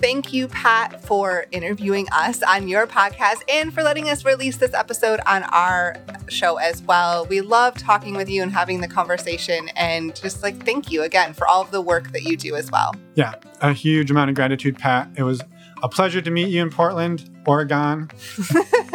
Thank 0.00 0.32
you, 0.32 0.46
Pat, 0.46 1.02
for 1.02 1.46
interviewing 1.52 2.06
us 2.12 2.42
on 2.42 2.68
your 2.68 2.86
podcast 2.86 3.42
and 3.48 3.72
for 3.72 3.82
letting 3.82 4.10
us 4.10 4.26
release 4.26 4.58
this 4.58 4.74
episode 4.74 5.20
on 5.26 5.42
our 5.44 5.96
show 6.28 6.56
as 6.58 6.82
well. 6.82 7.24
We 7.24 7.40
love 7.40 7.74
talking 7.78 8.14
with 8.14 8.28
you 8.28 8.42
and 8.42 8.52
having 8.52 8.82
the 8.82 8.88
conversation 8.88 9.70
and 9.74 10.14
just 10.14 10.42
like 10.42 10.62
thank 10.64 10.92
you 10.92 11.02
again 11.02 11.32
for 11.32 11.48
all 11.48 11.62
of 11.62 11.70
the 11.70 11.80
work 11.80 12.12
that 12.12 12.24
you 12.24 12.36
do 12.36 12.56
as 12.56 12.70
well. 12.70 12.94
Yeah, 13.14 13.34
a 13.62 13.72
huge 13.72 14.10
amount 14.10 14.28
of 14.28 14.36
gratitude, 14.36 14.78
Pat. 14.78 15.08
It 15.16 15.22
was 15.22 15.42
a 15.82 15.88
pleasure 15.88 16.20
to 16.20 16.30
meet 16.30 16.48
you 16.48 16.62
in 16.62 16.70
Portland, 16.70 17.28
Oregon. 17.46 18.10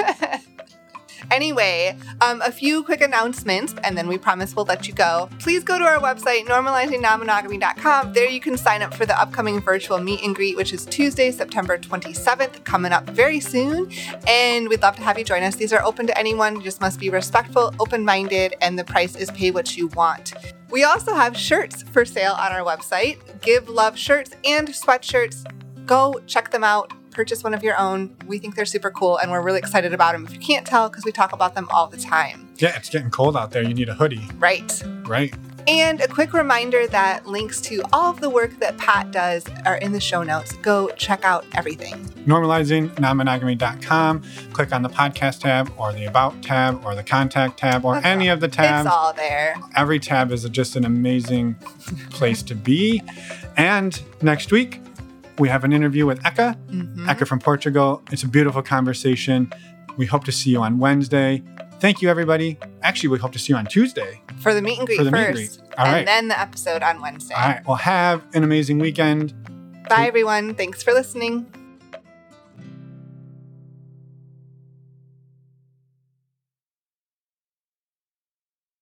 Anyway, 1.32 1.98
um, 2.22 2.42
a 2.42 2.52
few 2.52 2.84
quick 2.84 3.02
announcements, 3.02 3.74
and 3.84 3.98
then 3.98 4.08
we 4.08 4.18
promise 4.18 4.56
we'll 4.56 4.66
let 4.66 4.88
you 4.88 4.94
go. 4.94 5.30
Please 5.40 5.64
go 5.64 5.78
to 5.78 5.86
our 5.86 6.00
website, 6.00 6.46
normalizingnonmonogamy.com. 6.46 8.14
There 8.14 8.30
you 8.30 8.40
can 8.40 8.58
sign 8.58 8.82
up 8.82 8.94
for 8.94 9.06
the 9.06 9.20
upcoming 9.20 9.60
virtual 9.60 10.00
meet 10.00 10.24
and 10.24 10.36
greet, 10.36 10.56
which 10.56 10.74
is 10.74 10.86
Tuesday, 10.86 11.32
September 11.32 11.78
27th, 11.78 12.64
coming 12.64 12.92
up 12.92 13.10
very 13.10 13.40
soon. 13.40 13.92
And 14.28 14.70
we'd 14.70 14.82
love 14.82 14.96
to 14.98 15.04
have 15.04 15.18
you 15.18 15.26
join 15.26 15.44
us. 15.44 15.56
These 15.56 15.74
are 15.74 15.84
open 15.84 16.08
to 16.08 16.18
anyone. 16.18 16.56
You 16.58 16.62
just 16.62 16.82
must 16.82 17.00
be 17.00 17.10
respectful, 17.10 17.74
open 17.80 18.06
minded, 18.06 18.56
and 18.62 18.78
the 18.78 18.84
price 18.84 19.16
is 19.16 19.32
pay 19.32 19.52
what 19.52 19.78
you 19.78 19.88
want. 19.88 20.34
We 20.70 20.84
also 20.84 21.14
have 21.14 21.38
shirts 21.38 21.84
for 21.84 22.04
sale 22.04 22.34
on 22.34 22.52
our 22.52 22.62
website 22.62 23.20
Give 23.42 23.70
Love 23.70 23.98
shirts 23.98 24.32
and 24.44 24.68
sweatshirts. 24.68 25.46
Go 25.86 26.20
check 26.26 26.50
them 26.50 26.64
out 26.64 26.94
purchase 27.14 27.44
one 27.44 27.54
of 27.54 27.64
your 27.64 27.78
own. 27.80 28.16
We 28.28 28.40
think 28.40 28.56
they're 28.56 28.66
super 28.66 28.92
cool 28.92 29.18
and 29.18 29.32
we're 29.32 29.42
really 29.42 29.60
excited 29.60 29.94
about 29.94 30.14
them. 30.14 30.26
If 30.26 30.34
you 30.34 30.40
can't 30.40 30.66
tell, 30.66 30.90
because 30.90 31.06
we 31.06 31.12
talk 31.12 31.32
about 31.34 31.56
them 31.56 31.68
all 31.72 31.88
the 31.88 31.98
time. 31.98 32.50
Yeah, 32.58 32.76
it's 32.76 32.90
getting 32.90 33.10
cold 33.10 33.36
out 33.38 33.52
there. 33.52 33.64
You 33.64 33.74
need 33.74 33.90
a 33.90 33.94
hoodie. 33.94 34.28
Right. 34.38 34.82
Right. 35.06 35.34
And 35.66 36.02
a 36.02 36.10
quick 36.10 36.34
reminder 36.34 36.88
that 36.88 37.26
links 37.26 37.62
to 37.62 37.82
all 37.94 38.12
of 38.12 38.20
the 38.20 38.30
work 38.30 38.60
that 38.60 38.78
Pat 38.78 39.12
does 39.12 39.46
are 39.66 39.78
in 39.78 39.94
the 39.94 40.00
show 40.02 40.22
notes. 40.22 40.52
Go 40.58 40.90
check 40.98 41.24
out 41.24 41.46
everything. 41.56 41.94
Normalizingnonmonogamy.com. 42.26 44.24
Click 44.52 44.74
on 44.74 44.82
the 44.82 44.90
podcast 44.90 45.40
tab 45.40 45.72
or 45.78 45.94
the 45.94 46.04
about 46.06 46.42
tab 46.42 46.84
or 46.86 46.96
the 46.96 47.04
contact 47.04 47.58
tab 47.60 47.86
or 47.86 47.94
That's 47.96 48.06
any 48.06 48.28
all. 48.30 48.34
of 48.36 48.42
the 48.42 48.48
tabs. 48.50 48.86
It's 48.88 48.94
all 48.94 49.14
there. 49.14 49.56
Every 49.76 50.00
tab 50.00 50.32
is 50.32 50.44
just 50.50 50.76
an 50.76 50.84
amazing 50.86 51.56
place 52.10 52.44
to 52.44 52.56
be. 52.56 53.02
And 53.56 54.02
next 54.22 54.52
week, 54.52 54.82
we 55.40 55.50
have 55.50 55.64
an 55.64 55.74
interview 55.74 56.06
with 56.06 56.22
Eka, 56.24 56.56
mm-hmm. 56.68 57.10
Eka 57.10 57.28
from 57.28 57.40
Portugal. 57.40 58.02
It's 58.12 58.24
a 58.24 58.28
beautiful 58.28 58.62
conversation. 58.62 59.52
We 59.98 60.06
hope 60.06 60.24
to 60.26 60.32
see 60.32 60.52
you 60.52 60.62
on 60.62 60.80
Wednesday. 60.80 61.44
Thank 61.80 62.02
you, 62.02 62.10
everybody. 62.10 62.58
Actually, 62.82 63.10
we 63.10 63.20
hope 63.20 63.34
to 63.34 63.40
see 63.40 63.54
you 63.54 63.58
on 63.58 63.66
Tuesday 63.66 64.22
for 64.40 64.54
the 64.54 64.62
meet 64.62 64.80
and 64.80 64.88
greet 64.88 64.98
for 64.98 65.04
the 65.04 65.12
first, 65.12 65.38
meet 65.38 65.50
and, 65.50 65.60
greet. 65.60 65.78
All 65.78 65.86
and 65.86 65.94
right. 65.94 66.06
then 66.06 66.28
the 66.30 66.40
episode 66.40 66.82
on 66.82 67.02
Wednesday. 67.02 67.36
All 67.36 67.42
right. 67.42 67.68
Well, 67.68 67.78
have 67.78 68.24
an 68.34 68.44
amazing 68.44 68.80
weekend. 68.80 69.34
Bye, 69.90 70.08
everyone. 70.08 70.56
Thanks 70.56 70.82
for 70.82 70.94
listening. 70.94 71.46